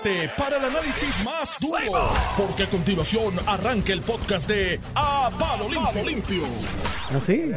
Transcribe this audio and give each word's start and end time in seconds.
prepárate 0.00 0.30
para 0.38 0.56
el 0.58 0.64
análisis 0.64 1.24
más 1.24 1.56
duro, 1.60 2.08
porque 2.36 2.62
a 2.64 2.66
continuación 2.66 3.34
arranca 3.46 3.92
el 3.92 4.00
podcast 4.00 4.48
de 4.48 4.80
A 4.94 5.30
Palo 5.38 5.68
Limpio. 5.68 6.04
Limpio. 6.04 6.42
¿Así? 7.14 7.50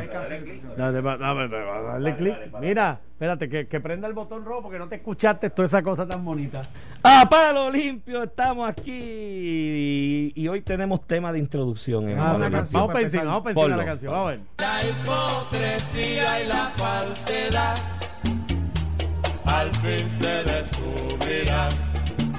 Dale, 0.77 1.01
va- 1.01 1.17
dale, 1.17 2.15
clic. 2.15 2.35
Mira, 2.59 2.99
espérate, 3.13 3.47
que, 3.47 3.67
que 3.67 3.79
prenda 3.79 4.07
el 4.07 4.13
botón 4.13 4.43
rojo 4.43 4.63
porque 4.63 4.79
no 4.79 4.87
te 4.87 4.95
escuchaste 4.95 5.49
toda 5.49 5.65
esa 5.67 5.81
cosa 5.81 6.05
tan 6.07 6.23
bonita. 6.25 6.63
A 7.03 7.27
palo 7.29 7.69
limpio, 7.69 8.23
estamos 8.23 8.67
aquí 8.67 8.91
y, 8.91 10.33
y 10.35 10.47
hoy 10.47 10.61
tenemos 10.61 11.05
tema 11.07 11.31
de 11.31 11.39
introducción. 11.39 12.09
en 12.09 12.19
Ah, 12.19 12.37
vamos 12.71 12.87
para 12.91 13.01
encima, 13.01 13.23
vamos 13.23 13.43
para 13.43 13.51
encima 13.51 13.67
de 13.69 13.77
la 13.77 13.85
canción. 13.85 14.11
Vamos 14.11 14.27
a 14.27 14.31
ver. 14.31 14.39
La 14.57 14.83
hipocresía 14.89 16.43
y 16.43 16.47
la 16.47 16.73
falsedad 16.75 17.75
al 19.45 19.71
fin 19.75 20.09
se 20.19 20.43
descubrirán. 20.43 21.94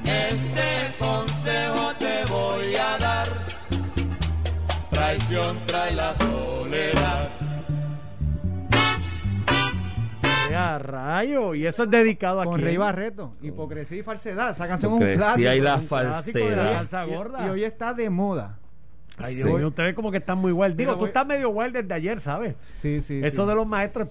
Este 0.09 0.95
consejo 0.99 1.93
te 1.99 2.25
voy 2.31 2.75
a 2.77 2.99
dar. 2.99 3.27
Traición 4.91 5.59
trae 5.67 5.95
la 5.95 6.15
soledad. 6.17 7.31
Ya, 10.51 10.79
rayo. 10.79 11.55
Y 11.55 11.67
eso 11.67 11.85
es 11.85 11.91
dedicado 11.91 12.41
a 12.41 12.45
Con 12.45 12.55
quién? 12.55 12.67
Rey 12.67 12.77
Barreto, 12.77 13.35
Hipocresía 13.43 13.99
y 13.99 14.03
Falsedad. 14.03 14.51
Esa 14.51 14.69
canción 14.69 14.93
es 14.93 14.97
un 14.97 15.03
Hipocresía 15.03 15.25
clásico. 15.27 15.55
y 15.57 15.61
la 15.61 15.75
Un 15.77 15.87
clásico 15.87 16.39
de 16.39 16.45
la 16.51 16.57
falsedad. 16.63 16.75
salsa 16.77 17.05
gorda. 17.05 17.43
Y, 17.43 17.47
y 17.47 17.49
hoy 17.51 17.65
está 17.65 17.93
de 17.95 18.11
moda. 18.11 18.59
Ay, 19.19 19.35
Sí. 19.35 19.43
Dios 19.43 19.59
mío, 19.59 19.69
ustedes 19.69 19.95
como 19.95 20.11
que 20.11 20.19
están 20.19 20.39
muy 20.39 20.53
wild. 20.53 20.77
Digo, 20.77 20.91
Mira, 20.91 20.95
tú 20.95 21.01
voy- 21.01 21.09
estás 21.09 21.27
medio 21.27 21.51
wild 21.51 21.75
desde 21.75 21.95
ayer, 21.95 22.21
¿sabes? 22.21 22.55
Sí, 22.75 23.01
sí. 23.01 23.21
Eso 23.25 23.43
sí. 23.43 23.49
de 23.49 23.55
los 23.55 23.67
maestros. 23.67 24.09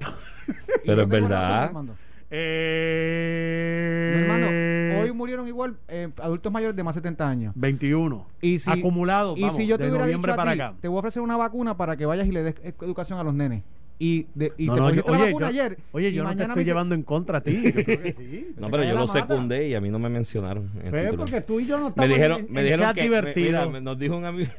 Pero 0.85 1.03
es 1.03 1.07
verdad. 1.07 1.67
razón. 1.67 1.91
Eh... 2.29 4.11
Mi 4.15 4.21
hermano, 4.21 5.01
hoy 5.01 5.11
murieron 5.11 5.47
igual 5.47 5.77
eh, 5.87 6.09
adultos 6.21 6.51
mayores 6.51 6.75
de 6.75 6.83
más 6.83 6.95
de 6.95 7.01
70 7.01 7.27
años. 7.29 7.53
21. 7.55 8.25
Y 8.41 8.59
si, 8.59 8.69
Acumulado, 8.69 9.35
y 9.37 9.41
vamos, 9.41 9.55
si 9.55 9.67
yo 9.67 9.77
te 9.77 9.87
hubiera 9.89 10.05
dicho 10.07 10.19
a 10.31 10.35
para 10.35 10.53
ti, 10.53 10.59
acá. 10.61 10.73
te 10.81 10.87
voy 10.87 10.97
a 10.97 10.99
ofrecer 10.99 11.21
una 11.21 11.37
vacuna 11.37 11.77
para 11.77 11.95
que 11.97 12.05
vayas 12.05 12.27
y 12.27 12.31
le 12.31 12.43
des 12.43 12.55
educación 12.81 13.19
a 13.19 13.23
los 13.23 13.33
nenes. 13.33 13.63
Y, 13.97 14.27
de, 14.35 14.51
y 14.57 14.65
No, 14.67 14.73
te 14.75 14.79
no, 14.81 14.89
yo- 14.93 15.03
oye, 15.05 15.25
vacuna 15.27 15.39
yo, 15.39 15.45
ayer. 15.63 15.77
oye, 15.93 16.11
yo 16.11 16.23
no 16.25 16.35
te 16.35 16.43
estoy 16.43 16.55
me 16.57 16.65
llevando 16.65 16.95
en 16.95 17.03
contra 17.03 17.37
a 17.37 17.41
ti. 17.41 17.61
Yo 17.63 17.71
creo 17.71 18.01
que 18.03 18.13
sí. 18.13 18.47
No, 18.57 18.69
pero 18.69 18.83
yo 18.83 18.93
lo 18.93 19.07
mata. 19.07 19.21
secundé 19.21 19.69
y 19.69 19.73
a 19.75 19.79
mí 19.79 19.89
no 19.89 19.99
me 19.99 20.09
mencionaron. 20.09 20.69
título. 20.73 21.15
porque 21.17 21.39
tú 21.41 21.61
y 21.61 21.65
yo 21.65 21.77
no 21.77 21.83
me 21.85 21.89
estamos 21.91 22.09
dijeron, 22.09 22.39
en, 22.41 22.51
me 22.53 22.63
dijeron 22.63 22.93
que 22.93 23.01
divertido. 23.03 23.45
mira, 23.47 23.69
me- 23.69 23.79
nos 23.81 23.97
dijo 23.97 24.17
un 24.17 24.25
amigo, 24.25 24.51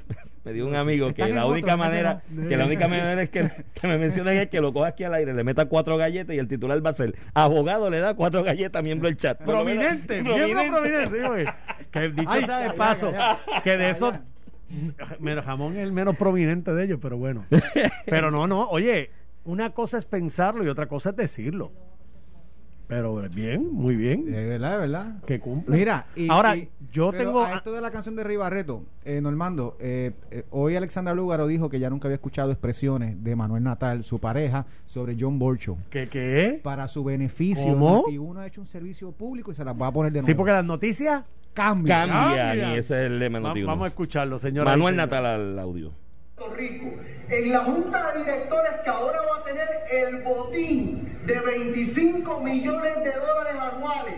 me 0.47 0.53
dijo 0.53 0.69
un 0.69 0.77
amigo 0.77 1.13
que 1.13 1.27
la 1.27 1.45
única 1.45 1.77
manera, 1.77 2.23
no. 2.31 2.49
que 2.49 2.57
la 2.57 2.67
única 2.67 2.87
manera 2.87 3.21
es 3.21 3.31
que, 3.31 3.51
que 3.75 3.89
me 3.89 3.99
mencionen 3.99 4.39
es 4.39 4.49
que 4.49 4.61
lo 4.61 4.73
coja 4.73 4.87
aquí 4.87 5.03
al 5.03 5.13
aire, 5.15 5.35
le 5.35 5.43
meta 5.43 5.67
cuatro 5.67 5.97
galletas 5.97 6.37
y 6.37 6.39
el 6.39 6.47
titular 6.47 6.87
va 6.87 6.91
a 6.91 6.93
ser 6.93 7.17
abogado 7.35 7.91
le 7.91 7.99
da 7.99 8.15
cuatro 8.15 8.45
galletas 8.45 8.81
miembro 8.81 9.09
del 9.09 9.17
chat. 9.17 9.39
Prominente, 9.45 10.23
miembro 10.23 10.77
prominente. 10.77 11.19
digo, 11.19 11.37
eh, 11.37 11.47
que 11.91 12.11
dicho 12.11 12.31
Ay, 12.31 12.45
sea 12.45 12.59
de 12.59 12.67
ya, 12.67 12.71
ya, 12.71 12.79
paso, 12.79 13.11
ya, 13.11 13.41
que 13.65 13.77
de 13.77 13.91
esos. 13.91 14.15
Mira, 15.19 15.43
jamón 15.43 15.73
es 15.73 15.79
el 15.81 15.91
menos 15.91 16.17
prominente 16.17 16.73
de 16.73 16.85
ellos, 16.85 17.01
pero 17.03 17.19
bueno. 17.19 17.45
Pero 18.07 18.31
no, 18.31 18.47
no, 18.47 18.69
oye, 18.69 19.11
una 19.45 19.71
cosa 19.71 19.99
es 19.99 20.05
pensarlo 20.05 20.65
y 20.65 20.69
otra 20.69 20.87
cosa 20.87 21.11
es 21.11 21.17
decirlo. 21.17 21.73
Pero 22.89 23.21
bien, 23.35 23.73
muy 23.73 23.97
bien. 23.97 24.27
De 24.31 24.47
verdad, 24.47 24.73
de 24.73 24.79
verdad. 24.79 25.15
Que 25.27 25.41
cumple. 25.41 25.77
Mira, 25.77 26.07
y, 26.15 26.29
Ahora, 26.31 26.57
y- 26.57 26.69
yo 26.93 27.11
pero 27.11 27.25
tengo. 27.31 27.43
a 27.45 27.55
esto 27.57 27.73
de 27.73 27.81
la 27.81 27.91
canción 27.91 28.15
de 28.15 28.23
Rey 28.23 28.37
Barreto, 28.37 28.85
eh, 29.05 29.21
Normando, 29.21 29.77
eh, 29.81 30.13
eh, 30.31 30.45
hoy 30.51 30.77
Alexandra 30.77 31.13
Lúgaro 31.13 31.49
dijo 31.49 31.69
que 31.69 31.81
ya 31.81 31.91
nunca 31.91 32.07
había 32.07 32.15
escuchado 32.15 32.53
expresiones 32.53 33.23
de 33.25 33.35
Manuel 33.35 33.65
Natal, 33.65 34.05
su 34.05 34.21
pareja, 34.21 34.67
sobre 34.87 35.17
John 35.19 35.39
Borcho. 35.39 35.77
¿Qué 35.91 36.09
qué? 36.09 36.61
Para 36.63 36.87
su 36.87 37.03
beneficio, 37.03 37.73
¿Cómo? 37.73 38.05
y 38.09 38.19
uno 38.19 38.41
ha 38.41 38.47
hecho 38.47 38.61
un 38.61 38.67
servicio 38.69 39.11
público 39.11 39.51
y 39.51 39.55
se 39.57 39.65
las 39.65 39.75
va 39.81 39.89
a 39.89 39.93
poner 39.93 40.13
de 40.13 40.21
nuevo. 40.21 40.27
Sí, 40.27 40.35
porque 40.35 40.53
las 40.53 40.65
noticias 40.65 41.25
cambia. 41.55 42.07
Cambian 42.07 42.37
Cambia. 42.37 42.75
y 42.75 42.79
ese 42.79 43.01
es 43.01 43.07
el 43.11 43.19
lema 43.19 43.41
Va- 43.41 43.53
vamos 43.65 43.85
a 43.87 43.89
escucharlo, 43.89 44.39
señora. 44.39 44.71
Manuel. 44.71 44.95
Natal 44.95 45.27
al 45.27 45.59
audio. 45.59 45.93
Rico, 46.45 46.93
en 47.31 47.51
la 47.51 47.61
Junta 47.61 48.13
de 48.13 48.19
Directores 48.19 48.73
que 48.85 48.91
ahora 48.91 49.21
va 49.23 49.39
a 49.39 49.45
tener 49.45 49.69
el 49.91 50.23
botín 50.23 51.17
de 51.25 51.41
25 51.41 52.41
millones 52.41 52.95
de 53.03 53.13
dólares 53.13 53.55
anuales 53.59 54.15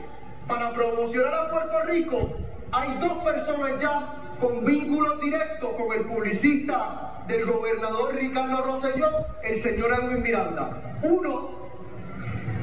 para 0.49 0.73
promocionar 0.73 1.33
a 1.33 1.51
Puerto 1.51 1.81
Rico, 1.83 2.31
hay 2.73 2.99
dos 2.99 3.23
personas 3.23 3.81
ya 3.81 4.35
con 4.41 4.65
vínculos 4.65 5.21
directos 5.21 5.71
con 5.75 5.97
el 5.97 6.07
publicista 6.07 7.23
del 7.29 7.47
gobernador 7.47 8.13
Ricardo 8.17 8.63
Rosselló, 8.63 9.27
el 9.45 9.63
señor 9.63 9.93
Edwin 9.93 10.23
Miranda. 10.23 10.99
Uno, 11.03 11.51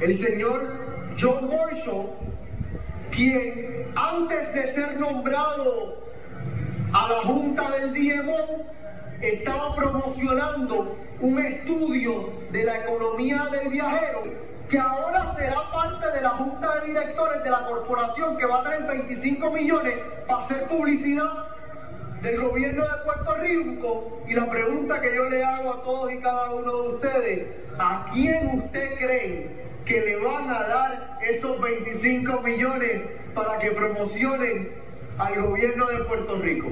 el 0.01 0.15
señor 0.15 1.15
John 1.17 1.47
Borshaw, 1.47 2.13
quien 3.09 3.93
antes 3.95 4.53
de 4.53 4.67
ser 4.67 4.99
nombrado 4.99 6.03
a 6.91 7.09
la 7.09 7.21
Junta 7.21 7.71
del 7.71 7.93
DMO 7.93 8.75
estaba 9.21 9.75
promocionando 9.75 10.97
un 11.19 11.39
estudio 11.45 12.29
de 12.51 12.63
la 12.63 12.79
economía 12.79 13.47
del 13.51 13.69
viajero 13.69 14.23
que 14.69 14.79
ahora 14.79 15.33
será 15.35 15.71
parte 15.71 16.11
de 16.11 16.21
la 16.21 16.29
Junta 16.31 16.79
de 16.79 16.87
Directores 16.87 17.43
de 17.43 17.49
la 17.49 17.65
corporación 17.67 18.37
que 18.37 18.45
va 18.45 18.59
a 18.59 18.63
traer 18.63 18.83
25 18.83 19.51
millones 19.51 19.93
para 20.27 20.39
hacer 20.39 20.67
publicidad 20.67 21.47
del 22.21 22.41
gobierno 22.41 22.83
de 22.83 23.03
Puerto 23.03 23.35
Rico 23.35 24.21
y 24.27 24.33
la 24.33 24.49
pregunta 24.49 24.99
que 24.99 25.15
yo 25.15 25.29
le 25.29 25.43
hago 25.43 25.73
a 25.73 25.83
todos 25.83 26.11
y 26.11 26.17
cada 26.17 26.51
uno 26.51 26.81
de 26.81 26.89
ustedes, 26.89 27.47
¿a 27.77 28.09
quién 28.11 28.63
usted 28.63 28.97
cree 28.97 29.65
que 29.85 30.01
le 30.01 30.15
van 30.17 30.49
a 30.49 30.63
dar 30.63 31.19
esos 31.21 31.61
25 31.61 32.41
millones 32.41 33.01
para 33.35 33.59
que 33.59 33.71
promocionen 33.71 34.71
al 35.19 35.41
gobierno 35.43 35.85
de 35.87 35.97
Puerto 36.05 36.37
Rico? 36.39 36.69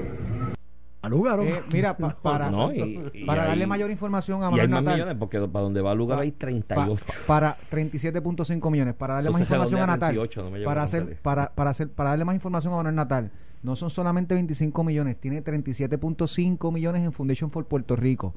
A 1.04 1.10
Lúgaro. 1.10 1.44
Eh, 1.44 1.62
mira, 1.72 1.96
pa- 1.98 2.16
para, 2.22 2.50
No, 2.50 2.74
y- 2.74 3.00
y 3.14 3.26
para 3.26 3.44
hay- 3.44 3.48
darle 3.50 3.68
mayor 3.68 3.92
información 3.92 4.42
a 4.42 4.46
Y 4.46 4.46
hay 4.46 4.52
Manuel 4.52 4.70
más 4.70 4.84
Natal. 4.84 4.96
millones 5.00 5.16
porque 5.20 5.40
para 5.42 5.64
donde 5.64 5.82
va 5.82 5.92
a 5.92 5.96
lugar 5.96 6.20
hay 6.20 6.32
Pa- 6.32 6.38
38. 6.40 7.06
pa- 7.06 7.14
para 7.28 7.58
37.5 7.70 8.72
millones. 8.72 8.94
Para 8.96 9.16
darle 9.16 9.30
más 9.30 9.42
Entonces, 9.42 9.52
información 9.70 9.82
a 9.82 9.88
Natal. 9.94 10.16
38, 10.16 10.50
no 10.50 10.66
para, 10.66 10.84
hacer, 10.84 11.18
para, 11.22 11.52
para, 11.54 11.70
hacer, 11.72 11.90
para 11.92 12.10
darle 12.12 12.26
más 12.26 12.36
información 12.36 12.74
a 12.74 12.78
Manuel 12.78 12.96
Natal. 12.96 13.32
No 13.64 13.76
son 13.76 13.90
solamente 13.90 14.34
25 14.34 14.84
millones, 14.84 15.18
tiene 15.20 15.42
37.5 15.44 16.72
millones 16.72 17.04
en 17.04 17.12
Foundation 17.12 17.52
for 17.52 17.66
Puerto 17.66 17.96
Rico. 17.96 18.34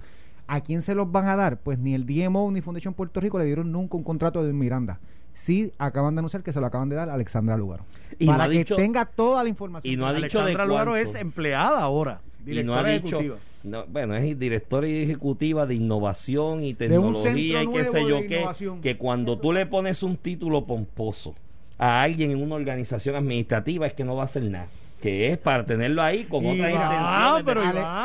¿A 0.49 0.61
quién 0.61 0.83
se 0.83 0.95
los 0.95 1.11
van 1.11 1.27
a 1.27 1.35
dar? 1.37 1.59
Pues 1.59 1.79
ni 1.79 1.95
el 1.95 2.07
DMO 2.07 2.51
ni 2.53 2.61
Foundation 2.61 2.95
Puerto 2.95 3.21
Rico 3.21 3.39
le 3.39 3.45
dieron 3.45 3.73
nunca 3.73 3.97
un 3.97 4.05
contrato 4.05 4.45
de 4.45 4.53
Miranda. 4.53 5.01
Sí, 5.35 5.73
acaban 5.79 6.15
de 6.15 6.21
anunciar 6.21 6.43
que 6.43 6.53
se 6.53 6.61
lo 6.61 6.67
acaban 6.67 6.89
de 6.89 6.97
dar 6.97 7.11
a 7.11 7.15
Alexandra 7.15 7.57
Lugaro. 7.57 7.85
Y 8.19 8.27
no 8.27 8.33
para 8.33 8.45
ha 8.45 8.49
que 8.49 8.59
dicho- 8.59 8.77
tenga 8.77 9.05
toda 9.05 9.43
la 9.43 9.49
información. 9.49 9.93
y 9.93 9.97
no 9.97 10.07
ha 10.07 10.13
dicho 10.13 10.39
de 10.39 10.45
Alexandra 10.45 10.65
Lúgaro 10.67 10.93
cuánto. 10.93 11.09
es 11.11 11.15
empleada 11.17 11.81
ahora. 11.81 12.21
Y 12.47 12.63
no 12.63 12.75
ha 12.75 12.85
dicho 12.85 13.21
no, 13.65 13.85
bueno 13.87 14.15
es 14.17 14.39
directora 14.39 14.87
ejecutiva 14.87 15.67
de 15.67 15.75
innovación 15.75 16.63
y 16.63 16.75
tecnología 16.75 17.63
y 17.63 17.67
qué 17.69 17.85
sé 17.85 18.07
yo 18.07 18.21
qué 18.27 18.47
que 18.81 18.97
cuando 18.97 19.39
tú 19.39 19.53
le 19.53 19.67
pones 19.67 20.03
un 20.03 20.17
título 20.17 20.65
pomposo 20.65 21.35
a 21.79 22.03
alguien 22.03 22.31
en 22.31 22.43
una 22.43 22.55
organización 22.55 23.17
administrativa 23.17 23.87
es 23.87 23.95
que 23.95 24.05
no 24.05 24.15
va 24.15 24.23
a 24.23 24.25
hacer 24.27 24.45
nada 24.45 24.69
que 25.07 25.33
es 25.33 25.39
para 25.39 25.65
tenerlo 25.65 26.03
ahí 26.03 26.25
con 26.25 26.45
otras 26.45 26.59
Iván, 26.71 27.39
intenciones 27.41 27.45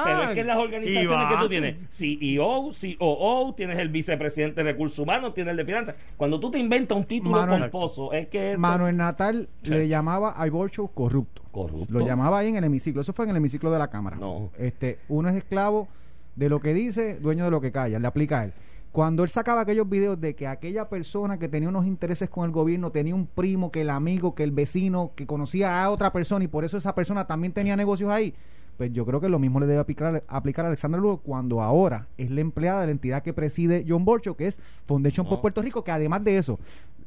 pero 0.06 0.24
es 0.24 0.30
que 0.30 0.40
en 0.42 0.48
las 0.48 0.58
organizaciones 0.58 1.28
que 1.28 1.36
tú 1.38 1.50
tienes 1.50 1.76
CEO, 1.90 2.72
COO, 3.00 3.54
tienes 3.56 3.80
el 3.80 3.90
vicepresidente 3.90 4.64
de 4.64 4.72
recursos 4.72 5.00
humanos, 5.00 5.34
tienes 5.34 5.52
el 5.52 5.58
de 5.58 5.66
finanzas. 5.66 5.96
Cuando 6.18 6.40
tú 6.40 6.52
te 6.52 6.60
inventas 6.60 6.98
un 6.98 7.04
título 7.06 7.38
Manuel- 7.38 7.62
pomposo, 7.70 8.14
es 8.14 8.28
que 8.28 8.50
esto- 8.52 8.60
Manuel 8.62 8.98
Natal 8.98 9.50
Sí. 9.64 9.72
le 9.72 9.88
llamaba 9.88 10.34
a 10.36 10.48
Iborcho 10.48 10.88
corrupto. 10.88 11.42
corrupto. 11.52 11.92
Lo 11.92 12.06
llamaba 12.06 12.40
ahí 12.40 12.48
en 12.48 12.56
el 12.56 12.64
hemiciclo. 12.64 13.02
Eso 13.02 13.12
fue 13.14 13.26
en 13.26 13.32
el 13.32 13.38
hemiciclo 13.38 13.72
de 13.72 13.80
la 13.80 13.90
Cámara. 13.90 14.16
No. 14.18 14.52
Este, 14.58 15.00
uno 15.10 15.28
es 15.30 15.36
esclavo 15.36 15.88
de 16.36 16.48
lo 16.48 16.60
que 16.62 16.74
dice, 16.74 17.20
dueño 17.20 17.44
de 17.44 17.52
lo 17.52 17.60
que 17.60 17.72
calla. 17.74 18.00
Le 18.00 18.08
aplica 18.08 18.40
a 18.40 18.44
él. 18.46 18.54
Cuando 18.92 19.24
él 19.24 19.30
sacaba 19.30 19.62
aquellos 19.62 19.88
videos 19.88 20.20
de 20.20 20.36
que 20.36 20.48
aquella 20.48 20.90
persona 20.90 21.40
que 21.40 21.48
tenía 21.48 21.70
unos 21.70 21.86
intereses 21.86 22.30
con 22.30 22.44
el 22.46 22.52
gobierno 22.52 22.92
tenía 22.92 23.16
un 23.16 23.26
primo, 23.26 23.72
que 23.72 23.82
el 23.82 23.90
amigo, 23.90 24.36
que 24.36 24.44
el 24.44 24.52
vecino, 24.52 25.12
que 25.16 25.26
conocía 25.26 25.82
a 25.82 25.90
otra 25.90 26.12
persona 26.12 26.44
y 26.44 26.50
por 26.50 26.66
eso 26.66 26.78
esa 26.78 26.94
persona 26.94 27.26
también 27.26 27.54
tenía 27.54 27.78
negocios 27.78 28.10
ahí, 28.10 28.34
pues 28.78 28.92
yo 28.92 29.06
creo 29.06 29.22
que 29.22 29.30
lo 29.30 29.40
mismo 29.40 29.60
le 29.60 29.68
debe 29.68 29.80
aplicar, 29.80 30.24
aplicar 30.28 30.66
a 30.66 30.70
Alexandra 30.70 31.00
Lugo 31.00 31.18
cuando 31.18 31.62
ahora 31.62 32.08
es 32.18 32.32
la 32.32 32.42
empleada 32.42 32.82
de 32.82 32.88
la 32.88 32.92
entidad 32.92 33.24
que 33.24 33.32
preside 33.32 33.86
John 33.88 34.04
Borcho, 34.04 34.36
que 34.36 34.48
es 34.48 34.60
Foundation 34.88 35.28
por. 35.28 35.40
Puerto 35.40 35.62
Rico, 35.62 35.84
que 35.84 35.92
además 35.92 36.24
de 36.24 36.38
eso, 36.38 36.60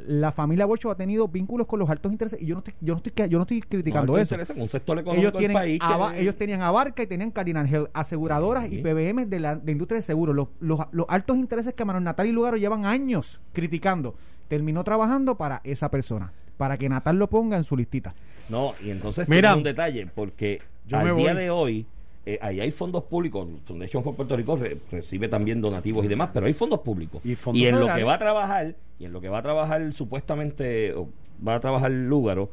la 0.07 0.33
familia 0.33 0.67
Borcho 0.67 0.91
ha 0.91 0.97
tenido 0.97 1.29
vínculos 1.29 1.67
con 1.67 1.79
los 1.79 1.89
altos 1.89 2.13
intereses 2.13 2.41
y 2.41 2.47
yo 2.47 2.55
no 2.55 2.59
estoy, 2.59 2.75
yo 2.81 2.95
no 2.95 2.99
estoy, 2.99 3.29
yo 3.29 3.39
no 3.39 3.43
estoy 3.43 3.61
No, 3.61 3.67
criticando 3.69 4.19
esto 4.19 4.35
eso 4.37 4.53
un 4.57 4.69
sector 4.69 4.99
económico 4.99 5.21
ellos 5.23 5.33
del 5.33 5.39
tienen, 5.41 5.55
país 5.57 5.81
que- 6.13 6.21
ellos 6.21 6.37
tenían 6.37 6.63
Abarca 6.63 7.03
y 7.03 7.07
tenían 7.07 7.33
Health, 7.67 7.91
aseguradoras 7.95 8.67
Sí. 8.69 8.77
y 8.79 8.83
PBM 8.83 9.27
de 9.27 9.41
la 9.41 9.57
de 9.57 9.73
industria 9.73 9.97
de 9.97 10.03
seguros. 10.03 10.35
Los, 10.37 10.49
los, 10.61 10.81
los 10.93 11.07
altos 11.09 11.37
intereses 11.39 11.75
que 11.75 11.85
Manuel 11.85 12.05
Natal 12.05 12.27
y 12.27 12.33
Lugaro 12.33 12.57
llevan 12.57 12.85
años 12.87 13.41
criticando. 13.53 14.15
Terminó 14.49 14.85
trabajando 14.85 15.37
para 15.37 15.61
esa 15.65 15.91
persona, 15.91 16.33
para 16.59 16.77
que 16.77 16.89
Natal 16.89 17.17
lo 17.19 17.29
ponga 17.31 17.57
en 17.57 17.65
su 17.65 17.77
listita. 17.77 18.15
No, 18.51 18.73
y 18.85 18.91
entonces 18.91 19.29
Mira. 19.29 19.57
un 19.57 19.63
detalle, 19.63 20.07
porque 20.15 20.61
Yo 20.87 20.99
me 20.99 21.11
al 21.11 21.17
día 21.17 21.33
voy. 21.33 21.43
de 21.43 21.51
hoy, 21.51 21.87
eh, 22.27 22.39
ahí 22.41 22.61
hay 22.61 22.71
fondos 22.71 23.05
públicos, 23.05 23.47
Foundation 23.67 24.03
for 24.03 24.15
Puerto 24.15 24.37
Rico 24.37 24.57
re- 24.57 24.79
recibe 24.91 25.29
también 25.29 25.61
donativos 25.61 26.05
y 26.05 26.09
demás, 26.09 26.31
pero 26.33 26.47
hay 26.47 26.55
fondos 26.55 26.81
públicos. 26.81 27.21
Y 27.25 27.35
fondos 27.35 27.63
en 27.69 27.75
lo 27.81 27.87
que 27.99 28.05
va 28.05 28.15
a 28.15 28.19
trabajar, 28.19 28.75
y 28.99 29.05
en 29.05 29.13
lo 29.13 29.21
que 29.21 29.29
va 29.29 29.39
a 29.39 29.43
trabajar 29.43 29.93
supuestamente, 29.93 30.95
o 30.95 31.09
va 31.47 31.57
a 31.57 31.61
trabajar 31.61 31.91
Lúgaro, 31.91 32.51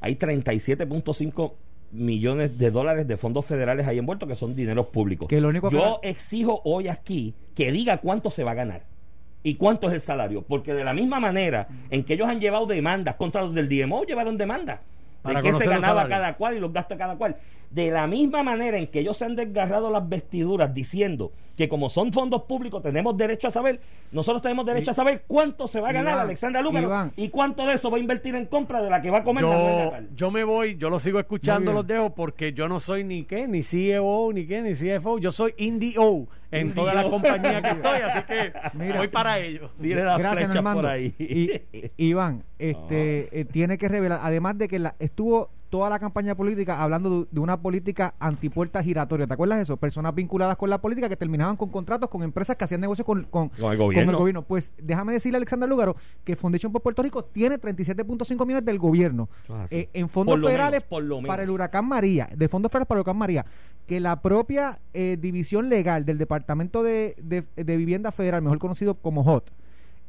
hay 0.00 0.14
37.5 0.14 1.52
millones 1.90 2.58
de 2.58 2.70
dólares 2.70 3.08
de 3.08 3.16
fondos 3.16 3.46
federales 3.46 3.86
ahí 3.86 3.98
envueltos 3.98 4.28
que 4.28 4.36
son 4.36 4.54
dineros 4.54 4.86
públicos. 4.88 5.26
Que 5.28 5.40
lo 5.40 5.48
único 5.48 5.70
que- 5.70 5.76
Yo 5.76 6.00
exijo 6.02 6.60
hoy 6.64 6.88
aquí 6.88 7.34
que 7.54 7.72
diga 7.72 7.98
cuánto 7.98 8.30
se 8.30 8.44
va 8.44 8.50
a 8.52 8.54
ganar 8.54 8.82
y 9.42 9.54
cuánto 9.54 9.88
es 9.88 9.94
el 9.94 10.00
salario, 10.00 10.42
porque 10.42 10.74
de 10.74 10.84
la 10.84 10.92
misma 10.92 11.18
manera 11.18 11.66
en 11.90 12.04
que 12.04 12.14
ellos 12.14 12.28
han 12.28 12.40
llevado 12.40 12.66
demandas 12.66 13.16
contra 13.16 13.40
los 13.42 13.54
del 13.54 13.68
DMO, 13.68 14.04
llevaron 14.04 14.36
demandas 14.36 14.80
de 15.24 15.34
qué 15.42 15.48
se 15.58 15.64
ganaba 15.80 16.02
cada 16.10 16.36
cual 16.36 16.56
y 16.56 16.60
los 16.60 16.72
gastos 16.72 16.96
de 16.96 17.02
cada 17.02 17.16
cual. 17.16 17.36
De 17.70 17.90
la 17.90 18.06
misma 18.06 18.42
manera 18.42 18.78
en 18.78 18.86
que 18.86 19.00
ellos 19.00 19.16
se 19.16 19.24
han 19.26 19.36
desgarrado 19.36 19.90
las 19.90 20.08
vestiduras 20.08 20.72
diciendo 20.72 21.32
que 21.54 21.68
como 21.68 21.90
son 21.90 22.12
fondos 22.12 22.42
públicos 22.44 22.80
tenemos 22.82 23.16
derecho 23.16 23.48
a 23.48 23.50
saber, 23.50 23.80
nosotros 24.12 24.40
tenemos 24.40 24.64
derecho 24.64 24.92
a 24.92 24.94
saber 24.94 25.24
cuánto 25.26 25.66
se 25.66 25.80
va 25.80 25.88
a 25.88 25.92
ganar 25.92 26.12
Iván, 26.12 26.24
Alexandra 26.26 26.62
Lúmero 26.62 26.86
Iván. 26.86 27.12
y 27.16 27.30
cuánto 27.30 27.66
de 27.66 27.74
eso 27.74 27.90
va 27.90 27.96
a 27.96 28.00
invertir 28.00 28.36
en 28.36 28.46
compra 28.46 28.80
de 28.80 28.88
la 28.88 29.02
que 29.02 29.10
va 29.10 29.18
a 29.18 29.24
comer 29.24 29.42
Yo, 29.42 29.92
yo 30.14 30.30
me 30.30 30.44
voy, 30.44 30.76
yo 30.76 30.88
lo 30.88 31.00
sigo 31.00 31.18
escuchando, 31.18 31.72
los 31.72 31.84
dejo 31.84 32.14
porque 32.14 32.52
yo 32.52 32.68
no 32.68 32.78
soy 32.78 33.02
ni 33.02 33.24
qué, 33.24 33.48
ni 33.48 33.64
CEO, 33.64 34.32
ni 34.32 34.46
qué, 34.46 34.62
ni 34.62 34.74
CFO, 34.74 35.18
yo 35.18 35.32
soy 35.32 35.52
INDO 35.58 36.28
en 36.52 36.72
toda 36.74 36.94
la 36.94 37.04
compañía 37.10 37.60
que 37.60 37.68
estoy, 37.72 38.00
así 38.02 38.22
que 38.22 38.52
Mira. 38.74 38.96
voy 38.98 39.08
para 39.08 39.38
ello. 39.40 39.70
Dile 39.78 40.04
la 40.04 40.16
Gracias, 40.16 40.62
por 40.62 40.86
ahí. 40.86 41.12
Y, 41.18 41.76
y- 41.76 41.90
Iván, 41.96 42.44
este, 42.58 43.28
eh, 43.40 43.44
tiene 43.44 43.78
que 43.78 43.88
revelar, 43.88 44.20
además 44.22 44.56
de 44.58 44.68
que 44.68 44.78
la, 44.78 44.94
estuvo 45.00 45.50
toda 45.68 45.90
la 45.90 45.98
campaña 45.98 46.34
política 46.34 46.82
hablando 46.82 47.20
de, 47.22 47.26
de 47.30 47.40
una 47.40 47.60
política 47.60 48.14
antipuerta 48.18 48.82
giratoria. 48.82 49.26
¿Te 49.26 49.34
acuerdas 49.34 49.58
de 49.58 49.62
eso? 49.64 49.76
Personas 49.76 50.14
vinculadas 50.14 50.56
con 50.56 50.70
la 50.70 50.80
política 50.80 51.08
que 51.08 51.16
terminaban 51.16 51.56
con 51.56 51.68
contratos 51.68 52.08
con 52.08 52.22
empresas 52.22 52.56
que 52.56 52.64
hacían 52.64 52.80
negocios 52.80 53.04
con, 53.04 53.24
con, 53.24 53.48
Con 53.50 53.72
el 53.72 53.76
gobierno. 53.78 54.42
Pues 54.42 54.72
déjame 54.82 55.12
decirle 55.12 55.36
a 55.36 55.38
Alexander 55.38 55.68
Lugaro 55.68 55.96
que 56.24 56.36
Foundation 56.36 56.72
por 56.72 56.82
Puerto 56.82 57.02
Rico 57.02 57.24
tiene 57.24 57.58
37.5 57.60 58.46
millones 58.46 58.64
del 58.64 58.78
gobierno 58.78 59.28
Ah, 59.48 59.66
sí. 59.68 59.76
eh, 59.76 59.90
en 59.92 60.08
fondos 60.08 60.32
Por 60.34 60.40
lo 60.40 60.46
federales 60.48 60.82
menos, 60.90 61.26
para 61.26 61.42
el 61.42 61.50
huracán 61.50 61.86
María, 61.86 62.28
de 62.34 62.48
fondos 62.48 62.70
federales 62.70 62.88
para 62.88 62.98
el 62.98 63.02
huracán 63.02 63.16
María, 63.18 63.44
que 63.86 64.00
la 64.00 64.20
propia 64.22 64.78
eh, 64.94 65.16
división 65.20 65.68
legal 65.68 66.04
del 66.04 66.18
Departamento 66.18 66.82
de, 66.82 67.14
de- 67.22 67.44
de 67.62 67.76
Vivienda 67.76 68.12
Federal, 68.12 68.42
mejor 68.42 68.58
conocido 68.58 68.94
como 68.94 69.22
HOT, 69.22 69.50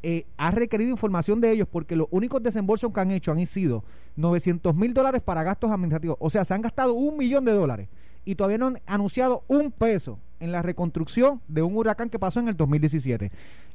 eh, 0.02 0.26
ha 0.38 0.52
requerido 0.52 0.92
información 0.92 1.42
de 1.42 1.52
ellos 1.52 1.68
porque 1.70 1.96
los 1.96 2.08
únicos 2.12 2.42
desembolsos 2.42 2.94
que 2.94 3.00
han 3.00 3.12
hecho 3.12 3.32
han 3.32 3.46
sido 3.46 3.84
900 4.16 4.74
mil 4.76 4.94
dólares 4.94 5.22
para 5.22 5.44
gastos 5.44 5.72
administrativos. 5.72 6.18
O 6.20 6.30
sea, 6.30 6.46
se 6.46 6.54
han 6.54 6.62
gastado 6.62 6.94
un 6.94 7.18
millón 7.18 7.46
de 7.46 7.52
dólares 7.52 7.90
y 8.26 8.36
todavía 8.36 8.58
no 8.58 8.68
han 8.68 8.80
anunciado 8.86 9.44
un 9.48 9.72
peso 9.72 10.20
en 10.40 10.52
la 10.52 10.62
reconstrucción 10.62 11.42
de 11.48 11.62
un 11.62 11.76
huracán 11.76 12.10
que 12.10 12.20
pasó 12.20 12.40
en 12.40 12.48
el 12.48 12.56
2017. 12.56 13.32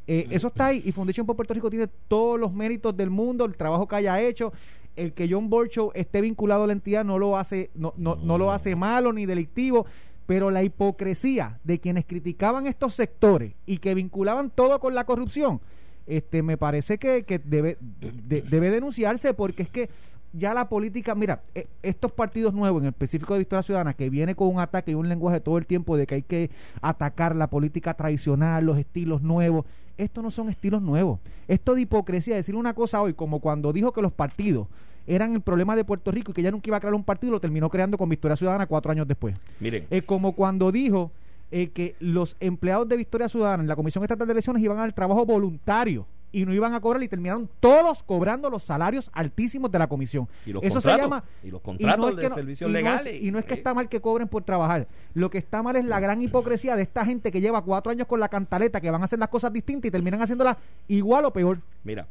Eh, 0.06 0.26
eso 0.30 0.48
está 0.48 0.66
ahí 0.66 0.82
y 0.84 0.92
Foundation 0.92 1.26
por 1.26 1.36
Puerto 1.36 1.54
Rico 1.54 1.70
tiene 1.70 1.88
todos 2.08 2.38
los 2.38 2.52
méritos 2.52 2.96
del 2.96 3.10
mundo, 3.10 3.44
el 3.44 3.56
trabajo 3.56 3.86
que 3.86 3.96
haya 3.96 4.20
hecho. 4.20 4.52
El 4.96 5.12
que 5.12 5.28
John 5.28 5.50
Borchow 5.50 5.90
esté 5.94 6.20
vinculado 6.20 6.64
a 6.64 6.66
la 6.68 6.72
entidad 6.72 7.04
no 7.04 7.18
lo 7.18 7.36
hace, 7.36 7.70
no, 7.74 7.92
no, 7.96 8.14
no 8.16 8.38
lo 8.38 8.52
hace 8.52 8.76
malo 8.76 9.12
ni 9.12 9.26
delictivo, 9.26 9.86
pero 10.26 10.50
la 10.50 10.62
hipocresía 10.62 11.58
de 11.64 11.80
quienes 11.80 12.04
criticaban 12.04 12.66
estos 12.66 12.94
sectores 12.94 13.54
y 13.66 13.78
que 13.78 13.94
vinculaban 13.94 14.50
todo 14.50 14.78
con 14.78 14.94
la 14.94 15.04
corrupción, 15.04 15.60
este 16.06 16.42
me 16.42 16.56
parece 16.56 16.98
que, 16.98 17.24
que 17.24 17.38
debe, 17.38 17.78
de- 17.80 18.42
debe 18.42 18.70
denunciarse 18.70 19.34
porque 19.34 19.62
es 19.64 19.70
que 19.70 19.88
ya 20.36 20.52
la 20.52 20.68
política, 20.68 21.14
mira, 21.14 21.42
eh, 21.54 21.68
estos 21.82 22.10
partidos 22.10 22.52
nuevos, 22.52 22.82
en 22.82 22.88
específico 22.88 23.34
de 23.34 23.38
Victoria 23.38 23.62
Ciudadana, 23.62 23.94
que 23.94 24.10
viene 24.10 24.34
con 24.34 24.48
un 24.48 24.58
ataque 24.58 24.90
y 24.90 24.94
un 24.94 25.08
lenguaje 25.08 25.38
todo 25.40 25.58
el 25.58 25.66
tiempo 25.66 25.96
de 25.96 26.06
que 26.08 26.16
hay 26.16 26.22
que 26.22 26.50
atacar 26.82 27.36
la 27.36 27.48
política 27.48 27.94
tradicional, 27.94 28.64
los 28.64 28.76
estilos 28.78 29.22
nuevos, 29.22 29.64
estos 29.96 30.24
no 30.24 30.32
son 30.32 30.48
estilos 30.48 30.82
nuevos. 30.82 31.20
Esto 31.46 31.76
de 31.76 31.82
hipocresía, 31.82 32.34
decir 32.34 32.56
una 32.56 32.74
cosa 32.74 33.00
hoy, 33.00 33.14
como 33.14 33.38
cuando 33.38 33.72
dijo 33.72 33.92
que 33.92 34.02
los 34.02 34.12
partidos 34.12 34.66
eran 35.06 35.34
el 35.34 35.40
problema 35.40 35.76
de 35.76 35.84
Puerto 35.84 36.10
Rico 36.10 36.32
y 36.32 36.34
que 36.34 36.42
ya 36.42 36.50
nunca 36.50 36.68
iba 36.68 36.78
a 36.78 36.80
crear 36.80 36.94
un 36.94 37.04
partido, 37.04 37.30
lo 37.30 37.40
terminó 37.40 37.70
creando 37.70 37.96
con 37.96 38.08
Victoria 38.08 38.36
Ciudadana 38.36 38.66
cuatro 38.66 38.90
años 38.90 39.06
después. 39.06 39.36
Miren, 39.60 39.86
Eh, 39.90 40.02
como 40.02 40.32
cuando 40.32 40.72
dijo 40.72 41.12
eh, 41.56 41.68
que 41.70 41.94
los 42.00 42.36
empleados 42.40 42.88
de 42.88 42.96
Victoria 42.96 43.28
Ciudadana 43.28 43.62
en 43.62 43.68
la 43.68 43.76
Comisión 43.76 44.02
Estatal 44.02 44.26
de 44.26 44.32
Elecciones 44.32 44.60
iban 44.60 44.78
al 44.80 44.92
trabajo 44.92 45.24
voluntario 45.24 46.04
y 46.32 46.44
no 46.44 46.52
iban 46.52 46.74
a 46.74 46.80
cobrar 46.80 47.00
y 47.00 47.06
terminaron 47.06 47.48
todos 47.60 48.02
cobrando 48.02 48.50
los 48.50 48.64
salarios 48.64 49.08
altísimos 49.12 49.70
de 49.70 49.78
la 49.78 49.86
comisión. 49.86 50.26
Y 50.44 50.52
los 50.52 50.64
Eso 50.64 50.80
se 50.80 50.88
contratos, 50.88 51.00
llama 51.04 51.24
y 51.44 51.50
los 51.52 51.60
contratos 51.60 52.16
de 52.16 52.28
servicios 52.28 52.68
y 52.68 52.72
no 52.72 52.78
es- 52.80 52.84
legales. 52.84 53.22
y 53.22 53.30
no 53.30 53.38
es 53.38 53.44
que 53.44 53.54
Sí. 53.54 53.58
está 53.60 53.72
mal 53.72 53.88
que 53.88 54.00
cobren 54.00 54.26
por 54.26 54.42
trabajar. 54.42 54.88
Lo 55.14 55.30
que 55.30 55.38
está 55.38 55.62
mal 55.62 55.76
es 55.76 55.84
la 55.84 56.00
gran 56.00 56.20
hipocresía 56.20 56.74
de 56.74 56.82
esta 56.82 57.04
gente 57.06 57.30
que 57.30 57.40
lleva 57.40 57.62
cuatro 57.62 57.92
años 57.92 58.08
con 58.08 58.18
la 58.18 58.28
cantaleta, 58.28 58.80
que 58.80 58.90
van 58.90 59.02
a 59.02 59.04
hacer 59.04 59.20
las 59.20 59.28
cosas 59.28 59.52
distintas 59.52 59.86
y 59.86 59.92
terminan 59.92 60.20
haciéndolas 60.22 60.56
igual 60.88 61.24
o 61.24 61.32
peor. 61.32 61.60
Mira, 61.84 62.08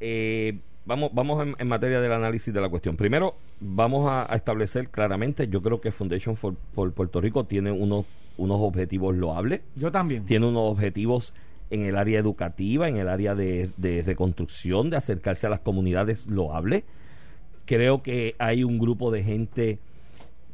eh, 0.00 0.58
vamos, 0.84 1.10
vamos 1.14 1.46
en, 1.46 1.54
en 1.58 1.68
materia 1.68 2.00
del 2.00 2.10
análisis 2.12 2.52
de 2.52 2.60
la 2.60 2.68
cuestión. 2.68 2.96
Primero, 2.96 3.36
vamos 3.60 4.10
a, 4.10 4.32
a 4.32 4.34
establecer 4.36 4.88
claramente, 4.88 5.46
yo 5.46 5.62
creo 5.62 5.80
que 5.80 5.92
Foundation 5.92 6.36
for, 6.36 6.56
for 6.74 6.92
Puerto 6.92 7.20
Rico 7.20 7.44
tiene 7.44 7.70
unos, 7.70 8.04
unos 8.40 8.58
objetivos 8.60 9.14
loables, 9.14 9.60
Yo 9.76 9.92
también. 9.92 10.24
tiene 10.24 10.46
unos 10.46 10.70
objetivos 10.70 11.34
en 11.70 11.84
el 11.84 11.96
área 11.96 12.18
educativa, 12.18 12.88
en 12.88 12.96
el 12.96 13.08
área 13.08 13.34
de, 13.34 13.70
de 13.76 14.02
reconstrucción, 14.02 14.90
de 14.90 14.96
acercarse 14.96 15.46
a 15.46 15.50
las 15.50 15.60
comunidades 15.60 16.26
loables. 16.26 16.84
Creo 17.66 18.02
que 18.02 18.34
hay 18.38 18.64
un 18.64 18.78
grupo 18.78 19.10
de 19.12 19.22
gente 19.22 19.78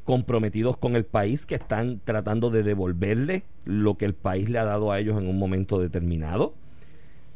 comprometidos 0.04 0.76
con 0.76 0.94
el 0.94 1.04
país 1.04 1.46
que 1.46 1.54
están 1.54 2.00
tratando 2.04 2.50
de 2.50 2.62
devolverle 2.62 3.42
lo 3.64 3.96
que 3.96 4.04
el 4.04 4.14
país 4.14 4.48
le 4.50 4.58
ha 4.58 4.64
dado 4.64 4.92
a 4.92 5.00
ellos 5.00 5.20
en 5.20 5.28
un 5.28 5.38
momento 5.38 5.80
determinado. 5.80 6.54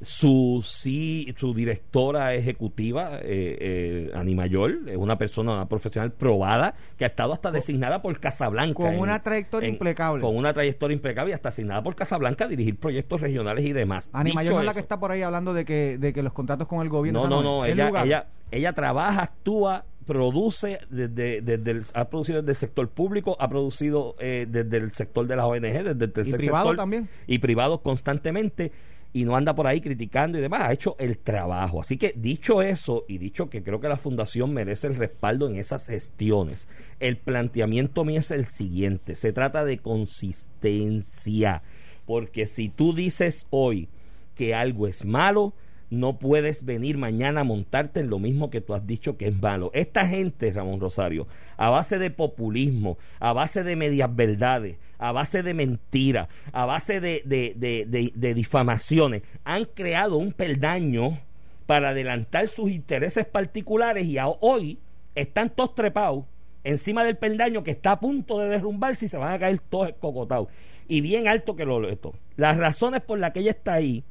Su 0.02 0.62
sí, 0.64 1.35
su 1.37 1.52
directora 1.52 2.35
ejecutiva, 2.35 3.19
eh, 3.19 3.56
eh, 3.61 4.11
Ani 4.14 4.35
Mayor, 4.35 4.79
es 4.87 4.97
una 4.97 5.19
persona, 5.19 5.52
una 5.52 5.69
profesional 5.69 6.11
probada 6.12 6.75
que 6.97 7.05
ha 7.05 7.08
estado 7.08 7.35
hasta 7.35 7.50
designada 7.50 8.00
por 8.00 8.19
Casablanca. 8.19 8.75
con 8.75 8.94
en- 8.94 9.00
una 9.00 9.23
trayectoria 9.23 9.69
en- 9.69 9.75
impecable. 9.75 10.23
Con 10.23 10.37
una 10.37 10.55
trayectoria 10.55 10.94
impecable 10.94 11.32
y 11.32 11.35
hasta 11.35 11.50
asignada 11.50 11.82
por 11.82 11.94
Casablanca 11.97 12.47
a 12.47 12.49
dirigir 12.49 12.79
proyectos 12.79 13.20
regionales 13.20 13.64
y 13.64 13.73
demás. 13.75 14.08
Ani 14.14 14.31
Dicho 14.31 14.37
Mayor 14.37 14.55
no 14.55 14.61
es 14.61 14.67
la 14.67 14.73
que 14.75 14.81
está 14.81 14.99
por 14.99 15.12
ahí 15.12 15.20
hablando 15.23 15.52
de 15.52 15.64
que, 15.67 15.99
de 15.99 16.12
que 16.14 16.23
los 16.23 16.32
contratos 16.32 16.67
con 16.67 16.81
el 16.81 16.88
gobierno. 16.88 17.25
no, 17.25 17.29
no, 17.29 17.43
no, 17.43 17.64
ella, 17.67 17.88
lugar. 17.88 18.06
ella, 18.06 18.26
ella 18.50 18.73
trabaja, 18.73 19.23
actúa, 19.23 19.85
produce, 20.06 20.81
desde, 20.88 21.41
desde 21.41 21.70
el- 21.70 21.85
ha 21.94 22.08
producido 22.08 22.41
desde 22.41 22.50
el 22.53 22.56
sector 22.56 22.88
público, 22.88 23.37
ha 23.38 23.49
producido 23.49 24.17
eh, 24.19 24.46
desde 24.49 24.79
el 24.79 24.93
sector 24.93 25.26
de 25.26 25.37
las 25.37 25.44
ONG, 25.44 25.61
desde 25.61 26.05
el 26.05 26.12
tercer 26.12 26.38
privado 26.41 26.64
sector. 26.70 26.76
también. 26.76 27.08
Y 27.26 27.38
privados 27.38 27.81
constantemente. 27.81 28.73
Y 29.12 29.25
no 29.25 29.35
anda 29.35 29.55
por 29.55 29.67
ahí 29.67 29.81
criticando 29.81 30.39
y 30.39 30.41
demás, 30.41 30.62
ha 30.62 30.73
hecho 30.73 30.97
el 30.99 31.19
trabajo. 31.19 31.81
Así 31.81 31.97
que 31.97 32.15
dicho 32.17 32.62
eso, 32.62 33.05
y 33.09 33.19
dicho 33.19 33.51
que 33.51 33.62
creo 33.62 33.81
que 33.81 33.89
la 33.89 33.97
fundación 33.97 34.55
merece 34.55 34.87
el 34.87 34.97
respaldo 34.97 35.49
en 35.49 35.57
esas 35.57 35.87
gestiones, 35.87 36.69
el 37.01 37.17
planteamiento 37.17 38.05
mío 38.05 38.20
es 38.20 38.31
el 38.31 38.46
siguiente, 38.46 39.17
se 39.17 39.32
trata 39.32 39.65
de 39.65 39.79
consistencia, 39.79 41.63
porque 42.06 42.46
si 42.46 42.69
tú 42.69 42.94
dices 42.94 43.46
hoy 43.51 43.89
que 44.37 44.55
algo 44.55 44.87
es 44.87 45.05
malo, 45.05 45.55
no 45.91 46.19
puedes 46.19 46.65
venir 46.65 46.97
mañana 46.97 47.41
a 47.41 47.44
montarte 47.44 48.01
en 48.01 48.11
lo 48.11 48.19
mismo 48.20 48.49
que 48.49 48.61
tú 48.61 48.75
has 48.75 48.87
dicho 48.87 49.17
que 49.17 49.27
es 49.29 49.41
malo. 49.41 49.70
Esta 49.75 50.06
gente, 50.06 50.53
Ramón 50.53 50.81
Rosario, 50.81 51.27
a 51.56 51.69
base 51.69 51.99
de 51.99 52.11
populismo, 52.11 52.97
a 53.19 53.32
base 53.32 53.65
de 53.65 53.75
medias 53.77 54.15
verdades, 54.15 54.77
a 54.99 55.11
base 55.13 55.43
de 55.43 55.53
mentiras, 55.53 56.29
a 56.53 56.65
base 56.65 57.01
de, 57.01 57.23
de, 57.25 57.55
de, 57.56 58.13
de- 58.15 58.35
difamaciones, 58.35 59.23
han 59.44 59.65
creado 59.65 60.17
un 60.17 60.32
peldaño 60.32 61.19
para 61.67 61.91
adelantar 61.91 62.49
sus 62.49 62.70
intereses 62.70 63.27
particulares 63.27 64.06
y 64.06 64.17
hoy 64.41 64.79
están 65.15 65.51
todos 65.51 65.75
trepados 65.75 66.25
encima 66.63 67.05
del 67.05 67.17
peldaño 67.17 67.65
que 67.65 67.70
está 67.73 67.93
a 67.93 68.01
punto 68.01 68.39
de 68.39 68.49
derrumbarse 68.49 69.06
y 69.06 69.09
se 69.09 69.17
van 69.17 69.32
a 69.32 69.39
caer 69.39 69.59
todos 69.59 69.89
escocotados. 69.89 70.49
Y 70.87 71.01
bien 71.01 71.29
alto 71.29 71.56
que 71.56 71.65
lo 71.65 71.89
esto. 71.89 72.15
Las 72.37 72.56
razones 72.56 73.01
por 73.01 73.19
las 73.19 73.32
que 73.32 73.41
ella 73.41 73.53
está 73.53 73.75
ahí 73.75 74.05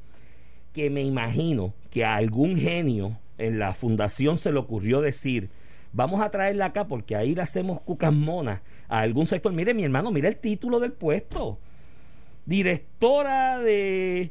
que 0.72 0.90
me 0.90 1.02
imagino 1.02 1.74
que 1.90 2.04
a 2.04 2.14
algún 2.16 2.56
genio 2.56 3.18
en 3.38 3.58
la 3.58 3.74
fundación 3.74 4.38
se 4.38 4.52
le 4.52 4.58
ocurrió 4.58 5.00
decir, 5.00 5.48
vamos 5.92 6.20
a 6.20 6.30
traerla 6.30 6.66
acá 6.66 6.86
porque 6.86 7.16
ahí 7.16 7.34
le 7.34 7.42
hacemos 7.42 7.80
cucas 7.80 8.12
monas 8.12 8.60
a 8.88 9.00
algún 9.00 9.26
sector. 9.26 9.52
Mire, 9.52 9.74
mi 9.74 9.82
hermano, 9.84 10.10
mire 10.10 10.28
el 10.28 10.36
título 10.36 10.78
del 10.80 10.92
puesto. 10.92 11.58
Directora 12.46 13.58
de 13.58 14.30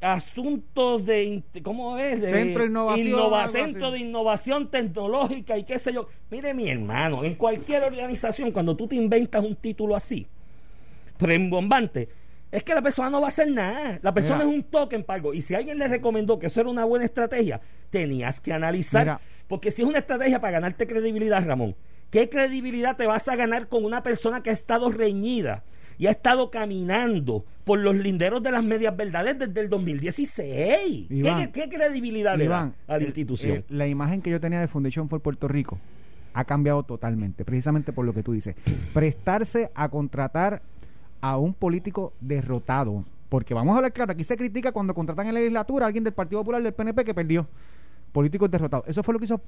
asuntos 0.00 1.06
de 1.06 1.42
¿cómo 1.62 1.98
es? 1.98 2.20
De 2.20 2.28
Centro 2.28 2.62
de 2.62 2.68
innovación, 2.68 3.08
innova- 3.08 3.48
centro 3.48 3.90
de 3.90 3.98
innovación 3.98 4.70
tecnológica 4.70 5.58
y 5.58 5.64
qué 5.64 5.78
sé 5.78 5.92
yo. 5.92 6.06
Mire, 6.30 6.54
mi 6.54 6.68
hermano, 6.68 7.24
en 7.24 7.34
cualquier 7.34 7.82
organización 7.82 8.52
cuando 8.52 8.76
tú 8.76 8.86
te 8.86 8.94
inventas 8.96 9.44
un 9.44 9.56
título 9.56 9.96
así, 9.96 10.26
rembombante, 11.18 12.08
es 12.52 12.62
que 12.62 12.74
la 12.74 12.82
persona 12.82 13.10
no 13.10 13.20
va 13.20 13.26
a 13.26 13.30
hacer 13.30 13.50
nada. 13.50 13.98
La 14.02 14.14
persona 14.14 14.44
Mira. 14.44 14.50
es 14.50 14.54
un 14.56 14.62
token 14.64 15.02
pago. 15.04 15.34
Y 15.34 15.42
si 15.42 15.54
alguien 15.54 15.78
le 15.78 15.88
recomendó 15.88 16.38
que 16.38 16.46
eso 16.46 16.60
era 16.60 16.68
una 16.70 16.84
buena 16.84 17.04
estrategia, 17.04 17.60
tenías 17.90 18.40
que 18.40 18.52
analizar. 18.52 19.04
Mira. 19.04 19.20
Porque 19.48 19.70
si 19.70 19.82
es 19.82 19.88
una 19.88 19.98
estrategia 19.98 20.40
para 20.40 20.52
ganarte 20.52 20.86
credibilidad, 20.86 21.44
Ramón, 21.44 21.74
¿qué 22.10 22.28
credibilidad 22.28 22.96
te 22.96 23.06
vas 23.06 23.28
a 23.28 23.36
ganar 23.36 23.68
con 23.68 23.84
una 23.84 24.02
persona 24.02 24.42
que 24.42 24.50
ha 24.50 24.52
estado 24.52 24.90
reñida 24.90 25.64
y 25.98 26.06
ha 26.06 26.10
estado 26.10 26.50
caminando 26.50 27.44
por 27.64 27.78
los 27.78 27.94
linderos 27.96 28.42
de 28.42 28.50
las 28.52 28.62
medias 28.62 28.96
verdades 28.96 29.38
desde 29.38 29.60
el 29.60 29.68
2016? 29.68 31.06
¿Qué, 31.08 31.14
Iván, 31.14 31.52
qué 31.52 31.68
credibilidad 31.68 32.36
le 32.36 32.48
da 32.48 32.60
a 32.86 32.92
la 32.92 32.96
el- 32.96 33.04
institución? 33.06 33.64
el- 33.68 33.78
la 33.78 33.86
imagen 33.86 34.22
que 34.22 34.30
yo 34.30 34.40
tenía 34.40 34.60
de 34.60 34.68
Foundation 34.68 35.08
for 35.08 35.20
Puerto 35.20 35.48
Rico 35.48 35.78
ha 36.34 36.44
cambiado 36.44 36.82
totalmente, 36.82 37.44
precisamente 37.44 37.92
por 37.92 38.04
lo 38.04 38.12
que 38.12 38.22
tú 38.22 38.32
dices. 38.32 38.54
Prestarse 38.92 39.70
a 39.74 39.88
contratar 39.88 40.62
a 41.30 41.38
un 41.38 41.54
político 41.54 42.12
derrotado. 42.20 43.04
Porque 43.28 43.54
vamos 43.54 43.74
a 43.74 43.76
hablar 43.78 43.92
claro, 43.92 44.12
aquí 44.12 44.24
se 44.24 44.36
critica 44.36 44.72
cuando 44.72 44.94
contratan 44.94 45.26
en 45.26 45.34
la 45.34 45.40
legislatura 45.40 45.86
a 45.86 45.88
alguien 45.88 46.04
del 46.04 46.12
Partido 46.12 46.40
Popular 46.40 46.62
del 46.62 46.72
PNP 46.72 47.04
que 47.04 47.14
perdió 47.14 47.46
políticos 48.16 48.50
derrotados. 48.50 48.88
Eso 48.88 49.02
fue 49.02 49.12
lo 49.12 49.18
que 49.18 49.26
hizo 49.26 49.38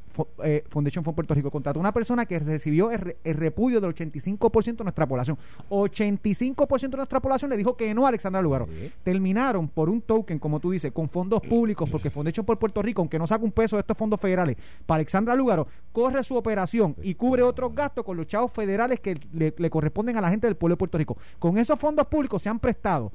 eh, 0.44 0.62
Foundation 0.68 1.02
for 1.02 1.14
Puerto 1.14 1.32
Rico. 1.32 1.50
Contrató 1.50 1.78
a 1.78 1.80
una 1.80 1.92
persona 1.92 2.26
que 2.26 2.38
recibió 2.38 2.90
el, 2.90 2.98
re- 2.98 3.16
el 3.24 3.34
repudio 3.34 3.80
del 3.80 3.94
85% 3.94 4.76
de 4.76 4.84
nuestra 4.84 5.06
población. 5.06 5.38
85% 5.70 6.90
de 6.90 6.96
nuestra 6.98 7.20
población 7.20 7.50
le 7.50 7.56
dijo 7.56 7.76
que 7.78 7.94
no 7.94 8.04
a 8.04 8.10
Alexandra 8.10 8.42
Lugaro. 8.42 8.68
Terminaron 9.02 9.68
por 9.68 9.88
un 9.88 10.02
token, 10.02 10.38
como 10.38 10.60
tú 10.60 10.70
dices, 10.70 10.92
con 10.92 11.08
fondos 11.08 11.40
públicos, 11.40 11.88
porque 11.88 12.10
Foundation 12.10 12.44
por 12.44 12.58
Puerto 12.58 12.82
Rico, 12.82 13.00
aunque 13.00 13.18
no 13.18 13.26
saca 13.26 13.42
un 13.42 13.52
peso 13.52 13.76
de 13.76 13.80
estos 13.80 13.96
fondos 13.96 14.20
federales, 14.20 14.56
para 14.84 14.96
Alexandra 14.96 15.34
Lugaro, 15.34 15.66
corre 15.92 16.22
su 16.22 16.36
operación 16.36 16.94
y 17.02 17.14
cubre 17.14 17.42
otros 17.42 17.74
gastos 17.74 18.04
con 18.04 18.18
los 18.18 18.26
chavos 18.26 18.52
federales 18.52 19.00
que 19.00 19.18
le, 19.32 19.54
le 19.56 19.70
corresponden 19.70 20.16
a 20.18 20.20
la 20.20 20.28
gente 20.30 20.46
del 20.46 20.56
pueblo 20.56 20.74
de 20.74 20.78
Puerto 20.78 20.98
Rico. 20.98 21.16
Con 21.38 21.56
esos 21.56 21.78
fondos 21.78 22.06
públicos 22.06 22.42
se 22.42 22.50
han 22.50 22.58
prestado 22.58 23.12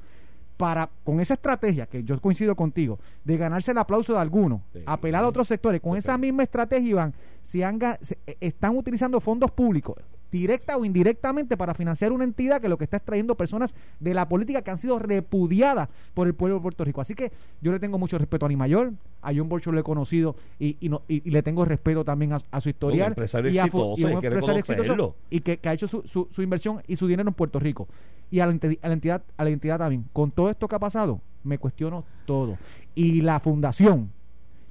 para, 0.56 0.88
con 1.02 1.20
esa 1.20 1.34
estrategia, 1.34 1.86
que 1.86 2.04
yo 2.04 2.20
coincido 2.20 2.54
contigo, 2.54 2.98
de 3.24 3.36
ganarse 3.36 3.72
el 3.72 3.78
aplauso 3.78 4.12
de 4.12 4.20
algunos, 4.20 4.60
Sí. 4.72 4.80
apelar 4.86 5.24
a 5.24 5.28
otros 5.28 5.48
sectores, 5.48 5.80
con 5.80 5.96
esa 5.96 6.16
misma 6.16 6.42
estrategia, 6.44 6.88
Iván, 6.90 7.14
se 7.42 7.64
han, 7.64 7.78
se- 8.00 8.18
eh, 8.26 8.36
están 8.40 8.76
utilizando 8.76 9.20
fondos 9.20 9.50
públicos, 9.50 9.96
directa 10.30 10.76
o 10.76 10.84
indirectamente, 10.84 11.56
para 11.56 11.74
financiar 11.74 12.10
una 12.10 12.24
entidad 12.24 12.60
que 12.60 12.68
lo 12.68 12.76
que 12.76 12.82
está 12.84 12.96
extrayendo 12.96 13.36
personas 13.36 13.74
de 14.00 14.14
la 14.14 14.28
política 14.28 14.62
que 14.62 14.70
han 14.72 14.78
sido 14.78 14.98
repudiadas 14.98 15.88
por 16.12 16.26
el 16.26 16.34
pueblo 16.34 16.56
de 16.56 16.62
Puerto 16.62 16.84
Rico. 16.84 17.00
Así 17.00 17.14
que 17.14 17.30
yo 17.60 17.70
le 17.70 17.78
tengo 17.78 17.98
mucho 17.98 18.18
respeto 18.18 18.44
a 18.44 18.48
Ani 18.48 18.56
Mayor, 18.56 18.92
a 19.22 19.32
John 19.34 19.48
Borcho 19.48 19.70
lo 19.70 19.78
he 19.78 19.84
conocido 19.84 20.34
y, 20.58 20.76
y, 20.80 20.88
no- 20.88 21.02
y- 21.06 21.22
y 21.28 21.30
le 21.30 21.42
tengo 21.44 21.64
respeto 21.64 22.04
también 22.04 22.32
a, 22.32 22.40
a 22.50 22.60
su 22.60 22.68
historial. 22.68 23.08
empresario 23.08 23.50
y 23.52 23.58
a 23.58 23.62
exitoso, 23.66 24.00
y 24.00 24.04
un 24.04 24.10
empresario 24.24 24.62
reconocerlo. 24.62 25.14
y 25.30 25.40
que, 25.40 25.58
que 25.58 25.68
ha 25.68 25.72
hecho 25.72 25.86
su, 25.86 26.02
su, 26.02 26.26
su 26.32 26.42
inversión 26.42 26.82
y 26.88 26.96
su 26.96 27.06
dinero 27.06 27.28
en 27.28 27.34
Puerto 27.34 27.60
Rico. 27.60 27.86
Y 28.30 28.40
a 28.40 28.46
la, 28.46 28.52
enti- 28.52 28.78
a 28.82 28.88
la 28.88 28.94
entidad, 28.94 29.22
a 29.36 29.44
la 29.44 29.50
entidad 29.50 29.78
también. 29.78 30.04
Con 30.12 30.30
todo 30.30 30.50
esto 30.50 30.66
que 30.68 30.74
ha 30.76 30.78
pasado, 30.80 31.20
me 31.42 31.58
cuestiono 31.58 32.04
todo. 32.26 32.56
Y 32.94 33.20
la 33.20 33.38
fundación 33.40 34.10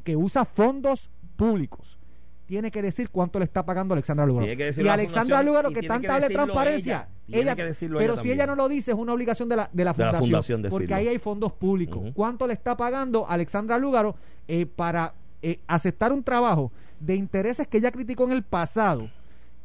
que 0.04 0.16
usa 0.16 0.44
fondos 0.46 1.10
públicos 1.38 1.98
tiene 2.46 2.72
que 2.72 2.82
decir 2.82 3.10
cuánto 3.10 3.40
le 3.40 3.46
está 3.46 3.66
pagando 3.66 3.94
Alexandra 3.94 4.26
Lugaro. 4.26 4.46
Y 4.52 4.88
Alexandra 4.88 5.42
Lugaro, 5.42 5.70
que 5.72 5.80
que 5.82 5.88
habla 5.88 6.20
de 6.20 6.30
transparencia, 6.30 6.96
ella. 6.96 7.08
Tiene 7.26 7.56
que 7.56 7.64
decirlo 7.66 8.00
pero 8.00 8.14
ella 8.14 8.22
si 8.22 8.32
ella 8.32 8.46
no 8.46 8.56
lo 8.56 8.68
dice, 8.68 8.92
es 8.92 8.98
una 8.98 9.14
obligación 9.14 9.48
de 9.48 9.56
la, 9.56 9.70
de 9.72 9.86
la 9.86 9.94
De 9.94 10.04
la 10.04 10.12
fundación. 10.20 10.44
fundación 10.62 10.70
porque 10.70 10.94
ahí 10.94 11.08
hay 11.08 11.18
fondos 11.20 11.54
públicos. 11.54 12.12
¿Cuánto 12.14 12.46
le 12.46 12.54
está 12.54 12.76
pagando 12.76 13.26
Alexandra 13.30 13.78
Lugaro 13.78 14.16
eh, 14.48 14.66
para 14.66 15.14
eh, 15.42 15.60
aceptar 15.68 16.12
un 16.12 16.22
trabajo 16.22 16.72
de 17.00 17.16
intereses 17.16 17.66
que 17.68 17.78
ella 17.78 17.92
criticó 17.92 18.26
en 18.26 18.34
el 18.34 18.44
pasado? 18.44 19.10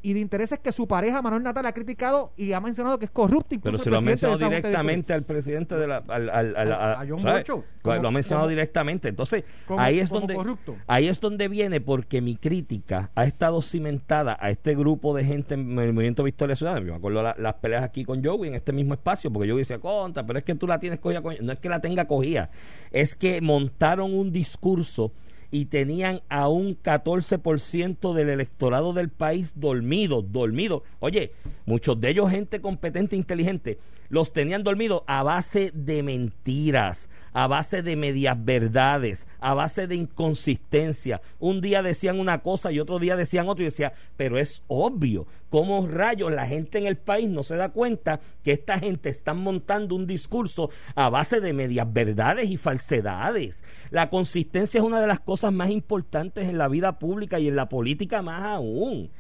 Y 0.00 0.12
de 0.12 0.20
intereses 0.20 0.60
que 0.60 0.70
su 0.70 0.86
pareja 0.86 1.20
Manuel 1.22 1.42
Natal 1.42 1.66
ha 1.66 1.72
criticado 1.72 2.32
y 2.36 2.52
ha 2.52 2.60
mencionado 2.60 3.00
que 3.00 3.06
es 3.06 3.10
corrupto. 3.10 3.48
Pero 3.48 3.56
Incluso 3.76 3.82
si 3.82 3.88
el 3.88 3.92
lo 3.92 3.98
ha 3.98 4.02
mencionado 4.02 4.38
directamente 4.38 5.12
al 5.12 5.24
presidente 5.24 5.74
de 5.74 5.86
la. 5.88 5.96
Al, 6.06 6.30
al- 6.30 6.56
al- 6.56 6.72
A- 6.72 7.00
a- 7.00 7.06
John. 7.08 7.20
Borcho. 7.22 7.64
Lo 7.82 7.92
ha 7.92 8.10
mencionado 8.12 8.44
como- 8.44 8.50
directamente. 8.50 9.08
Entonces, 9.08 9.42
como- 9.66 9.80
ahí 9.80 9.98
es 9.98 10.08
donde. 10.08 10.34
corrupto. 10.34 10.76
Ahí 10.86 11.08
es 11.08 11.18
donde 11.20 11.48
viene, 11.48 11.80
porque 11.80 12.20
mi 12.20 12.36
crítica 12.36 13.10
ha 13.16 13.24
estado 13.24 13.60
cimentada 13.60 14.36
a 14.40 14.50
este 14.50 14.76
grupo 14.76 15.16
de 15.16 15.24
gente 15.24 15.54
en 15.54 15.76
el 15.78 15.92
movimiento 15.92 16.22
Victoria 16.22 16.54
Ciudadana. 16.54 16.86
Yo 16.86 16.92
me 16.92 16.98
acuerdo 16.98 17.20
la- 17.22 17.34
las 17.36 17.54
peleas 17.54 17.82
aquí 17.82 18.04
con 18.04 18.24
Joey 18.24 18.50
en 18.50 18.54
este 18.54 18.72
mismo 18.72 18.94
espacio, 18.94 19.32
porque 19.32 19.48
Joey 19.48 19.62
decía, 19.62 19.80
contra, 19.80 20.24
pero 20.24 20.38
es 20.38 20.44
que 20.44 20.54
tú 20.54 20.68
la 20.68 20.78
tienes 20.78 21.00
cogida. 21.00 21.22
con-". 21.22 21.34
No 21.40 21.52
es 21.52 21.58
que 21.58 21.68
la 21.68 21.80
tenga 21.80 22.06
cogida, 22.06 22.50
es 22.92 23.16
que 23.16 23.40
montaron 23.40 24.14
un 24.14 24.30
discurso 24.32 25.10
y 25.50 25.66
tenían 25.66 26.20
a 26.28 26.48
un 26.48 26.80
14% 26.82 28.12
del 28.12 28.28
electorado 28.28 28.92
del 28.92 29.08
país 29.08 29.52
dormido, 29.56 30.22
dormido. 30.22 30.82
Oye, 31.00 31.32
muchos 31.66 32.00
de 32.00 32.10
ellos 32.10 32.30
gente 32.30 32.60
competente, 32.60 33.16
inteligente, 33.16 33.78
los 34.08 34.32
tenían 34.32 34.62
dormidos 34.62 35.02
a 35.06 35.22
base 35.22 35.70
de 35.74 36.02
mentiras, 36.02 37.08
a 37.38 37.46
base 37.46 37.82
de 37.82 37.94
medias 37.94 38.36
verdades, 38.44 39.28
a 39.38 39.54
base 39.54 39.86
de 39.86 39.94
inconsistencia. 39.94 41.20
Un 41.38 41.60
día 41.60 41.82
decían 41.82 42.18
una 42.18 42.42
cosa 42.42 42.72
y 42.72 42.80
otro 42.80 42.98
día 42.98 43.14
decían 43.14 43.48
otro 43.48 43.62
y 43.62 43.66
decía, 43.66 43.92
pero 44.16 44.38
es 44.38 44.64
obvio, 44.66 45.28
¿cómo 45.48 45.86
rayos 45.86 46.32
la 46.32 46.48
gente 46.48 46.78
en 46.78 46.88
el 46.88 46.96
país 46.96 47.28
no 47.28 47.44
se 47.44 47.54
da 47.54 47.68
cuenta 47.68 48.18
que 48.42 48.50
esta 48.50 48.80
gente 48.80 49.08
está 49.08 49.34
montando 49.34 49.94
un 49.94 50.08
discurso 50.08 50.70
a 50.96 51.10
base 51.10 51.40
de 51.40 51.52
medias 51.52 51.86
verdades 51.92 52.50
y 52.50 52.56
falsedades? 52.56 53.62
La 53.92 54.10
consistencia 54.10 54.78
es 54.78 54.84
una 54.84 55.00
de 55.00 55.06
las 55.06 55.20
cosas 55.20 55.52
más 55.52 55.70
importantes 55.70 56.48
en 56.48 56.58
la 56.58 56.66
vida 56.66 56.98
pública 56.98 57.38
y 57.38 57.46
en 57.46 57.54
la 57.54 57.68
política 57.68 58.20
más 58.20 58.42
aún. 58.42 59.10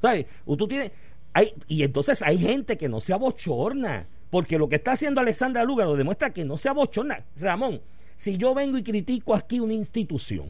¿Sabes? 0.00 0.24
Tú 0.46 0.66
tienes, 0.66 0.92
hay, 1.34 1.52
y 1.68 1.82
entonces 1.82 2.22
hay 2.22 2.38
gente 2.38 2.78
que 2.78 2.88
no 2.88 3.00
se 3.00 3.12
abochorna, 3.12 4.06
porque 4.30 4.58
lo 4.58 4.68
que 4.68 4.76
está 4.76 4.92
haciendo 4.92 5.20
Alexandra 5.20 5.64
Lúgaro 5.64 5.96
demuestra 5.96 6.30
que 6.30 6.44
no 6.44 6.56
se 6.56 6.68
abochorna. 6.68 7.24
Ramón, 7.38 7.80
si 8.16 8.36
yo 8.36 8.54
vengo 8.54 8.78
y 8.78 8.82
critico 8.82 9.34
aquí 9.34 9.60
una 9.60 9.72
institución, 9.74 10.48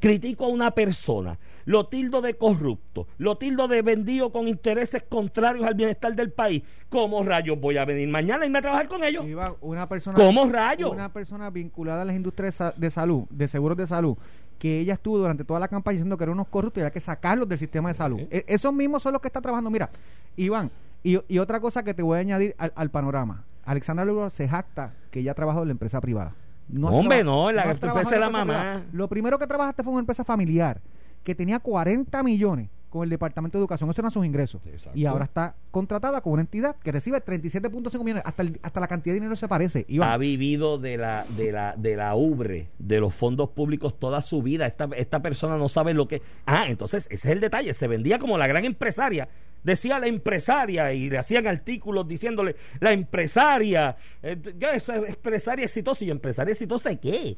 critico 0.00 0.44
a 0.44 0.48
una 0.48 0.70
persona, 0.70 1.38
lo 1.64 1.86
tildo 1.86 2.20
de 2.22 2.34
corrupto, 2.34 3.06
lo 3.18 3.36
tildo 3.36 3.68
de 3.68 3.82
vendido 3.82 4.30
con 4.30 4.46
intereses 4.48 5.02
contrarios 5.02 5.66
al 5.66 5.74
bienestar 5.74 6.14
del 6.14 6.30
país, 6.30 6.62
¿cómo 6.88 7.22
rayos 7.24 7.60
voy 7.60 7.76
a 7.76 7.84
venir 7.84 8.08
mañana 8.08 8.44
y 8.44 8.46
irme 8.46 8.60
a 8.60 8.62
trabajar 8.62 8.88
con 8.88 9.02
ellos? 9.04 9.26
Iván, 9.26 9.54
una 9.60 9.88
persona 9.88 10.16
¿Cómo 10.16 10.46
rayos? 10.48 10.92
una 10.92 11.12
persona 11.12 11.50
vinculada 11.50 12.02
a 12.02 12.04
las 12.04 12.16
industrias 12.16 12.54
de 12.54 12.58
sa- 12.58 12.74
de 12.76 12.90
salud, 12.90 13.24
de 13.30 13.48
seguros 13.48 13.76
de 13.76 13.86
salud, 13.86 14.16
que 14.58 14.80
ella 14.80 14.94
estuvo 14.94 15.18
durante 15.18 15.44
toda 15.44 15.60
la 15.60 15.68
campaña 15.68 15.94
diciendo 15.94 16.16
que 16.16 16.24
eran 16.24 16.34
unos 16.34 16.48
corruptos 16.48 16.80
y 16.80 16.82
había 16.82 16.92
que 16.92 17.00
sacarlos 17.00 17.48
del 17.48 17.58
sistema 17.58 17.88
de 17.90 17.94
salud. 17.94 18.20
E- 18.30 18.44
esos 18.48 18.72
mismos 18.72 19.02
son 19.02 19.12
los 19.12 19.20
que 19.22 19.28
están 19.28 19.42
trabajando. 19.42 19.68
Mira, 19.70 19.90
Iván, 20.36 20.70
y, 21.02 21.20
y 21.28 21.38
otra 21.38 21.60
cosa 21.60 21.82
que 21.82 21.94
te 21.94 22.02
voy 22.02 22.18
a 22.18 22.20
añadir 22.20 22.54
al, 22.58 22.72
al 22.76 22.90
panorama. 22.90 23.44
Alexandra 23.64 24.04
Lugaro 24.04 24.30
se 24.30 24.48
jacta 24.48 24.94
que 25.10 25.20
ella 25.20 25.32
ha 25.32 25.34
trabajado 25.34 25.62
en 25.64 25.68
la 25.68 25.72
empresa 25.72 26.00
privada. 26.00 26.34
has 26.70 26.92
Hombre, 26.92 27.24
no, 27.24 27.50
la 27.52 27.62
has 27.62 27.70
empresa 27.72 28.10
de 28.10 28.18
la 28.18 28.30
mamá. 28.30 28.44
privada. 28.44 28.82
Lo 28.92 29.08
primero 29.08 29.38
que 29.38 29.46
trabajaste 29.46 29.82
fue 29.82 29.92
una 29.92 30.00
empresa 30.00 30.24
familiar 30.24 30.80
que 31.24 31.34
tenía 31.34 31.58
40 31.60 32.22
millones 32.22 32.70
con 32.88 33.04
el 33.04 33.10
Departamento 33.10 33.58
de 33.58 33.62
Educación. 33.62 33.88
Esos 33.90 33.98
eran 33.98 34.10
sus 34.10 34.24
ingresos. 34.24 34.60
Exacto. 34.66 34.98
Y 34.98 35.04
ahora 35.06 35.24
está 35.26 35.54
contratada 35.70 36.20
con 36.20 36.32
una 36.34 36.42
entidad 36.42 36.76
que 36.76 36.90
recibe 36.92 37.18
37.5 37.22 38.02
millones. 38.04 38.22
Hasta, 38.26 38.42
el- 38.42 38.58
hasta 38.62 38.80
la 38.80 38.88
cantidad 38.88 39.12
de 39.14 39.20
dinero 39.20 39.36
se 39.36 39.46
parece. 39.48 39.84
Iván. 39.88 40.10
ha 40.10 40.16
vivido 40.16 40.78
de 40.78 40.96
la 40.96 41.24
de 41.36 41.52
la 41.52 41.74
de 41.76 41.96
la 41.96 42.14
ubre 42.14 42.68
de 42.78 43.00
los 43.00 43.14
fondos 43.14 43.50
públicos 43.50 43.98
toda 43.98 44.22
su 44.22 44.42
vida 44.42 44.66
esta, 44.66 44.88
esta 44.96 45.20
persona 45.20 45.56
no 45.56 45.68
sabe 45.68 45.94
lo 45.94 46.08
que 46.08 46.22
ah 46.46 46.64
entonces 46.68 47.06
ese 47.10 47.28
es 47.28 47.32
el 47.34 47.40
detalle 47.40 47.74
se 47.74 47.86
vendía 47.88 48.18
como 48.18 48.38
la 48.38 48.46
gran 48.46 48.64
empresaria 48.64 49.28
decía 49.62 49.98
la 49.98 50.06
empresaria 50.06 50.92
y 50.92 51.10
le 51.10 51.18
hacían 51.18 51.46
artículos 51.46 52.06
diciéndole 52.08 52.56
la 52.80 52.92
empresaria 52.92 53.96
eh, 54.22 54.36
ya, 54.58 54.72
esa 54.72 54.96
empresaria 54.96 55.64
exitosa 55.64 56.04
y 56.04 56.08
yo, 56.08 56.12
empresaria 56.12 56.52
exitosa 56.52 56.90
¿de 56.90 56.98
qué? 56.98 57.36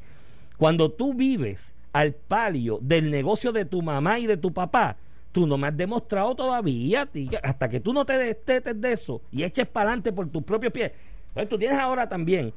cuando 0.57 0.91
tú 0.91 1.13
vives 1.13 1.73
al 1.93 2.13
palio 2.13 2.79
del 2.81 3.09
negocio 3.11 3.51
de 3.51 3.65
tu 3.65 3.81
mamá 3.81 4.19
y 4.19 4.27
de 4.27 4.37
tu 4.37 4.53
papá 4.53 4.97
tú 5.31 5.47
no 5.47 5.57
me 5.57 5.67
has 5.67 5.77
demostrado 5.77 6.35
todavía 6.35 7.09
hasta 7.43 7.69
que 7.69 7.79
tú 7.79 7.93
no 7.93 8.05
te 8.05 8.17
destetes 8.17 8.79
de 8.79 8.93
eso 8.93 9.21
y 9.31 9.43
eches 9.43 9.67
para 9.67 9.89
adelante 9.89 10.11
por 10.11 10.29
tus 10.29 10.43
propios 10.43 10.73
pies 10.73 10.91
entonces 11.29 11.49
tú 11.49 11.57
tienes 11.57 11.79
ahora 11.79 12.09
también 12.09 12.53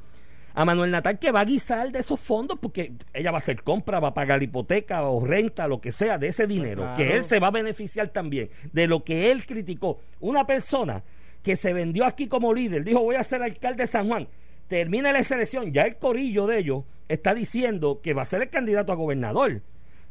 a 0.54 0.64
Manuel 0.64 0.92
Natal 0.92 1.18
que 1.18 1.32
va 1.32 1.40
a 1.40 1.44
guisar 1.44 1.90
de 1.90 1.98
esos 1.98 2.18
fondos 2.20 2.58
porque 2.60 2.92
ella 3.12 3.32
va 3.32 3.38
a 3.38 3.40
hacer 3.40 3.62
compra, 3.62 3.98
va 3.98 4.08
a 4.08 4.14
pagar 4.14 4.42
hipoteca 4.42 5.02
o 5.02 5.24
renta, 5.24 5.66
lo 5.66 5.80
que 5.80 5.90
sea, 5.90 6.16
de 6.16 6.28
ese 6.28 6.46
dinero, 6.46 6.82
claro. 6.82 6.96
que 6.96 7.16
él 7.16 7.24
se 7.24 7.40
va 7.40 7.48
a 7.48 7.50
beneficiar 7.50 8.08
también 8.08 8.50
de 8.72 8.86
lo 8.86 9.02
que 9.02 9.32
él 9.32 9.44
criticó. 9.46 10.00
Una 10.20 10.46
persona 10.46 11.02
que 11.42 11.56
se 11.56 11.72
vendió 11.72 12.04
aquí 12.04 12.28
como 12.28 12.54
líder, 12.54 12.84
dijo 12.84 13.00
voy 13.00 13.16
a 13.16 13.24
ser 13.24 13.42
alcalde 13.42 13.82
de 13.82 13.86
San 13.88 14.08
Juan, 14.08 14.28
termina 14.68 15.12
la 15.12 15.22
selección, 15.24 15.72
ya 15.72 15.82
el 15.82 15.96
corillo 15.96 16.46
de 16.46 16.58
ellos 16.58 16.84
está 17.08 17.34
diciendo 17.34 18.00
que 18.00 18.14
va 18.14 18.22
a 18.22 18.26
ser 18.26 18.42
el 18.42 18.48
candidato 18.48 18.92
a 18.92 18.96
gobernador. 18.96 19.60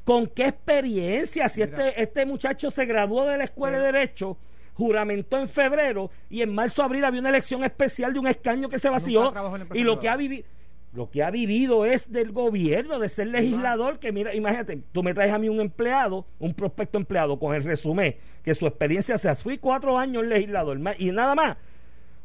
¿Con 0.04 0.28
qué 0.28 0.48
experiencia? 0.48 1.48
Si 1.50 1.62
Mira. 1.62 1.88
este, 1.88 2.02
este 2.02 2.26
muchacho 2.26 2.72
se 2.72 2.86
graduó 2.86 3.26
de 3.26 3.38
la 3.38 3.46
escuela 3.46 3.80
de 3.80 3.86
Derecho, 3.86 4.38
juramentó 4.74 5.40
en 5.40 5.48
febrero 5.48 6.12
y 6.30 6.42
en 6.42 6.54
marzo 6.54 6.84
abril 6.84 7.06
había 7.06 7.22
una 7.22 7.30
elección 7.30 7.64
especial 7.64 8.14
de 8.14 8.20
un 8.20 8.28
escaño 8.28 8.70
que 8.70 8.80
se 8.80 8.90
vació 8.90 9.34
y 9.74 9.84
lo 9.84 10.00
que 10.00 10.10
ha 10.10 10.18
vivido 10.18 10.46
lo 10.94 11.10
que 11.10 11.24
ha 11.24 11.32
vivido 11.32 11.86
es 11.86 12.12
del 12.12 12.32
gobierno, 12.32 13.00
de 13.00 13.10
ser 13.10 13.28
legislador, 13.28 13.98
que 13.98 14.12
mira, 14.12 14.36
imagínate, 14.36 14.80
tú 14.92 15.02
me 15.02 15.16
traes 15.16 15.34
a 15.34 15.40
mí 15.40 15.50
un 15.50 15.60
empleado, 15.60 16.28
un 16.38 16.54
prospecto 16.54 17.00
empleado 17.00 17.40
con 17.40 17.56
el 17.56 17.64
resumen, 17.64 18.16
que 18.44 18.54
su 18.54 18.68
experiencia 18.68 19.18
sea, 19.18 19.36
fui 19.36 19.58
cuatro 19.58 19.98
años 19.98 20.24
legislador 20.24 20.80
y 21.00 21.12
nada 21.12 21.34
más, 21.34 21.58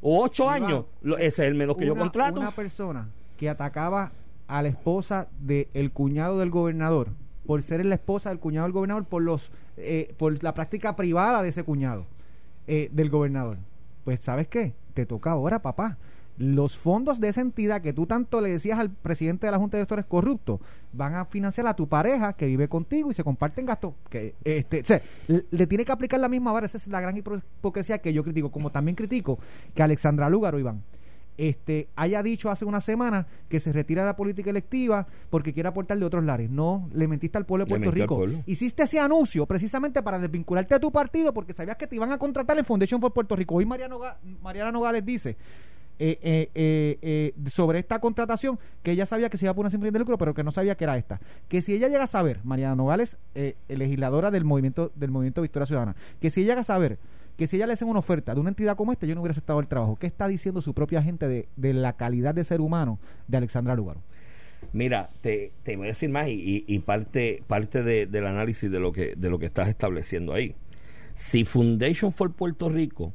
o 0.03 0.23
ocho 0.23 0.45
Iván, 0.45 0.65
años, 0.65 0.85
ese 1.19 1.27
es 1.27 1.39
el 1.49 1.55
menos 1.55 1.79
que 1.79 1.87
yo 1.87 1.97
contrato. 1.97 2.41
Una 2.41 2.55
persona 2.55 3.09
que 3.39 3.49
atacaba 3.49 4.13
a 4.47 4.61
la 4.61 4.69
esposa 4.69 5.29
del 5.41 5.91
cuñado 5.91 6.39
del 6.39 6.51
gobernador 6.51 7.09
por 7.49 7.63
ser 7.63 7.83
la 7.87 7.95
esposa 7.95 8.29
del 8.29 8.41
cuñado 8.41 8.67
del 8.67 8.75
gobernador 8.75 9.07
por 9.07 9.23
los 9.23 9.51
eh, 9.79 10.15
por 10.19 10.43
la 10.43 10.53
práctica 10.53 10.95
privada 10.97 11.43
de 11.43 11.49
ese 11.49 11.65
cuñado 11.65 12.05
eh, 12.67 12.91
del 12.93 13.09
gobernador. 13.09 13.57
Pues 14.05 14.21
sabes 14.21 14.49
qué, 14.49 14.75
te 14.93 15.07
toca 15.07 15.31
ahora, 15.31 15.63
papá. 15.63 15.97
los 16.37 16.77
fondos 16.77 17.21
de 17.21 17.29
esa 17.29 17.41
entidad 17.41 17.81
que 17.81 17.95
tú 17.95 18.05
tanto 18.05 18.43
le 18.43 18.51
decías 18.51 18.79
al 18.79 18.91
presidente 18.91 19.47
de 19.47 19.53
la 19.53 19.59
Junta 19.59 19.79
de 19.79 19.81
Directores 19.81 20.05
corrupto 20.05 20.61
van 20.93 21.15
a 21.15 21.25
financiar 21.25 21.67
a 21.67 21.75
tu 21.75 21.89
pareja 21.89 22.35
que 22.35 22.45
vive 22.45 22.69
contigo 22.69 23.11
y 23.11 23.15
se 23.15 23.25
comparten 23.25 23.65
gastos. 23.65 23.95
Que, 24.11 24.35
este, 24.45 24.83
o 24.83 25.33
le, 25.33 25.47
le 25.51 25.67
tiene 25.67 25.87
que 25.87 25.93
aplicar 25.93 26.21
la 26.21 26.29
misma 26.29 26.53
vara. 26.53 26.67
Esa 26.67 26.77
es 26.77 26.87
la 26.87 27.01
gran 27.01 27.17
hipocresía 27.17 27.97
que 27.97 28.13
yo 28.13 28.23
critico. 28.25 28.51
Como 28.51 28.69
también 28.69 28.95
critico 28.95 29.39
que 29.75 29.83
Alexandra 29.83 30.29
Lúgaro, 30.29 30.59
Iván, 30.59 30.83
este, 31.39 31.89
haya 31.97 32.23
dicho 32.23 32.51
hace 32.51 32.65
una 32.65 32.81
semana 32.81 33.27
que 33.49 33.61
se 33.61 33.73
retira 33.73 34.03
de 34.03 34.07
la 34.07 34.17
política 34.17 34.51
electiva 34.51 35.07
porque 35.31 35.55
quiere 35.55 35.69
aportar 35.69 35.99
de 35.99 36.05
otros 36.05 36.25
lares. 36.25 36.51
No, 36.51 36.91
le 36.93 37.09
mentiste 37.09 37.39
al 37.39 37.47
pueblo 37.47 37.65
de 37.65 37.71
Puerto 37.71 37.91
Rico. 37.91 38.17
pueblo. 38.17 38.43
Hiciste 38.45 38.83
ese 38.83 38.99
anuncio 38.99 39.47
precisamente 39.47 40.03
para 40.03 40.19
desvincularte 40.19 40.75
de 40.75 40.81
tu 40.81 40.93
partido 40.93 41.33
porque 41.33 41.53
sabías 41.53 41.77
que 41.77 41.87
te 41.87 41.97
iban 41.97 42.13
a 42.13 42.19
contratar 42.19 42.59
en 42.59 42.65
Foundation 42.65 43.01
for 43.01 43.13
Puerto 43.13 43.35
Rico. 43.37 43.55
Hoy 43.55 43.65
Mariano 43.65 44.01
Mariana 44.43 44.73
Nogales 44.73 45.05
dice 45.07 45.37
eh, 46.01 46.19
eh, 46.23 46.51
eh, 46.55 46.99
eh, 47.03 47.51
sobre 47.51 47.81
esta 47.81 47.99
contratación 47.99 48.59
que 48.83 48.93
ella 48.93 49.05
sabía 49.07 49.29
que 49.29 49.37
se 49.37 49.47
iba 49.47 49.53
a 49.53 49.55
poner 49.55 49.71
sin 49.71 49.81
fin 49.81 49.93
de 49.93 49.99
lucro, 49.99 50.17
pero 50.17 50.33
que 50.35 50.45
no 50.45 50.51
sabía 50.53 50.77
que 50.77 50.85
era 50.85 50.97
esta. 50.97 51.21
Que 51.49 51.61
si 51.61 51.75
ella 51.75 51.89
llega 51.89 52.05
a 52.05 52.07
saber, 52.07 52.41
Mariana 52.45 52.77
Nogales, 52.77 53.17
eh, 53.35 53.57
legisladora 53.69 54.31
del 54.31 54.45
movimiento 54.45 54.93
del 54.95 55.11
movimiento 55.11 55.43
Victoria 55.43 55.67
Ciudadana, 55.67 55.97
que 56.21 56.31
si 56.31 56.43
ella 56.43 56.53
llega 56.53 56.61
a 56.61 56.65
saber 56.65 56.99
que 57.39 57.47
si 57.47 57.57
ella 57.57 57.67
le 57.67 57.73
hacen 57.73 57.89
una 57.89 58.01
oferta 58.01 58.35
de 58.35 58.41
una 58.41 58.51
entidad 58.51 58.77
como 58.77 58.93
esta, 58.93 59.07
yo 59.07 59.15
no 59.15 59.23
hubiera 59.23 59.31
aceptado 59.31 59.61
el 59.61 59.69
trabajo. 59.69 59.97
¿Qué 59.97 60.07
está 60.07 60.29
diciendo 60.29 60.61
su 60.61 60.75
propia 60.75 61.03
gente 61.03 61.27
de, 61.29 61.49
de 61.57 61.73
la 61.73 61.95
calidad 61.95 62.35
de 62.35 62.45
ser 62.45 62.61
humano 62.61 62.99
de 63.29 63.39
Alexandra 63.39 63.75
Lugaro? 63.77 64.03
Mira, 64.73 65.09
te, 65.23 65.53
te 65.63 65.77
voy 65.77 65.87
a 65.87 65.89
decir 65.89 66.11
más 66.11 66.29
y, 66.29 66.65
y- 66.67 66.79
parte, 66.81 67.43
parte 67.47 67.83
de- 67.83 68.07
del 68.07 68.27
análisis 68.27 68.71
de 68.71 68.81
lo, 68.81 68.93
que, 68.93 69.15
de 69.17 69.31
lo 69.31 69.39
que 69.39 69.47
estás 69.47 69.69
estableciendo 69.69 70.35
ahí. 70.35 70.57
Si 71.15 71.45
Foundation 71.45 72.13
for 72.13 72.33
Puerto 72.33 72.69
Rico 72.69 73.13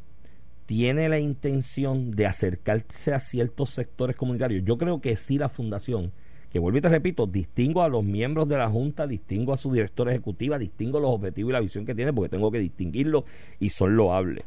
tiene 0.66 1.10
la 1.10 1.20
intención 1.20 2.12
de 2.12 2.26
acercarse 2.26 3.14
a 3.14 3.20
ciertos 3.20 3.72
sectores 3.72 4.16
comunitarios, 4.16 4.64
yo 4.66 4.78
creo 4.78 5.02
que 5.02 5.18
sí 5.18 5.38
la 5.38 5.50
fundación, 5.50 6.14
que 6.54 6.60
vuelvo 6.60 6.78
y 6.78 6.82
te 6.82 6.90
repito, 6.90 7.28
distingo 7.28 7.82
a 7.82 7.90
los 7.90 8.04
miembros 8.06 8.48
de 8.48 8.58
la 8.58 8.70
Junta, 8.70 9.08
distingo 9.08 9.52
a 9.52 9.58
su 9.58 9.74
directora 9.74 10.12
ejecutiva, 10.12 10.58
distingo 10.60 11.00
los 11.00 11.10
objetivos 11.10 11.50
y 11.50 11.54
la 11.54 11.60
visión 11.60 11.86
que 11.86 11.96
tiene, 11.96 12.14
porque 12.14 12.30
tengo 12.30 12.52
que 12.52 12.60
distinguirlos 12.60 13.24
y 13.60 13.72
son 13.72 13.98
loables 13.98 14.46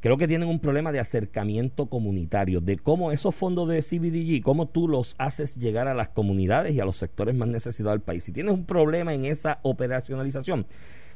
creo 0.00 0.16
que 0.16 0.28
tienen 0.28 0.48
un 0.48 0.60
problema 0.60 0.92
de 0.92 1.00
acercamiento 1.00 1.86
comunitario, 1.86 2.60
de 2.60 2.76
cómo 2.76 3.10
esos 3.10 3.34
fondos 3.34 3.68
de 3.68 3.82
CBDG, 3.82 4.42
cómo 4.42 4.68
tú 4.68 4.88
los 4.88 5.14
haces 5.18 5.56
llegar 5.56 5.88
a 5.88 5.94
las 5.94 6.08
comunidades 6.08 6.74
y 6.74 6.80
a 6.80 6.84
los 6.84 6.96
sectores 6.96 7.34
más 7.34 7.48
necesitados 7.48 7.94
del 7.94 8.02
país. 8.02 8.24
Si 8.24 8.32
tienes 8.32 8.54
un 8.54 8.64
problema 8.64 9.12
en 9.14 9.24
esa 9.24 9.58
operacionalización, 9.62 10.66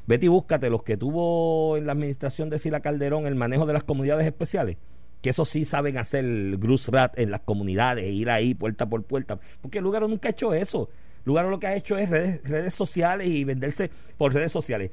vete 0.05 0.25
y 0.25 0.29
búscate 0.29 0.69
los 0.69 0.83
que 0.83 0.97
tuvo 0.97 1.77
en 1.77 1.85
la 1.85 1.93
administración 1.93 2.49
de 2.49 2.59
Sila 2.59 2.81
Calderón 2.81 3.25
el 3.25 3.35
manejo 3.35 3.65
de 3.65 3.73
las 3.73 3.83
comunidades 3.83 4.27
especiales. 4.27 4.77
Que 5.23 5.31
eso 5.31 5.45
sí 5.45 5.65
saben 5.65 5.97
hacer 5.97 6.23
Grus 6.57 6.89
Rat 6.89 7.17
en 7.17 7.31
las 7.31 7.41
comunidades, 7.41 8.05
ir 8.05 8.29
ahí 8.29 8.53
puerta 8.53 8.87
por 8.87 9.03
puerta. 9.03 9.39
Porque 9.61 9.79
el 9.79 9.83
lugar 9.83 10.03
nunca 10.03 10.29
ha 10.29 10.31
hecho 10.31 10.53
eso. 10.53 10.89
Lugar 11.25 11.45
lo 11.45 11.59
que 11.59 11.65
ha 11.65 11.75
hecho 11.75 11.97
es 11.97 12.11
redes, 12.11 12.47
redes 12.47 12.75
sociales 12.75 13.27
y 13.27 13.43
venderse 13.43 13.89
por 14.17 14.31
redes 14.31 14.51
sociales 14.51 14.91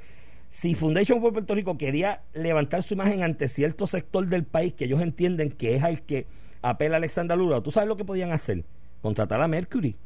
si 0.51 0.75
Foundation 0.75 1.21
for 1.21 1.33
Puerto 1.33 1.55
Rico 1.55 1.79
quería 1.79 2.23
levantar 2.35 2.83
su 2.83 2.95
imagen 2.95 3.23
ante 3.23 3.49
cierto 3.49 3.87
sector 3.87 4.27
del 4.27 4.45
país 4.45 4.75
que 4.75 4.85
ellos 4.85 5.01
entienden 5.01 5.51
que 5.53 5.77
es 5.77 5.85
al 5.85 6.03
que 6.03 6.27
apela 6.61 6.97
Alexandra 6.97 7.37
Lula, 7.37 7.63
¿tú 7.63 7.71
sabes 7.71 7.89
lo 7.89 7.97
que 7.97 8.05
podían 8.05 8.33
hacer? 8.33 8.65
Contratar 9.01 9.41
a 9.41 9.49
Mercury, 9.49 9.97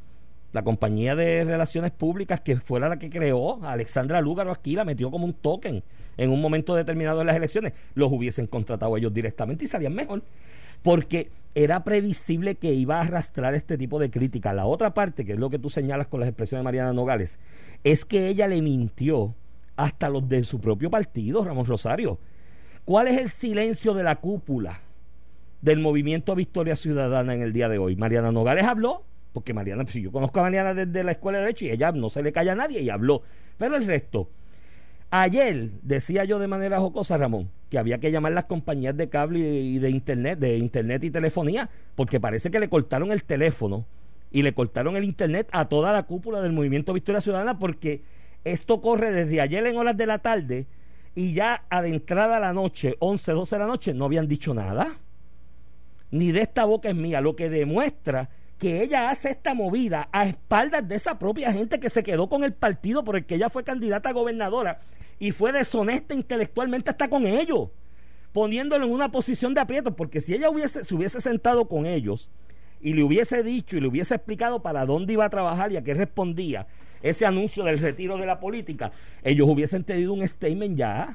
la 0.55 0.63
compañía 0.63 1.17
de 1.17 1.43
relaciones 1.43 1.91
públicas 1.91 2.41
que 2.41 2.57
fuera 2.57 2.89
la 2.89 2.97
que 2.97 3.11
creó 3.11 3.63
a 3.65 3.73
Alexandra 3.73 4.21
Lúgaro 4.21 4.53
aquí, 4.53 4.77
la 4.77 4.85
metió 4.85 5.11
como 5.11 5.27
un 5.27 5.35
token 5.35 5.83
en 6.17 6.31
un 6.31 6.41
momento 6.41 6.77
determinado 6.77 7.19
de 7.19 7.25
las 7.25 7.35
elecciones. 7.35 7.73
Los 7.95 8.13
hubiesen 8.13 8.47
contratado 8.47 8.97
ellos 8.97 9.13
directamente 9.13 9.65
y 9.65 9.67
salían 9.67 9.95
mejor. 9.95 10.23
Porque 10.83 11.29
era 11.57 11.83
previsible 11.83 12.55
que 12.55 12.73
iba 12.73 12.99
a 12.99 13.01
arrastrar 13.01 13.57
este 13.57 13.77
tipo 13.77 13.99
de 13.99 14.13
crítica. 14.13 14.53
La 14.53 14.65
otra 14.65 14.95
parte, 14.95 15.25
que 15.25 15.33
es 15.33 15.41
lo 15.41 15.51
que 15.51 15.59
tú 15.59 15.71
señalas 15.71 16.07
con 16.07 16.21
las 16.21 16.29
expresiones 16.29 16.61
de 16.61 16.65
Mariana 16.65 16.93
Nogales, 16.93 17.41
es 17.83 18.05
que 18.05 18.29
ella 18.29 18.47
le 18.47 18.63
mintió 18.63 19.35
hasta 19.75 20.09
los 20.09 20.29
de 20.29 20.45
su 20.45 20.61
propio 20.61 20.89
partido, 20.89 21.43
Ramón 21.43 21.67
Rosario. 21.67 22.21
¿Cuál 22.85 23.09
es 23.09 23.21
el 23.21 23.29
silencio 23.29 23.93
de 23.93 24.05
la 24.05 24.17
cúpula 24.21 24.83
del 25.63 25.81
movimiento 25.81 26.37
Victoria 26.37 26.77
Ciudadana 26.77 27.35
en 27.35 27.43
el 27.43 27.53
día 27.53 27.69
de 27.69 27.79
hoy? 27.79 27.97
Mariana 27.97 28.31
Nogales 28.31 28.67
habló, 28.67 29.03
porque 29.35 29.53
Mariana, 29.53 29.85
si 29.89 30.01
yo 30.01 30.13
conozco 30.13 30.39
a 30.39 30.45
Mariana 30.45 30.73
desde 30.75 31.03
la 31.03 31.11
escuela 31.11 31.39
de 31.39 31.45
Derecho 31.47 31.65
y 31.65 31.71
ella 31.71 31.91
no 31.91 32.09
se 32.09 32.23
le 32.23 32.33
calla 32.33 32.53
a 32.53 32.55
nadie 32.55 32.81
y 32.81 32.89
habló. 32.89 33.23
Pero 33.59 33.75
el 33.75 33.85
resto, 33.85 34.31
ayer 35.11 35.71
decía 35.83 36.25
yo 36.25 36.39
de 36.39 36.47
manera 36.47 36.79
jocosa, 36.79 37.19
Ramón, 37.19 37.51
que 37.69 37.77
había 37.77 37.99
que 37.99 38.13
llamar 38.13 38.31
las 38.31 38.45
compañías 38.45 38.97
de 38.97 39.09
cable 39.09 39.41
y 39.41 39.79
de 39.81 39.91
internet, 39.91 40.39
de 40.39 40.57
internet 40.57 41.03
y 41.03 41.11
telefonía, 41.11 41.69
porque 41.97 42.21
parece 42.21 42.53
que 42.53 42.61
le 42.61 42.69
cortaron 42.69 43.11
el 43.11 43.25
teléfono 43.25 43.85
y 44.31 44.43
le 44.43 44.55
cortaron 44.55 44.95
el 44.95 45.03
internet 45.03 45.49
a 45.51 45.69
toda 45.69 45.93
la 45.93 46.05
cúpula 46.05 46.41
del 46.41 46.53
movimiento 46.53 46.93
Victoria 46.93 47.21
Ciudadana 47.21 47.59
porque 47.59 48.03
esto 48.45 48.81
corre 48.81 49.11
desde 49.11 49.41
ayer 49.41 49.67
en 49.67 49.77
horas 49.77 49.97
de 49.97 50.07
la 50.07 50.21
tarde 50.21 50.67
y 51.17 51.35
ya 51.35 51.65
adentrada 51.71 52.39
la 52.39 52.53
noche, 52.53 52.95
11, 53.01 53.33
12 53.33 53.57
de 53.57 53.59
la 53.59 53.67
noche, 53.67 53.95
no 53.95 54.05
habían 54.05 54.29
dicho 54.29 54.55
nada. 54.55 54.97
Ni 56.13 56.31
de 56.31 56.43
esta 56.43 56.65
boca 56.65 56.89
es 56.89 56.95
mía, 56.95 57.21
lo 57.21 57.35
que 57.35 57.51
demuestra 57.51 58.31
que 58.65 58.83
ella 58.83 59.11
hace 59.11 59.29
esta 59.29 59.53
movida 59.53 60.09
a 60.11 60.25
espaldas 60.25 60.89
de 60.89 60.95
esa 60.95 61.19
propia 61.19 61.53
gente 61.53 61.79
que 61.79 61.91
se 61.91 62.03
quedó 62.03 62.31
con 62.31 62.45
el 62.45 62.55
partido 62.55 63.05
por 63.05 63.15
el 63.15 63.27
que 63.27 63.35
ella 63.35 63.51
fue 63.51 63.63
candidata 63.63 64.09
a 64.09 64.13
gobernadora 64.15 64.81
y 65.19 65.33
fue 65.33 65.53
deshonesta 65.53 66.15
intelectualmente 66.15 66.89
hasta 66.89 67.11
con 67.11 67.27
ellos, 67.27 67.69
poniéndolo 68.33 68.87
en 68.87 68.93
una 68.93 69.13
posición 69.13 69.53
de 69.53 69.61
aprieto, 69.61 69.95
porque 69.95 70.23
si 70.23 70.33
ella 70.33 70.49
hubiese, 70.49 70.83
se 70.83 70.95
hubiese 70.95 71.21
sentado 71.21 71.69
con 71.69 71.85
ellos 71.85 72.31
y 72.81 72.95
le 72.95 73.03
hubiese 73.03 73.43
dicho 73.43 73.77
y 73.77 73.83
le 73.83 73.89
hubiese 73.89 74.15
explicado 74.15 74.63
para 74.63 74.87
dónde 74.87 75.13
iba 75.13 75.27
a 75.27 75.29
trabajar 75.29 75.71
y 75.71 75.77
a 75.77 75.85
qué 75.85 75.93
respondía 75.93 76.67
ese 77.03 77.27
anuncio 77.27 77.65
del 77.65 77.81
retiro 77.81 78.17
de 78.17 78.25
la 78.25 78.41
política, 78.41 78.93
ellos 79.25 79.47
hubiesen 79.47 79.85
tenido 79.85 80.15
un 80.15 80.27
statement 80.27 80.79
ya 80.79 81.15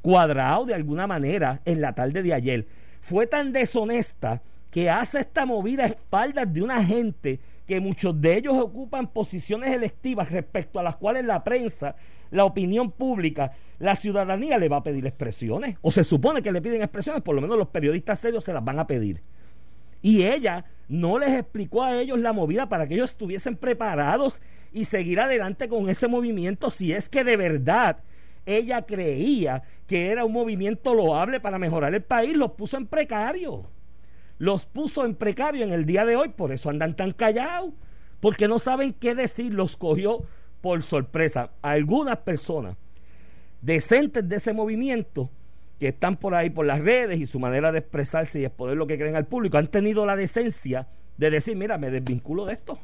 cuadrado 0.00 0.64
de 0.64 0.74
alguna 0.74 1.06
manera 1.06 1.60
en 1.64 1.80
la 1.80 1.94
tarde 1.94 2.24
de 2.24 2.34
ayer. 2.34 2.66
Fue 3.02 3.28
tan 3.28 3.52
deshonesta 3.52 4.42
que 4.72 4.88
hace 4.88 5.20
esta 5.20 5.44
movida 5.44 5.84
a 5.84 5.88
espaldas 5.88 6.50
de 6.50 6.62
una 6.62 6.82
gente 6.82 7.40
que 7.66 7.78
muchos 7.78 8.18
de 8.18 8.38
ellos 8.38 8.54
ocupan 8.56 9.06
posiciones 9.06 9.70
electivas 9.70 10.32
respecto 10.32 10.80
a 10.80 10.82
las 10.82 10.96
cuales 10.96 11.26
la 11.26 11.44
prensa, 11.44 11.94
la 12.30 12.46
opinión 12.46 12.90
pública, 12.90 13.52
la 13.78 13.94
ciudadanía 13.96 14.56
le 14.56 14.70
va 14.70 14.78
a 14.78 14.82
pedir 14.82 15.06
expresiones. 15.06 15.76
O 15.82 15.90
se 15.90 16.04
supone 16.04 16.40
que 16.40 16.50
le 16.50 16.62
piden 16.62 16.80
expresiones, 16.80 17.22
por 17.22 17.34
lo 17.34 17.42
menos 17.42 17.58
los 17.58 17.68
periodistas 17.68 18.18
serios 18.18 18.44
se 18.44 18.54
las 18.54 18.64
van 18.64 18.78
a 18.78 18.86
pedir. 18.86 19.20
Y 20.00 20.24
ella 20.24 20.64
no 20.88 21.18
les 21.18 21.38
explicó 21.38 21.82
a 21.82 22.00
ellos 22.00 22.18
la 22.18 22.32
movida 22.32 22.70
para 22.70 22.88
que 22.88 22.94
ellos 22.94 23.10
estuviesen 23.10 23.56
preparados 23.56 24.40
y 24.72 24.86
seguir 24.86 25.20
adelante 25.20 25.68
con 25.68 25.90
ese 25.90 26.08
movimiento 26.08 26.70
si 26.70 26.94
es 26.94 27.10
que 27.10 27.24
de 27.24 27.36
verdad 27.36 27.98
ella 28.46 28.80
creía 28.86 29.64
que 29.86 30.10
era 30.10 30.24
un 30.24 30.32
movimiento 30.32 30.94
loable 30.94 31.40
para 31.40 31.58
mejorar 31.58 31.94
el 31.94 32.02
país, 32.02 32.34
los 32.34 32.52
puso 32.52 32.78
en 32.78 32.86
precario. 32.86 33.68
Los 34.42 34.66
puso 34.66 35.04
en 35.04 35.14
precario 35.14 35.62
en 35.62 35.72
el 35.72 35.86
día 35.86 36.04
de 36.04 36.16
hoy, 36.16 36.30
por 36.30 36.50
eso 36.50 36.68
andan 36.68 36.96
tan 36.96 37.12
callados, 37.12 37.74
porque 38.18 38.48
no 38.48 38.58
saben 38.58 38.92
qué 38.92 39.14
decir, 39.14 39.54
los 39.54 39.76
cogió 39.76 40.24
por 40.60 40.82
sorpresa. 40.82 41.50
Algunas 41.62 42.16
personas 42.18 42.76
decentes 43.60 44.28
de 44.28 44.34
ese 44.34 44.52
movimiento 44.52 45.30
que 45.78 45.86
están 45.86 46.16
por 46.16 46.34
ahí 46.34 46.50
por 46.50 46.66
las 46.66 46.80
redes 46.80 47.20
y 47.20 47.26
su 47.26 47.38
manera 47.38 47.70
de 47.70 47.78
expresarse 47.78 48.40
y 48.40 48.44
exponer 48.44 48.76
lo 48.76 48.88
que 48.88 48.98
creen 48.98 49.14
al 49.14 49.26
público, 49.26 49.58
han 49.58 49.68
tenido 49.68 50.04
la 50.06 50.16
decencia 50.16 50.88
de 51.18 51.30
decir, 51.30 51.54
mira, 51.54 51.78
me 51.78 51.92
desvinculo 51.92 52.44
de 52.44 52.54
esto, 52.54 52.80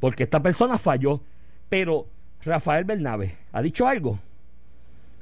porque 0.00 0.22
esta 0.22 0.42
persona 0.42 0.78
falló. 0.78 1.20
Pero 1.68 2.06
Rafael 2.46 2.86
Bernabe 2.86 3.36
ha 3.52 3.60
dicho 3.60 3.86
algo. 3.86 4.20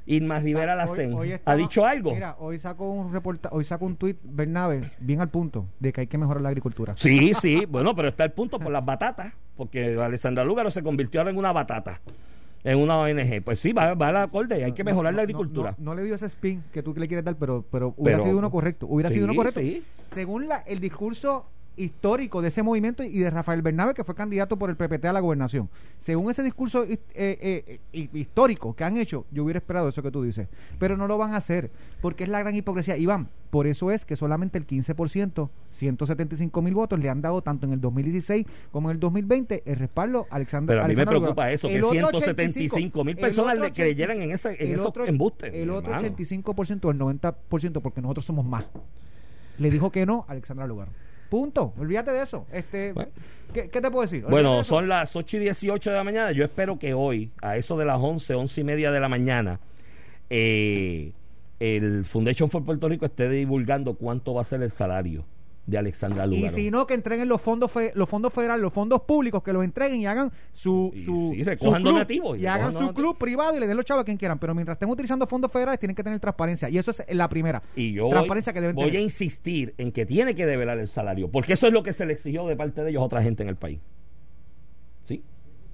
Irma 0.07 0.39
Rivera 0.39 0.71
Hoy- 0.73 0.77
Lacén 0.77 1.13
hoy 1.13 1.33
ha 1.43 1.55
dicho 1.55 1.85
algo. 1.85 2.13
Mira, 2.13 2.35
hoy 2.39 2.57
sacó 2.59 2.89
un 2.89 3.11
reporta, 3.13 3.49
hoy 3.51 3.63
sacó 3.63 3.85
un 3.85 3.95
tuit 3.97 4.17
Bernabe 4.23 4.91
bien 4.99 5.19
al 5.21 5.29
punto 5.29 5.67
de 5.79 5.91
que 5.93 6.01
hay 6.01 6.07
que 6.07 6.17
mejorar 6.17 6.41
la 6.41 6.49
agricultura. 6.49 6.93
Sí, 6.97 7.33
sí, 7.41 7.65
bueno, 7.65 7.93
pero 7.95 8.07
está 8.07 8.23
el 8.23 8.31
punto 8.31 8.57
por 8.59 8.71
las 8.71 8.83
batatas, 8.85 9.33
porque 9.55 9.95
Alessandra 10.01 10.43
Lúgaro 10.45 10.71
se 10.71 10.81
convirtió 10.81 11.19
ahora 11.19 11.31
en 11.31 11.37
una 11.37 11.51
batata, 11.51 11.99
en 12.63 12.79
una 12.79 12.97
ONG. 12.97 13.41
Pues 13.43 13.59
sí, 13.59 13.73
va, 13.73 13.93
va 13.95 14.07
a 14.07 14.11
la 14.13 14.23
acorde, 14.23 14.63
hay 14.63 14.71
que 14.71 14.83
mejorar 14.83 15.11
No, 15.13 15.17
la 15.17 15.21
agricultura. 15.23 15.75
No, 15.77 15.85
no 15.91 15.95
le 15.95 16.03
dio 16.03 16.15
ese 16.15 16.25
spin 16.27 16.63
que 16.71 16.81
tú 16.81 16.93
le 16.95 17.07
quieres 17.07 17.25
dar, 17.25 17.35
pero, 17.35 17.65
pero 17.69 17.93
hubiera 17.97 18.17
Pero- 18.19 18.29
sido 18.29 18.37
uno 18.39 18.49
correcto. 18.49 18.87
Hubiera 18.87 19.09
sido 19.09 19.25
uno 19.25 19.35
correcto. 19.35 19.59
sí. 19.59 19.83
Según 20.13 20.47
la, 20.47 20.59
el 20.59 20.79
discurso 20.79 21.45
histórico 21.77 22.41
de 22.41 22.49
ese 22.49 22.63
movimiento 22.63 23.03
y 23.03 23.19
de 23.19 23.29
Rafael 23.29 23.61
Bernabe, 23.61 23.93
que 23.93 24.03
fue 24.03 24.15
candidato 24.15 24.57
por 24.57 24.69
el 24.69 24.75
PPT 24.75 25.05
a 25.05 25.13
la 25.13 25.19
gobernación. 25.19 25.69
Según 25.97 26.29
ese 26.31 26.43
discurso 26.43 26.83
eh, 26.83 26.99
eh, 27.13 27.79
eh, 27.93 28.09
histórico 28.13 28.75
que 28.75 28.83
han 28.83 28.97
hecho, 28.97 29.25
yo 29.31 29.43
hubiera 29.43 29.59
esperado 29.59 29.87
eso 29.87 30.01
que 30.03 30.11
tú 30.11 30.23
dices. 30.23 30.47
Pero 30.79 30.97
no 30.97 31.07
lo 31.07 31.17
van 31.17 31.33
a 31.33 31.37
hacer, 31.37 31.71
porque 32.01 32.23
es 32.23 32.29
la 32.29 32.39
gran 32.39 32.55
hipocresía. 32.55 32.97
Iván, 32.97 33.29
por 33.51 33.67
eso 33.67 33.91
es 33.91 34.05
que 34.05 34.15
solamente 34.15 34.57
el 34.57 34.65
15%, 34.67 35.49
175 35.71 36.61
mil 36.61 36.73
votos, 36.73 36.99
le 36.99 37.09
han 37.09 37.21
dado 37.21 37.41
tanto 37.41 37.65
en 37.67 37.73
el 37.73 37.79
2016 37.81 38.45
como 38.71 38.89
en 38.89 38.95
el 38.95 38.99
2020 38.99 39.63
el 39.65 39.75
respaldo 39.77 40.25
a 40.31 40.35
Alexander 40.35 40.73
Pero 40.75 40.83
a 40.85 40.87
mí 40.87 40.95
me 40.95 41.05
preocupa 41.05 41.29
Lugaro. 41.43 41.53
eso, 41.53 41.67
que 41.67 41.75
El 41.77 41.83
otro 41.83 42.19
175 42.19 43.03
mil 43.03 43.15
personas 43.17 43.57
le 43.59 43.71
creyeran 43.71 44.21
en 44.21 44.31
ese- 44.31 44.55
en 44.59 44.67
el 44.69 44.73
esos 44.73 44.87
otro- 44.87 45.05
embustes, 45.05 45.53
El 45.53 45.69
otro 45.69 45.93
hermano. 45.93 46.15
85% 46.15 46.85
o 46.87 46.91
el 46.91 46.97
90% 46.97 47.81
porque 47.81 48.01
nosotros 48.01 48.25
somos 48.25 48.45
más. 48.45 48.65
Le 49.59 49.69
dijo 49.71 49.91
que 49.91 50.05
no 50.05 50.25
a 50.27 50.31
Alexandra 50.33 50.67
Lugar. 50.67 50.89
Punto. 51.29 51.73
Olvídate 51.77 52.11
de 52.11 52.21
eso. 52.21 52.45
Este, 52.51 52.93
Bueno. 52.93 53.11
¿qué, 53.53 53.69
qué 53.69 53.81
te 53.81 53.89
puedo 53.91 54.03
decir? 54.03 54.25
Olvídate 54.25 54.31
Bueno, 54.31 54.57
de 54.59 54.65
son 54.65 54.87
las 54.87 55.15
8 55.15 55.37
y 55.37 55.39
18 55.41 55.89
de 55.89 55.95
la 55.95 56.03
mañana. 56.03 56.31
Yo 56.31 56.43
espero 56.45 56.79
que 56.79 56.93
hoy, 56.93 57.31
a 57.41 57.57
eso 57.57 57.77
de 57.77 57.85
las 57.85 57.97
11, 57.99 58.35
11 58.35 58.61
y 58.61 58.63
media 58.63 58.91
de 58.91 58.99
la 58.99 59.09
mañana, 59.09 59.59
eh, 60.29 61.11
el 61.59 62.05
Foundation 62.05 62.49
for 62.49 62.63
Puerto 62.63 62.87
Rico 62.87 63.05
esté 63.05 63.29
divulgando 63.29 63.95
cuánto 63.95 64.33
va 64.33 64.41
a 64.41 64.45
ser 64.45 64.61
el 64.61 64.71
salario 64.71 65.25
de 65.67 65.77
Alexandra 65.77 66.25
Y 66.25 66.37
Lugaro. 66.37 66.55
si 66.55 66.71
no, 66.71 66.87
que 66.87 66.93
entreguen 66.93 67.27
los 67.27 67.41
fondos 67.41 67.69
fe- 67.71 67.91
los 67.93 68.07
fondos 68.07 68.33
federales, 68.33 68.61
los 68.61 68.71
fondos 68.71 69.01
públicos, 69.01 69.43
que 69.43 69.51
los 69.53 69.63
entreguen 69.65 69.99
y 69.99 70.07
hagan 70.07 70.31
su, 70.53 70.91
Y- 70.95 71.03
su, 71.03 71.31
sí, 71.35 71.43
su 71.57 71.71
club, 71.73 71.83
donativos 71.83 72.37
y 72.37 72.41
y 72.41 72.45
hagan 72.47 72.71
su 72.71 72.79
donativos. 72.79 72.95
club 72.95 73.17
privado 73.17 73.57
y 73.57 73.59
le 73.59 73.67
den 73.67 73.75
los 73.75 73.85
chavos 73.85 74.01
a 74.01 74.05
quien 74.05 74.15
quieran. 74.17 74.39
Pero 74.39 74.55
mientras 74.55 74.75
estén 74.77 74.89
utilizando 74.89 75.27
fondos 75.27 75.51
federales, 75.51 75.77
tienen 75.79 75.93
que 75.95 76.03
tener 76.03 76.19
transparencia. 76.21 76.69
Y 76.69 76.77
eso 76.77 76.91
es 76.91 77.03
la 77.13 77.27
primera. 77.27 77.61
Y 77.75 77.91
yo 77.91 78.03
voy, 78.05 78.11
transparencia 78.11 78.53
que 78.53 78.61
deben 78.61 78.75
voy 78.77 78.95
a 78.95 79.01
insistir 79.01 79.75
en 79.77 79.91
que 79.91 80.05
tiene 80.05 80.33
que 80.35 80.45
develar 80.45 80.79
el 80.79 80.87
salario, 80.87 81.29
porque 81.29 81.51
eso 81.53 81.67
es 81.67 81.73
lo 81.73 81.83
que 81.83 81.91
se 81.91 82.05
le 82.05 82.13
exigió 82.13 82.47
de 82.47 82.55
parte 82.55 82.81
de 82.81 82.89
ellos 82.91 83.01
a 83.01 83.05
otra 83.05 83.21
gente 83.21 83.43
en 83.43 83.49
el 83.49 83.57
país. 83.57 83.79
¿Sí? 85.03 85.21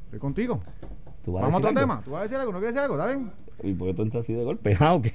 Estoy 0.05 0.19
contigo. 0.19 0.61
¿Tú 1.23 1.33
vas 1.33 1.41
Vamos 1.43 1.53
a 1.53 1.57
otro 1.59 1.69
algo? 1.69 1.79
tema. 1.79 2.01
¿Tú 2.03 2.11
vas 2.11 2.21
a 2.21 2.23
decir 2.23 2.37
algo? 2.37 2.51
¿No 2.51 2.57
quieres 2.59 2.73
decir 2.73 2.83
algo? 2.83 2.97
¿Está 2.99 3.07
bien? 3.15 3.31
¿Y 3.63 3.73
por 3.73 3.87
qué 3.87 3.93
tú 3.93 4.01
entras 4.03 4.23
así 4.23 4.33
de 4.33 4.43
golpe? 4.43 4.77
Ah, 4.79 4.93
ok. 4.93 5.07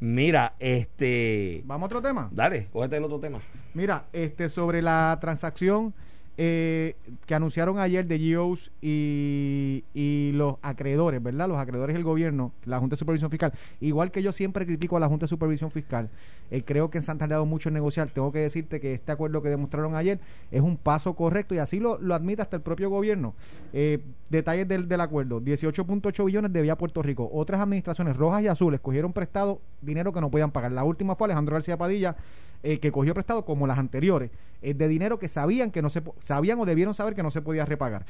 Mira, 0.00 0.54
este... 0.58 1.62
Vamos 1.64 1.84
a 1.84 1.86
otro 1.86 2.02
tema. 2.02 2.28
Dale, 2.30 2.68
cógete 2.72 2.98
el 2.98 3.04
otro 3.04 3.18
tema. 3.18 3.40
Mira, 3.74 4.04
este 4.12 4.48
sobre 4.48 4.82
la 4.82 5.16
transacción 5.20 5.94
eh, 6.38 6.96
que 7.24 7.34
anunciaron 7.34 7.78
ayer 7.78 8.06
de 8.06 8.18
GEOs 8.18 8.70
y, 8.82 9.84
y 9.94 10.32
los 10.34 10.56
acreedores, 10.62 11.22
¿verdad? 11.22 11.48
Los 11.48 11.58
acreedores 11.58 11.94
del 11.94 12.04
gobierno, 12.04 12.52
la 12.64 12.78
Junta 12.78 12.96
de 12.96 12.98
Supervisión 12.98 13.30
Fiscal. 13.30 13.52
Igual 13.80 14.10
que 14.10 14.22
yo 14.22 14.32
siempre 14.32 14.66
critico 14.66 14.96
a 14.96 15.00
la 15.00 15.08
Junta 15.08 15.24
de 15.24 15.28
Supervisión 15.28 15.70
Fiscal, 15.70 16.10
eh, 16.50 16.62
creo 16.62 16.90
que 16.90 17.02
se 17.02 17.10
han 17.10 17.18
tardado 17.18 17.46
mucho 17.46 17.70
en 17.70 17.74
negociar. 17.74 18.08
Tengo 18.10 18.32
que 18.32 18.40
decirte 18.40 18.80
que 18.80 18.94
este 18.94 19.12
acuerdo 19.12 19.42
que 19.42 19.48
demostraron 19.48 19.94
ayer 19.96 20.18
es 20.50 20.60
un 20.60 20.76
paso 20.76 21.14
correcto 21.14 21.54
y 21.54 21.58
así 21.58 21.80
lo, 21.80 21.98
lo 21.98 22.14
admite 22.14 22.42
hasta 22.42 22.56
el 22.56 22.62
propio 22.62 22.90
gobierno. 22.90 23.34
Eh, 23.72 24.00
detalles 24.30 24.68
del, 24.68 24.88
del 24.88 25.00
acuerdo: 25.00 25.40
18.8 25.40 26.24
billones 26.24 26.52
debía 26.52 26.76
Puerto 26.76 27.02
Rico. 27.02 27.28
Otras 27.32 27.60
administraciones 27.60 28.16
rojas 28.16 28.42
y 28.42 28.48
azules 28.48 28.80
cogieron 28.80 29.12
prestado 29.12 29.60
dinero 29.80 30.12
que 30.12 30.20
no 30.20 30.30
podían 30.30 30.50
pagar. 30.50 30.72
La 30.72 30.84
última 30.84 31.16
fue 31.16 31.26
Alejandro 31.26 31.54
García 31.54 31.76
Padilla 31.76 32.16
eh, 32.62 32.78
que 32.78 32.90
cogió 32.92 33.14
prestado 33.14 33.44
como 33.44 33.66
las 33.66 33.78
anteriores, 33.78 34.30
eh, 34.62 34.74
de 34.74 34.88
dinero 34.88 35.18
que 35.18 35.28
sabían 35.28 35.70
que 35.70 35.82
no 35.82 35.90
se 35.90 36.02
sabían 36.20 36.58
o 36.58 36.66
debieron 36.66 36.94
saber 36.94 37.14
que 37.14 37.22
no 37.22 37.30
se 37.30 37.42
podía 37.42 37.64
repagar. 37.64 38.04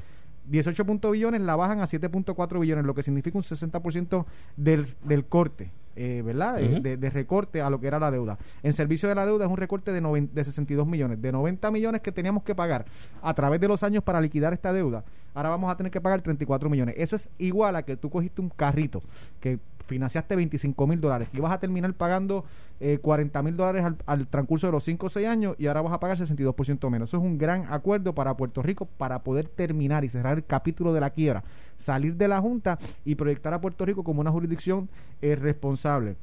18 0.48 0.84
punto 0.84 1.10
billones 1.10 1.40
la 1.40 1.56
bajan 1.56 1.80
a 1.80 1.84
7.4 1.86 2.60
billones, 2.60 2.84
lo 2.84 2.94
que 2.94 3.02
significa 3.02 3.36
un 3.36 3.42
60% 3.42 4.24
del, 4.56 4.86
del 5.02 5.24
corte, 5.24 5.72
eh, 5.96 6.22
¿verdad? 6.24 6.60
Eh, 6.60 6.80
de, 6.80 6.96
de 6.96 7.10
recorte 7.10 7.60
a 7.60 7.68
lo 7.68 7.80
que 7.80 7.88
era 7.88 7.98
la 7.98 8.12
deuda. 8.12 8.38
En 8.62 8.72
servicio 8.72 9.08
de 9.08 9.16
la 9.16 9.26
deuda 9.26 9.46
es 9.46 9.50
un 9.50 9.56
recorte 9.56 9.90
de, 9.92 10.00
noven- 10.00 10.30
de 10.30 10.44
62 10.44 10.86
millones. 10.86 11.20
De 11.20 11.32
90 11.32 11.68
millones 11.72 12.00
que 12.00 12.12
teníamos 12.12 12.44
que 12.44 12.54
pagar 12.54 12.84
a 13.22 13.34
través 13.34 13.60
de 13.60 13.66
los 13.66 13.82
años 13.82 14.04
para 14.04 14.20
liquidar 14.20 14.52
esta 14.52 14.72
deuda, 14.72 15.02
ahora 15.34 15.48
vamos 15.48 15.68
a 15.68 15.76
tener 15.76 15.90
que 15.90 16.00
pagar 16.00 16.22
34 16.22 16.70
millones. 16.70 16.94
Eso 16.96 17.16
es 17.16 17.28
igual 17.38 17.74
a 17.74 17.82
que 17.82 17.96
tú 17.96 18.08
cogiste 18.08 18.40
un 18.40 18.50
carrito 18.50 19.02
que 19.40 19.58
financiaste 19.86 20.36
25 20.36 20.86
mil 20.86 21.00
dólares 21.00 21.28
y 21.32 21.40
vas 21.40 21.52
a 21.52 21.60
terminar 21.60 21.92
pagando 21.94 22.44
eh, 22.80 22.98
40 22.98 23.42
mil 23.42 23.56
dólares 23.56 23.84
al, 23.84 23.96
al 24.06 24.26
transcurso 24.26 24.66
de 24.66 24.72
los 24.72 24.84
5 24.84 25.06
o 25.06 25.08
6 25.08 25.26
años 25.26 25.56
y 25.58 25.66
ahora 25.66 25.82
vas 25.82 25.92
a 25.92 26.00
pagar 26.00 26.18
62% 26.18 26.90
menos. 26.90 27.08
Eso 27.08 27.16
es 27.18 27.22
un 27.22 27.38
gran 27.38 27.66
acuerdo 27.72 28.14
para 28.14 28.36
Puerto 28.36 28.62
Rico 28.62 28.86
para 28.86 29.20
poder 29.20 29.48
terminar 29.48 30.04
y 30.04 30.08
cerrar 30.08 30.36
el 30.36 30.44
capítulo 30.44 30.92
de 30.92 31.00
la 31.00 31.10
quiebra, 31.10 31.44
salir 31.76 32.16
de 32.16 32.28
la 32.28 32.40
Junta 32.40 32.78
y 33.04 33.14
proyectar 33.14 33.54
a 33.54 33.60
Puerto 33.60 33.84
Rico 33.84 34.04
como 34.04 34.20
una 34.20 34.30
jurisdicción 34.30 34.88
eh, 35.22 35.36
responsable. 35.36 36.16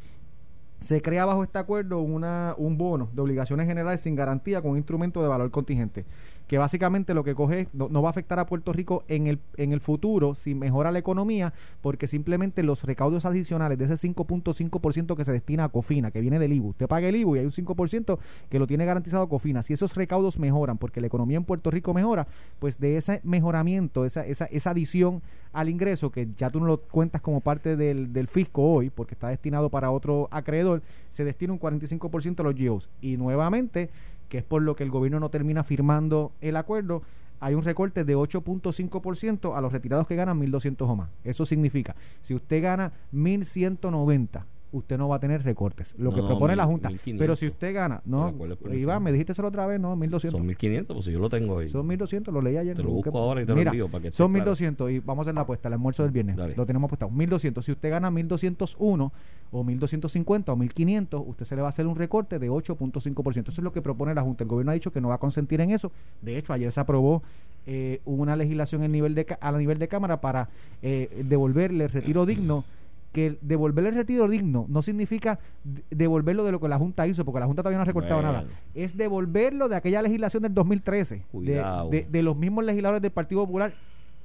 Se 0.79 1.01
crea 1.01 1.25
bajo 1.25 1.43
este 1.43 1.57
acuerdo 1.57 2.01
una, 2.01 2.55
un 2.57 2.77
bono 2.77 3.09
de 3.13 3.21
obligaciones 3.21 3.67
generales 3.67 4.01
sin 4.01 4.15
garantía 4.15 4.61
con 4.61 4.71
un 4.71 4.77
instrumento 4.77 5.21
de 5.21 5.29
valor 5.29 5.49
contingente, 5.49 6.05
que 6.47 6.57
básicamente 6.57 7.13
lo 7.13 7.23
que 7.23 7.35
coge 7.35 7.67
no, 7.73 7.89
no 7.89 8.01
va 8.01 8.09
a 8.09 8.11
afectar 8.11 8.39
a 8.39 8.45
Puerto 8.45 8.73
Rico 8.73 9.03
en 9.07 9.27
el, 9.27 9.39
en 9.57 9.71
el 9.71 9.79
futuro 9.79 10.35
si 10.35 10.55
mejora 10.55 10.91
la 10.91 10.99
economía, 10.99 11.53
porque 11.81 12.07
simplemente 12.07 12.63
los 12.63 12.83
recaudos 12.83 13.25
adicionales 13.25 13.77
de 13.77 13.85
ese 13.85 14.07
5.5% 14.07 15.15
que 15.15 15.25
se 15.25 15.31
destina 15.31 15.65
a 15.65 15.69
COFINA, 15.69 16.11
que 16.11 16.21
viene 16.21 16.39
del 16.39 16.53
IBU, 16.53 16.69
usted 16.69 16.87
paga 16.87 17.07
el 17.07 17.15
IBU 17.15 17.35
y 17.35 17.39
hay 17.39 17.45
un 17.45 17.51
5% 17.51 18.19
que 18.49 18.59
lo 18.59 18.67
tiene 18.67 18.85
garantizado 18.85 19.27
COFINA. 19.27 19.63
Si 19.63 19.73
esos 19.73 19.95
recaudos 19.95 20.39
mejoran, 20.39 20.77
porque 20.77 21.01
la 21.01 21.07
economía 21.07 21.37
en 21.37 21.45
Puerto 21.45 21.71
Rico 21.71 21.93
mejora, 21.93 22.27
pues 22.59 22.79
de 22.79 22.97
ese 22.97 23.21
mejoramiento, 23.23 24.05
esa, 24.05 24.25
esa, 24.25 24.45
esa 24.45 24.71
adición 24.71 25.21
al 25.53 25.69
ingreso, 25.69 26.11
que 26.11 26.29
ya 26.35 26.49
tú 26.49 26.59
no 26.59 26.65
lo 26.65 26.81
cuentas 26.81 27.21
como 27.21 27.39
parte 27.39 27.75
del, 27.75 28.11
del 28.11 28.27
fisco 28.27 28.63
hoy, 28.63 28.89
porque 28.89 29.13
está 29.13 29.29
destinado 29.29 29.69
para 29.69 29.91
otro 29.91 30.27
acreedor, 30.31 30.81
se 31.09 31.23
destina 31.23 31.53
un 31.53 31.59
45% 31.59 32.39
a 32.39 32.43
los 32.43 32.55
GEOs. 32.55 32.89
Y 33.01 33.17
nuevamente, 33.17 33.89
que 34.33 34.39
es 34.39 34.43
por 34.43 34.63
lo 34.63 34.75
que 34.75 34.81
el 34.81 34.89
gobierno 34.89 35.19
no 35.19 35.29
termina 35.29 35.63
firmando 35.63 36.31
el 36.41 36.55
acuerdo, 36.55 37.03
hay 37.39 37.53
un 37.53 37.63
recorte 37.63 38.03
de 38.03 38.17
8.5% 38.17 39.55
a 39.55 39.61
los 39.61 39.71
retirados 39.71 40.07
que 40.07 40.15
ganan 40.15 40.41
1.200 40.41 40.89
o 40.89 40.95
más. 40.95 41.11
Eso 41.23 41.45
significa, 41.45 41.95
si 42.23 42.33
usted 42.33 42.63
gana 42.63 42.93
1.190, 43.13 44.43
usted 44.73 44.97
no 44.97 45.07
va 45.07 45.15
a 45.15 45.19
tener 45.19 45.43
recortes. 45.43 45.95
Lo 45.97 46.09
No, 46.09 46.15
que 46.17 46.21
propone 46.23 46.55
la 46.55 46.65
Junta. 46.65 46.89
1.500. 46.89 47.17
Pero 47.17 47.35
si 47.37 47.47
usted 47.47 47.73
gana, 47.73 48.01
no, 48.05 48.29
Iván, 48.73 48.99
1.500. 48.99 48.99
me 49.01 49.11
dijiste 49.13 49.31
eso 49.31 49.41
la 49.43 49.47
otra 49.47 49.65
vez, 49.65 49.79
no, 49.79 49.95
1.200. 49.95 50.31
Son 50.31 50.45
1500, 50.45 50.93
pues 50.95 51.05
si 51.05 51.11
yo 51.11 51.19
lo 51.19 51.29
tengo 51.29 51.59
ahí. 51.59 51.69
Son 51.69 51.87
1200, 51.87 52.33
lo 52.33 52.41
leí 52.41 52.57
ayer. 52.57 52.75
Te 52.75 52.83
lo 52.83 52.89
busco 52.89 53.17
ahora 53.17 53.41
y 53.41 53.45
te 53.45 53.51
lo 53.51 53.57
Mira, 53.57 53.71
envío 53.71 53.87
para 53.87 54.01
que 54.01 54.11
Son 54.11 54.31
claro. 54.31 54.45
1200 54.51 54.91
y 54.91 54.99
vamos 54.99 55.19
a 55.19 55.29
hacer 55.29 55.35
la 55.35 55.41
apuesta, 55.41 55.67
el 55.69 55.73
almuerzo 55.75 56.03
del 56.03 56.11
viernes. 56.11 56.35
Dale. 56.35 56.55
Lo 56.55 56.65
tenemos 56.65 56.89
apostado. 56.89 57.11
1200. 57.11 57.63
Si 57.63 57.71
usted 57.71 57.89
gana 57.89 58.11
1201 58.11 59.11
o 59.51 59.63
1250 59.63 60.51
o 60.51 60.55
1500, 60.55 61.23
usted 61.27 61.45
se 61.45 61.55
le 61.55 61.61
va 61.61 61.67
a 61.67 61.69
hacer 61.69 61.87
un 61.87 61.95
recorte 61.95 62.39
de 62.39 62.49
8.5%. 62.49 63.49
Eso 63.49 63.51
es 63.51 63.59
lo 63.59 63.71
que 63.71 63.81
propone 63.81 64.13
la 64.15 64.21
Junta. 64.23 64.43
El 64.43 64.49
gobierno 64.49 64.71
ha 64.71 64.73
dicho 64.73 64.91
que 64.91 64.99
no 65.01 65.09
va 65.09 65.15
a 65.15 65.19
consentir 65.19 65.61
en 65.61 65.69
eso. 65.71 65.91
De 66.21 66.37
hecho, 66.37 66.51
ayer 66.53 66.71
se 66.71 66.79
aprobó 66.79 67.21
eh, 67.65 68.01
una 68.05 68.35
legislación 68.35 68.83
en 68.83 68.91
nivel 68.91 69.15
de, 69.15 69.37
a 69.39 69.51
nivel 69.53 69.77
de 69.79 69.87
Cámara 69.87 70.19
para 70.19 70.49
eh, 70.81 71.23
devolverle 71.23 71.85
el 71.85 71.89
retiro 71.91 72.25
digno 72.25 72.63
que 73.13 73.27
el 73.27 73.37
devolverle 73.41 73.91
el 73.91 73.95
retiro 73.95 74.27
digno 74.27 74.65
no 74.67 74.81
significa 74.81 75.39
de- 75.63 75.83
devolverlo 75.91 76.43
de 76.43 76.51
lo 76.51 76.59
que 76.59 76.67
la 76.67 76.77
Junta 76.77 77.07
hizo, 77.07 77.23
porque 77.23 77.39
la 77.39 77.45
Junta 77.45 77.61
todavía 77.61 77.77
no 77.77 77.83
ha 77.83 77.85
recortado 77.85 78.15
Bueno. 78.17 78.31
nada. 78.33 78.45
Es 78.73 78.97
devolverlo 78.97 79.69
de 79.69 79.75
aquella 79.77 80.01
legislación 80.01 80.43
del 80.43 80.53
2013, 80.53 81.23
de- 81.31 81.63
de, 81.91 82.07
de 82.09 82.23
los 82.23 82.35
mismos 82.35 82.65
legisladores 82.65 83.01
del 83.01 83.11
Partido 83.11 83.45
Popular 83.45 83.73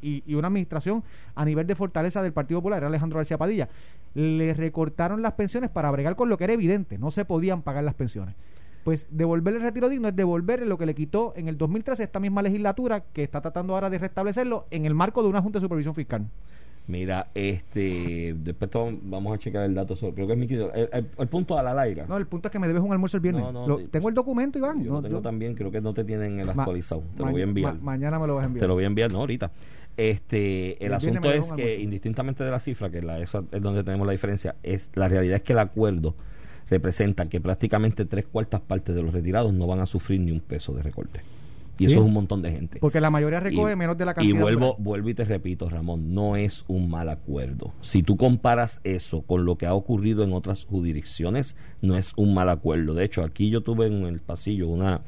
y, 0.01 0.23
y 0.27 0.35
una 0.35 0.47
administración 0.49 1.05
a 1.35 1.45
nivel 1.45 1.67
de 1.67 1.75
fortaleza 1.75 2.23
del 2.23 2.33
Partido 2.33 2.61
Popular, 2.61 2.79
era 2.79 2.87
Alejandro 2.89 3.19
García 3.19 3.37
Padilla. 3.37 3.69
Le 4.15 4.55
recortaron 4.55 5.21
las 5.23 5.33
pensiones 5.33 5.71
para 5.71 5.91
bregar 5.91 6.17
con 6.17 6.29
lo 6.29 6.37
que 6.39 6.45
era 6.45 6.55
evidente, 6.55 6.97
no 6.99 7.11
se 7.11 7.25
podían 7.25 7.63
pagar 7.63 7.85
las 7.85 7.95
pensiones. 7.95 8.35
Pues 8.85 9.07
devolverle 9.11 9.59
el 9.59 9.65
retiro 9.65 9.91
digno 9.91 10.09
es 10.09 10.17
devolverle 10.17 10.65
lo 10.65 10.79
que 10.79 10.87
le 10.87 10.95
quitó 10.95 11.35
en 11.37 11.49
el 11.49 11.59
2013 11.59 12.05
esta 12.05 12.21
misma 12.21 12.41
legislatura 12.41 13.03
que 13.13 13.23
está 13.23 13.43
tratando 13.43 13.75
ahora 13.75 13.91
de 13.91 13.99
restablecerlo 13.99 14.67
en 14.71 14.87
el 14.87 14.95
marco 14.95 15.23
de 15.23 15.29
una 15.29 15.43
Junta 15.43 15.59
de 15.59 15.65
Supervisión 15.65 15.95
Fiscal. 15.95 16.27
Mira, 16.89 17.29
este, 17.35 18.35
después 18.43 18.71
to- 18.71 18.91
vamos 19.03 19.35
a 19.35 19.39
checar 19.39 19.65
el 19.65 19.75
dato 19.75 19.95
sobre, 19.95 20.15
creo 20.15 20.27
que 20.27 20.33
es 20.33 20.39
mi 20.39 20.47
querido- 20.49 20.73
el, 20.73 20.89
el- 20.91 21.07
el 21.19 21.29
punto 21.29 21.59
a 21.59 21.63
la 21.63 21.75
larga. 21.75 22.07
No, 22.09 22.17
el 22.17 22.27
punto 22.27 22.49
es 22.49 22.53
que 22.53 22.59
me 22.59 22.67
debes 22.67 22.83
un 22.83 22.91
almuerzo 22.93 23.19
el 23.19 23.21
viernes. 23.23 23.43
No, 23.45 23.53
no, 23.53 23.67
Lo- 23.69 23.79
sí. 23.79 23.89
tengo 23.91 24.09
el 24.09 24.15
documento, 24.15 24.57
Iván. 24.59 24.83
yo 24.83 24.91
No, 24.91 24.97
lo 24.97 25.03
tengo 25.03 25.19
yo- 25.19 25.23
también, 25.23 25.55
creo 25.55 25.71
que 25.71 25.83
no 25.83 25.93
te 25.93 26.03
tienen 26.05 26.41
el 26.41 26.49
actualizado. 26.49 27.03
Te 27.15 27.23
lo 27.25 27.31
voy 27.31 27.43
a 27.43 27.45
enviar. 27.45 27.75
ma- 27.75 27.81
mañana 27.93 28.19
me 28.19 28.27
lo 28.27 28.37
vas 28.37 28.45
a 28.45 28.47
enviar. 28.47 28.63
Te 28.63 28.67
lo 28.69 28.75
voy 28.75 28.85
a 28.85 28.87
enviar, 28.87 29.13
no, 29.13 29.19
ahorita. 29.19 29.51
Este, 29.99 30.79
el, 30.83 30.87
El 30.93 30.95
asunto 30.95 31.31
es 31.31 31.53
que, 31.53 31.81
indistintamente 31.81 32.43
de 32.43 32.51
la 32.51 32.61
cifra, 32.61 32.89
que 32.89 33.03
la, 33.03 33.19
esa 33.21 33.43
es 33.53 33.61
donde 33.61 33.83
tenemos 33.85 34.07
la 34.07 34.13
diferencia, 34.13 34.55
es 34.63 34.91
la 34.95 35.09
realidad 35.09 35.37
es 35.37 35.43
que 35.43 35.53
el 35.53 35.59
acuerdo 35.59 36.15
representa 36.71 37.29
que 37.29 37.41
prácticamente 37.41 38.05
tres 38.05 38.27
cuartas 38.27 38.61
partes 38.61 38.95
de 38.95 39.03
los 39.03 39.13
retirados 39.13 39.53
no 39.53 39.67
van 39.67 39.81
a 39.81 39.87
sufrir 39.87 40.21
ni 40.21 40.31
un 40.33 40.41
peso 40.41 40.73
de 40.73 40.83
recorte. 40.83 41.21
Y 41.79 41.85
Sí. 41.85 41.93
eso 41.93 42.01
es 42.01 42.07
un 42.07 42.13
montón 42.13 42.43
de 42.43 42.51
gente. 42.51 42.79
Porque 42.81 43.01
la 43.01 43.09
mayoría 43.11 43.41
recoge 43.41 43.73
Y- 43.73 43.77
menos 43.77 43.97
de 43.97 44.05
la 44.05 44.15
cantidad. 44.15 44.37
Y 44.37 44.41
vuelvo, 44.41 44.75
vuelvo 44.79 45.09
y 45.11 45.15
te 45.15 45.25
repito, 45.25 45.69
Ramón, 45.71 46.13
no 46.13 46.35
es 46.37 46.65
un 46.67 46.91
mal 46.91 47.09
acuerdo. 47.09 47.73
Si 47.83 48.03
tú 48.03 48.17
comparas 48.17 48.81
eso 48.85 49.23
con 49.23 49.45
lo 49.45 49.57
que 49.57 49.67
ha 49.67 49.75
ocurrido 49.75 50.25
en 50.25 50.33
otras 50.33 50.65
jurisdicciones, 50.65 51.57
no 51.81 51.97
es 51.97 52.13
un 52.17 52.35
mal 52.35 52.49
acuerdo. 52.49 52.95
De 52.95 53.05
hecho, 53.05 53.23
aquí 53.23 53.49
yo 53.51 53.61
tuve 53.63 53.87
en 53.87 54.05
el 54.07 54.21
pasillo 54.21 54.69
una 54.69 55.03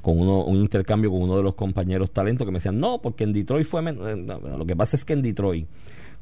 con 0.00 0.18
uno, 0.18 0.44
un 0.44 0.56
intercambio 0.56 1.10
con 1.10 1.22
uno 1.22 1.36
de 1.36 1.42
los 1.42 1.54
compañeros 1.54 2.10
talentos 2.10 2.46
que 2.46 2.50
me 2.52 2.58
decían, 2.58 2.78
no, 2.80 3.00
porque 3.00 3.24
en 3.24 3.32
Detroit 3.32 3.66
fue... 3.66 3.80
men-". 3.82 3.98
Eh, 4.06 4.16
no, 4.16 4.38
lo 4.58 4.66
que 4.66 4.76
pasa 4.76 4.96
es 4.96 5.04
que 5.04 5.12
en 5.14 5.22
Detroit 5.22 5.66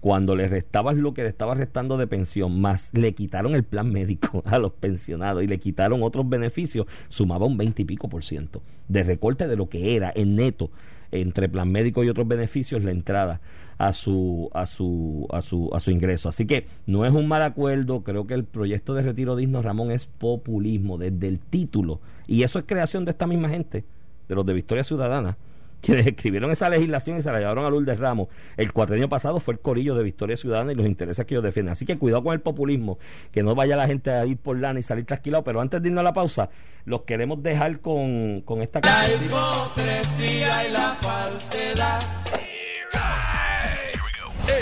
cuando 0.03 0.35
le 0.35 0.49
restabas 0.49 0.97
lo 0.97 1.15
que 1.15 1.23
le 1.23 1.29
estaba 1.29 1.55
restando 1.55 1.97
de 1.97 2.09
pensión, 2.09 2.61
más 2.61 2.91
le 2.93 3.15
quitaron 3.15 3.55
el 3.55 3.62
plan 3.62 3.88
médico 3.88 4.43
a 4.47 4.59
los 4.59 4.73
pensionados 4.73 5.45
y 5.45 5.47
le 5.47 5.61
quitaron 5.61 6.03
otros 6.03 6.29
beneficios, 6.29 6.88
sumaba 7.09 7.47
un 7.47 7.57
20 7.57 7.83
y 7.83 7.85
pico 7.85 8.09
por 8.09 8.25
ciento 8.25 8.62
de 8.88 9.05
recorte 9.05 9.47
de 9.47 9.55
lo 9.55 9.69
que 9.69 9.95
era 9.95 10.12
en 10.15 10.35
neto 10.35 10.71
entre 11.12 11.49
plan 11.49 11.71
médico 11.71 12.03
y 12.03 12.09
otros 12.09 12.27
beneficios 12.27 12.83
la 12.83 12.91
entrada 12.91 13.41
a 13.79 13.93
su 13.93 14.51
a 14.55 14.67
su 14.67 15.29
a 15.31 15.41
su 15.41 15.71
a 15.73 15.79
su 15.79 15.93
ingreso. 15.93 16.29
Así 16.29 16.47
que 16.47 16.67
no 16.87 17.07
es 17.07 17.12
un 17.12 17.29
mal 17.29 17.43
acuerdo, 17.43 18.03
creo 18.03 18.27
que 18.27 18.35
el 18.35 18.43
proyecto 18.43 18.95
de 18.95 19.03
retiro 19.03 19.37
digno 19.37 19.62
Ramón 19.62 19.93
es 19.93 20.07
populismo 20.07 20.99
desde 20.99 21.29
el 21.29 21.38
título 21.38 22.01
y 22.27 22.43
eso 22.43 22.59
es 22.59 22.65
creación 22.67 23.05
de 23.05 23.12
esta 23.12 23.29
misma 23.29 23.51
gente, 23.51 23.85
de 24.29 24.35
los 24.35 24.45
de 24.45 24.55
Victoria 24.55 24.83
Ciudadana 24.83 25.37
quienes 25.83 26.07
escribieron 26.07 26.51
esa 26.51 26.68
legislación 26.68 27.18
y 27.18 27.23
se 27.23 27.31
la 27.31 27.38
llevaron 27.38 27.64
a 27.64 27.71
Lourdes 27.71 27.99
Ramos 27.99 28.29
el 28.57 28.73
cuatrenio 28.73 29.09
pasado 29.09 29.40
fue 29.40 29.55
el 29.55 29.61
corillo 29.61 29.95
de 29.95 30.03
Victoria 30.03 30.37
Ciudadana 30.37 30.73
y 30.73 30.75
los 30.75 30.87
intereses 30.87 31.25
que 31.27 31.35
ellos 31.35 31.45
defienden. 31.45 31.73
Así 31.73 31.85
que 31.85 31.99
cuidado 31.99 32.23
con 32.23 32.33
el 32.35 32.40
populismo, 32.40 32.99
que 33.31 33.42
no 33.42 33.55
vaya 33.55 33.77
la 33.77 33.87
gente 33.87 34.11
a 34.11 34.25
ir 34.27 34.38
por 34.38 34.59
lana 34.59 34.79
y 34.79 34.83
salir 34.83 35.05
trasquilado. 35.05 35.45
Pero 35.45 35.61
antes 35.61 35.83
de 35.83 35.88
irnos 35.88 36.01
a 36.01 36.05
la 36.05 36.14
pausa, 36.14 36.51
los 36.85 37.03
queremos 37.03 37.42
dejar 37.42 37.81
con, 37.81 38.42
con 38.42 38.62
esta 38.62 38.81
La 38.81 39.09
hipocresía 39.12 40.68
y 40.68 40.73
la 40.73 40.99
falsedad. 41.01 42.32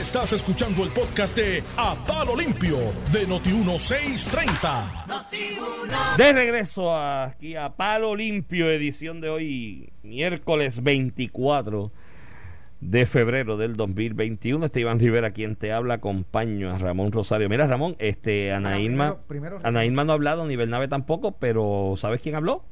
Estás 0.01 0.33
escuchando 0.33 0.83
el 0.85 0.91
podcast 0.91 1.37
de 1.37 1.63
A 1.77 1.95
Palo 2.07 2.35
Limpio 2.37 2.77
de 3.13 3.27
Noti1630. 3.29 6.17
De 6.17 6.33
regreso 6.33 6.97
aquí 6.97 7.55
a 7.57 7.77
Palo 7.77 8.15
Limpio, 8.17 8.71
edición 8.71 9.21
de 9.21 9.29
hoy, 9.29 9.93
miércoles 10.03 10.83
24 10.83 11.93
de 12.81 13.05
febrero 13.07 13.57
del 13.59 13.77
2021. 13.77 14.65
Este 14.67 14.81
Iván 14.81 14.99
Rivera, 15.01 15.33
quien 15.33 15.57
te 15.57 15.73
habla, 15.73 15.95
acompaño 15.95 16.71
a 16.71 16.79
Ramón 16.79 17.11
Rosario. 17.13 17.49
Mira, 17.49 17.67
Ramón, 17.67 17.97
este, 17.99 18.53
Ana 18.53 18.79
Irma, 18.81 19.17
primero- 19.27 19.59
primero- 19.59 19.61
Ana 19.65 19.85
Irma 19.85 20.05
no 20.05 20.13
ha 20.13 20.15
hablado, 20.15 20.47
ni 20.47 20.55
Bernabe 20.57 20.87
tampoco, 20.89 21.33
pero 21.33 21.95
¿sabes 21.99 22.23
quién 22.23 22.35
habló? 22.37 22.65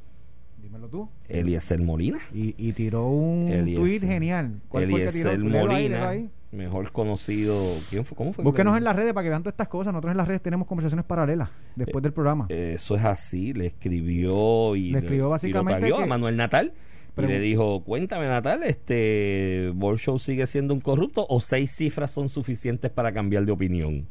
Dímelo 0.61 0.87
tú. 0.89 1.09
Eliezer 1.27 1.79
Molina. 1.81 2.19
Y, 2.33 2.53
y 2.57 2.73
tiró 2.73 3.07
un 3.07 3.47
Eliezer- 3.49 3.75
tweet 3.79 3.99
genial. 4.01 4.61
¿Cuál 4.67 4.89
fue 4.89 5.01
el 5.01 5.07
que 5.07 5.13
tiró? 5.13 5.31
Eliezer 5.31 5.51
Léelo 5.51 5.71
ahí, 5.71 5.83
léelo 5.83 5.97
Molina, 5.99 6.09
ahí. 6.09 6.29
Mejor 6.51 6.91
conocido. 6.91 7.55
¿Quién 7.89 8.05
fue? 8.05 8.15
¿Cómo 8.17 8.33
fue? 8.33 8.43
Búsquenos 8.43 8.77
en 8.77 8.83
las 8.83 8.95
redes 8.95 9.13
para 9.13 9.23
que 9.23 9.29
vean 9.29 9.43
todas 9.43 9.53
estas 9.53 9.67
cosas. 9.67 9.93
Nosotros 9.93 10.11
en 10.11 10.17
las 10.17 10.27
redes 10.27 10.41
tenemos 10.41 10.67
conversaciones 10.67 11.05
paralelas 11.05 11.49
después 11.75 12.01
del 12.01 12.13
programa. 12.13 12.47
Eh, 12.49 12.73
Eso 12.75 12.95
es 12.95 13.03
así, 13.05 13.53
le 13.53 13.67
escribió 13.67 14.75
y 14.75 14.91
Le 14.91 14.99
escribió 14.99 15.17
y 15.17 15.23
lo 15.25 15.29
básicamente 15.29 15.81
tagueó 15.81 15.97
a 15.97 16.03
que- 16.03 16.09
Manuel 16.09 16.35
Natal 16.37 16.73
y 17.17 17.21
le 17.23 17.39
dijo, 17.41 17.83
cuéntame 17.83 18.27
Natal, 18.27 18.63
este 18.63 19.73
Show 19.97 20.19
sigue 20.19 20.47
siendo 20.47 20.73
un 20.73 20.79
corrupto 20.79 21.25
o 21.27 21.41
seis 21.41 21.71
cifras 21.75 22.11
son 22.11 22.29
suficientes 22.29 22.89
para 22.91 23.11
cambiar 23.11 23.45
de 23.45 23.51
opinión. 23.51 24.07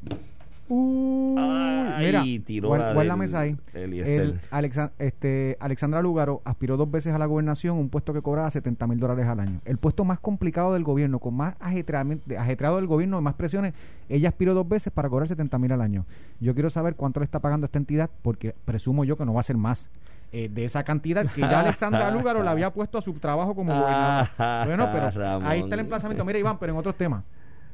Uy, 0.70 1.34
Ay, 1.38 2.06
mira, 2.06 2.22
tiró 2.44 2.68
guarda, 2.68 2.88
la 2.88 2.92
guarda 2.94 3.08
la 3.08 3.14
del 3.14 3.18
mesa 3.20 3.40
ahí. 3.40 3.56
El 3.74 4.40
Alexa- 4.50 4.92
este, 4.98 5.56
Alexandra 5.60 6.02
Lúgaro 6.02 6.42
aspiró 6.44 6.76
dos 6.76 6.90
veces 6.90 7.14
a 7.14 7.18
la 7.18 7.26
gobernación, 7.26 7.78
un 7.78 7.88
puesto 7.88 8.12
que 8.12 8.20
cobraba 8.22 8.50
70 8.50 8.86
mil 8.86 8.98
dólares 9.00 9.26
al 9.26 9.40
año. 9.40 9.60
El 9.64 9.78
puesto 9.78 10.04
más 10.04 10.18
complicado 10.20 10.74
del 10.74 10.84
gobierno, 10.84 11.18
con 11.18 11.34
más 11.34 11.54
ajetreado 11.60 12.76
del 12.76 12.86
gobierno, 12.86 13.20
más 13.22 13.34
presiones, 13.34 13.74
ella 14.08 14.28
aspiró 14.28 14.54
dos 14.54 14.68
veces 14.68 14.92
para 14.92 15.08
cobrar 15.08 15.26
70 15.28 15.58
mil 15.58 15.72
al 15.72 15.80
año. 15.80 16.04
Yo 16.40 16.52
quiero 16.54 16.70
saber 16.70 16.94
cuánto 16.96 17.20
le 17.20 17.24
está 17.24 17.38
pagando 17.40 17.64
esta 17.66 17.78
entidad, 17.78 18.10
porque 18.22 18.54
presumo 18.64 19.04
yo 19.04 19.16
que 19.16 19.24
no 19.24 19.32
va 19.34 19.40
a 19.40 19.44
ser 19.44 19.56
más. 19.56 19.88
eh, 20.30 20.50
de 20.52 20.66
esa 20.66 20.84
cantidad 20.84 21.24
que 21.32 21.40
ya 21.40 21.60
Alexandra 21.60 22.10
Lúgaro 22.10 22.42
le 22.42 22.50
había 22.50 22.70
puesto 22.70 22.98
a 22.98 23.00
su 23.02 23.14
trabajo 23.14 23.54
como 23.54 23.72
gobernadora. 23.72 24.64
Bueno, 24.66 24.88
pero 24.92 25.06
ahí 25.46 25.60
está 25.60 25.74
el 25.74 25.80
emplazamiento. 25.80 26.22
Mira, 26.26 26.38
Iván, 26.38 26.58
pero 26.58 26.74
en 26.74 26.78
otros 26.78 26.94
temas. 26.96 27.24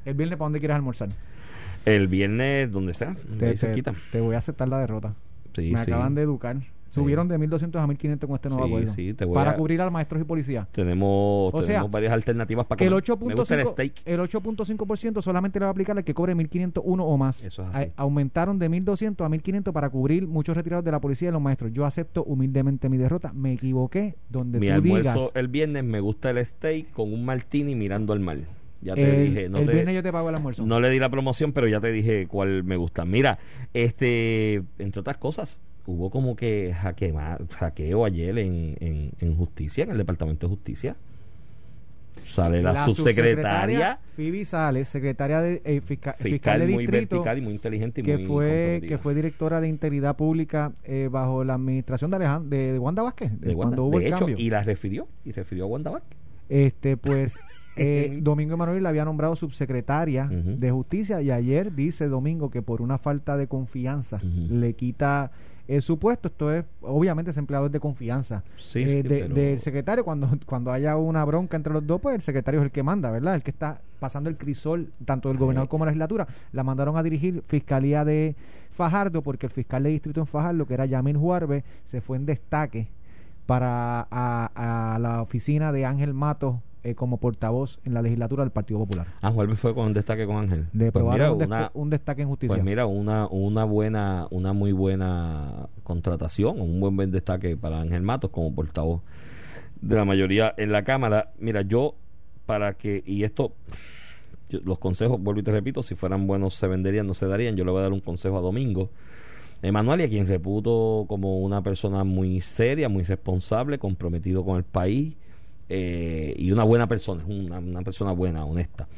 El 0.04 0.14
viernes, 0.14 0.38
¿para 0.38 0.46
dónde 0.46 0.61
quieres 0.61 0.76
almorzar? 0.76 1.09
El 1.85 2.09
viernes, 2.09 2.70
donde 2.70 2.94
sea, 2.94 3.14
Te, 3.38 3.47
ahí 3.47 3.83
te- 4.12 4.20
voy 4.20 4.35
a 4.35 4.38
aceptar 4.38 4.68
la 4.68 4.79
derrota. 4.79 5.14
Sí, 5.55 5.70
Me 5.73 5.85
sí. 5.85 5.90
acaban 5.90 6.14
de 6.14 6.23
educar. 6.23 6.57
Subieron 6.88 7.27
de 7.27 7.37
1.200 7.38 7.75
a 7.83 7.87
1.500 7.88 8.27
con 8.29 8.37
este 8.37 8.49
nuevo 8.49 8.66
Sí, 8.66 8.70
acuerdo. 8.73 8.94
sí, 8.94 9.14
te 9.14 9.25
voy 9.25 9.35
para 9.35 9.51
a- 9.51 9.57
cubrir 9.57 9.81
a 9.81 9.90
maestros 9.90 10.20
y 10.23 10.25
policías. 10.25 10.68
Tenemos, 10.70 11.53
O 11.53 11.61
sea, 11.61 11.66
tenemos 11.75 11.90
varias 11.90 12.12
alternativas 12.12 12.66
para 12.66 12.77
Que 12.79 12.85
el 12.85 12.90
comer. 12.92 13.27
Me 13.31 13.35
gusta 13.35 13.55
el 13.57 13.62
8.5% 13.66 13.73
steak. 13.73 13.92
el 14.05 14.20
8.5% 14.20 15.20
solamente 15.20 15.59
le 15.59 15.64
va 15.64 15.70
a 15.70 15.73
aplicar 15.73 15.99
al 15.99 16.05
que 16.05 16.14
cobre 16.14 16.37
1.501 16.37 17.05
o 17.05 17.16
más. 17.16 17.44
Eso 17.44 17.62
es 17.68 17.75
así. 17.75 17.85
A- 17.97 18.03
aumentaron 18.03 18.61
de 18.61 18.68
1.200 18.70 19.27
a 19.27 19.29
1.500 19.29 19.73
para 19.73 19.90
cubrir 19.90 20.29
muchos 20.29 20.57
retirados 20.57 20.85
de 20.85 20.92
la 20.92 21.01
policía 21.01 21.31
y 21.31 21.33
los 21.33 21.42
maestros. 21.42 21.73
Yo 21.73 21.85
acepto 21.85 22.23
humildemente 22.23 22.88
mi 22.88 22.97
derrota. 22.97 23.33
Me 23.33 23.55
equivoqué. 23.55 24.14
Donde 24.31 24.61
Mi 24.61 24.68
tú 24.68 24.75
almuerzo 24.75 25.12
digas. 25.12 25.31
el 25.35 25.49
viernes 25.49 25.83
me 25.83 25.99
gusta 25.99 26.31
el 26.31 26.44
steak 26.47 26.92
con 26.92 27.12
un 27.12 27.25
martini 27.25 27.75
mirando 27.75 28.12
al 28.12 28.20
mar. 28.20 28.38
Ya 28.85 28.94
te 28.94 29.03
el, 29.25 29.35
dije, 29.35 29.49
no 29.49 29.59
el 29.59 29.66
te, 29.66 29.73
viernes 29.73 29.94
yo 29.94 30.03
te 30.03 30.12
pago 30.12 30.29
el 30.29 30.35
almuerzo. 30.37 30.64
no 30.66 30.79
le 30.79 30.90
di 30.90 30.99
la 30.99 31.09
promoción, 31.09 31.53
pero 31.53 31.66
ya 31.66 31.81
te 31.81 31.90
dije 31.90 32.27
cuál 32.29 32.62
me 32.64 32.77
gusta. 32.77 33.05
Mira, 33.05 33.38
este, 33.73 34.62
entre 34.79 35.01
otras 35.01 35.16
cosas, 35.16 35.59
hubo 35.87 36.11
como 36.11 36.37
que 36.37 36.73
hackeo, 36.75 37.18
hackeo 37.59 38.05
ayer 38.05 38.38
en, 38.38 38.77
en, 38.81 39.11
en 39.20 39.35
justicia, 39.37 39.85
en 39.85 39.90
el 39.90 39.99
Departamento 39.99 40.47
de 40.47 40.55
Justicia. 40.55 40.97
Sale 42.27 42.62
la, 42.62 42.87
subsecretaria, 42.87 43.99
Phoebe 44.16 44.44
Sales, 44.44 44.88
secretaria 44.88 45.40
de 45.40 45.61
eh, 45.64 45.81
fisca- 45.81 46.12
fiscal, 46.14 46.31
fiscal 46.31 46.61
de 46.61 46.66
muy 46.68 46.87
distrito. 46.87 47.16
vertical 47.16 47.38
y 47.38 47.40
muy 47.40 47.53
inteligente 47.55 48.01
y 48.01 48.05
que 48.05 48.16
muy 48.18 48.27
fue 48.27 48.83
que 48.87 48.99
fue 48.99 49.14
directora 49.14 49.61
de 49.61 49.68
integridad 49.68 50.16
pública 50.16 50.73
eh, 50.85 51.09
bajo 51.11 51.42
la 51.44 51.55
administración 51.55 52.11
de 52.11 52.16
Alejandro 52.16 52.57
de, 52.57 52.73
de 52.73 52.79
Wanda 52.79 53.03
Vázquez 53.03 53.31
de 53.40 53.49
de 53.49 53.55
Wanda. 53.55 53.77
cuando 53.77 53.85
hubo 53.85 53.99
De 53.99 54.07
el 54.07 54.12
hecho, 54.12 54.18
cambio 54.27 54.37
y 54.38 54.49
la 54.51 54.62
refirió, 54.62 55.09
y 55.25 55.33
refirió 55.33 55.64
a 55.64 55.66
Wanda 55.66 55.90
Vázquez. 55.90 56.16
este 56.49 56.97
pues 56.97 57.38
eh, 57.77 58.19
Domingo 58.23 58.55
Emanuel 58.55 58.83
la 58.83 58.89
había 58.91 59.05
nombrado 59.05 59.35
subsecretaria 59.37 60.27
de 60.61 60.71
justicia 60.71 61.21
y 61.23 61.31
ayer 61.31 61.75
dice 61.75 62.09
Domingo 62.09 62.51
que 62.51 62.63
por 62.63 62.81
una 62.83 62.99
falta 62.99 63.37
de 63.37 63.47
confianza 63.49 64.21
le 64.23 64.75
quita 64.75 65.31
eh, 65.67 65.81
su 65.81 65.99
puesto. 65.99 66.29
Esto 66.29 66.53
es 66.53 66.65
obviamente 66.83 67.31
ese 67.31 67.41
empleado 67.41 67.67
es 67.67 67.73
de 67.73 67.81
confianza. 67.81 68.45
Sí, 68.59 68.81
eh, 68.81 68.89
sí, 68.89 69.03
de- 69.03 69.21
pero- 69.21 69.35
del 69.35 69.59
secretario 69.61 70.05
cuando 70.05 70.29
cuando 70.47 70.71
haya 70.73 70.97
una 70.97 71.25
bronca 71.25 71.57
entre 71.57 71.73
los 71.73 71.87
dos 71.87 72.01
pues 72.01 72.15
el 72.17 72.21
secretario 72.23 72.61
es 72.61 72.65
el 72.67 72.71
que 72.71 72.83
manda 72.83 73.11
verdad 73.11 73.35
el 73.35 73.43
que 73.43 73.51
está 73.51 73.81
pasando 73.99 74.29
el 74.29 74.37
crisol 74.37 74.93
tanto 75.05 75.29
del 75.31 75.39
gobernador 75.39 75.69
como 75.69 75.85
la 75.85 75.91
legislatura. 75.91 76.27
La 76.53 76.63
mandaron 76.65 76.97
a 76.97 77.03
dirigir 77.03 77.43
fiscalía 77.47 78.05
de 78.05 78.37
Fajardo 78.71 79.23
porque 79.23 79.47
el 79.47 79.53
fiscal 79.53 79.83
de 79.85 79.89
distrito 79.91 80.21
en 80.21 80.27
Fajardo 80.27 80.67
que 80.67 80.75
era 80.75 80.85
Yamil 80.87 81.17
Juarbe 81.17 81.65
se 81.85 82.01
fue 82.01 82.19
en 82.19 82.27
destaque 82.27 82.89
para 83.47 84.07
a, 84.11 84.95
a 84.95 84.99
la 84.99 85.23
oficina 85.23 85.73
de 85.73 85.85
Ángel 85.87 86.15
Matos 86.15 86.57
eh, 86.85 86.94
como 86.94 87.16
portavoz 87.16 87.81
en 87.85 87.94
la 87.94 88.03
legislatura 88.03 88.44
del 88.44 88.53
Partido 88.53 88.79
Popular 88.81 89.07
Ah, 89.23 89.31
Juan 89.33 89.57
fue 89.57 89.75
con 89.75 89.92
destaque 89.92 90.27
con 90.27 90.37
Ángel. 90.37 90.66
le 90.73 90.92
Pues 90.92 91.05
mira, 91.05 91.33
un, 91.33 91.42
una- 91.42 91.70
un 91.75 91.90
destaque 91.90 92.23
en 92.23 92.29
justicia 92.29 92.55
Pues 92.55 92.64
mira, 92.64 92.87
una, 92.87 93.27
una 93.29 93.64
buena, 93.64 94.29
una 94.31 94.53
muy 94.53 94.73
buena 94.73 95.68
contratación, 95.83 96.61
un 96.61 96.79
buen, 96.81 96.94
buen 96.97 97.11
destaque 97.11 97.57
para 97.57 97.81
Ángel 97.81 98.03
Matos 98.03 98.31
como 98.31 98.55
portavoz 98.55 99.01
de 99.81 99.97
la 99.97 100.05
mayoría 100.05 100.55
en 100.57 100.73
la 100.73 100.85
Cámara. 100.85 101.33
Mira, 101.38 101.62
yo 101.62 101.94
para 102.47 102.75
que, 102.75 103.03
y 103.07 103.25
esto, 103.25 103.53
yo- 104.51 104.61
los 104.64 104.79
consejos, 104.79 105.20
vuelvo 105.20 105.40
y 105.40 105.44
te 105.44 105.53
repito, 105.53 105.83
si 105.83 105.94
fueran 105.94 106.27
buenos 106.27 106.55
se 106.55 106.66
venderían, 106.66 107.07
no 107.07 107.14
se 107.14 107.27
darían. 107.27 107.57
Yo 107.57 107.64
le 107.64 107.70
voy 107.70 107.81
a 107.81 107.83
dar 107.85 107.92
un 107.92 108.01
consejo 108.01 108.37
a 108.38 108.40
Domingo. 108.40 108.90
Emanuel, 109.62 110.03
y 110.03 110.05
a 110.05 110.09
quien 110.11 110.27
reputo 110.27 111.07
como 111.09 111.40
una 111.40 111.62
persona 111.62 112.05
muy 112.05 112.42
seria, 112.42 112.90
muy 112.90 113.05
responsable, 113.05 113.79
comprometido 113.79 114.44
con 114.44 114.59
el 114.59 114.64
país 114.64 115.14
eh, 115.68 116.35
y 116.37 116.53
una 116.53 116.64
buena 116.64 116.87
persona, 116.87 117.22
es 117.22 117.29
una, 117.29 117.59
una 117.59 117.83
persona 117.83 118.12
buena, 118.12 118.44
honesta. 118.44 118.88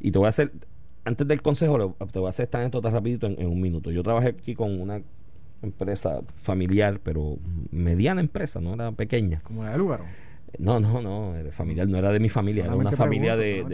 Y 0.00 0.10
te 0.10 0.18
voy 0.18 0.26
a 0.26 0.30
hacer, 0.30 0.52
antes 1.04 1.26
del 1.26 1.42
consejo, 1.42 1.96
te 2.12 2.18
voy 2.18 2.26
a 2.26 2.30
hacer 2.30 2.44
esta 2.44 2.60
anécdota 2.60 2.90
rapidito 2.90 3.26
en, 3.26 3.40
en 3.40 3.48
un 3.48 3.60
minuto. 3.60 3.90
Yo 3.90 4.02
trabajé 4.02 4.28
aquí 4.28 4.54
con 4.54 4.80
una 4.80 5.02
empresa 5.62 6.20
familiar, 6.42 7.00
pero 7.02 7.38
mediana 7.72 8.20
empresa, 8.20 8.60
no 8.60 8.74
era 8.74 8.92
pequeña. 8.92 9.40
como 9.40 9.64
la 9.64 9.72
de 9.72 9.78
Lúgaro 9.78 10.04
No, 10.58 10.80
no, 10.80 11.02
no, 11.02 11.36
era 11.36 11.52
familiar, 11.52 11.86
no 11.88 11.98
era 11.98 12.10
de 12.10 12.20
mi 12.20 12.28
familia, 12.30 12.64
era 12.64 12.74
una 12.80 12.90
familia 13.06 13.36
de, 13.36 13.64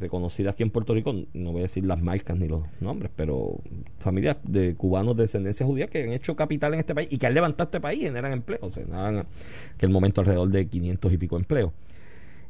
reconocida 0.00 0.50
aquí 0.50 0.62
en 0.64 0.70
Puerto 0.70 0.92
Rico, 0.94 1.14
no 1.34 1.52
voy 1.52 1.60
a 1.60 1.62
decir 1.62 1.84
las 1.86 2.02
marcas 2.02 2.36
ni 2.36 2.48
los 2.48 2.64
nombres, 2.80 3.12
pero 3.14 3.60
familias 4.00 4.36
de 4.42 4.74
cubanos 4.74 5.16
de 5.16 5.22
descendencia 5.22 5.64
judía 5.64 5.86
que 5.86 6.02
han 6.02 6.12
hecho 6.12 6.34
capital 6.34 6.74
en 6.74 6.80
este 6.80 6.94
país 6.94 7.08
y 7.10 7.18
que 7.18 7.26
han 7.26 7.34
levantado 7.34 7.68
este 7.68 7.80
país, 7.80 8.02
generan 8.02 8.32
empleo, 8.32 8.58
o 8.62 8.70
sea, 8.72 8.84
generan 8.84 9.26
que 9.78 9.86
el 9.86 9.92
momento 9.92 10.20
alrededor 10.20 10.48
de 10.48 10.66
500 10.66 11.12
y 11.12 11.18
pico 11.18 11.36
empleos. 11.36 11.72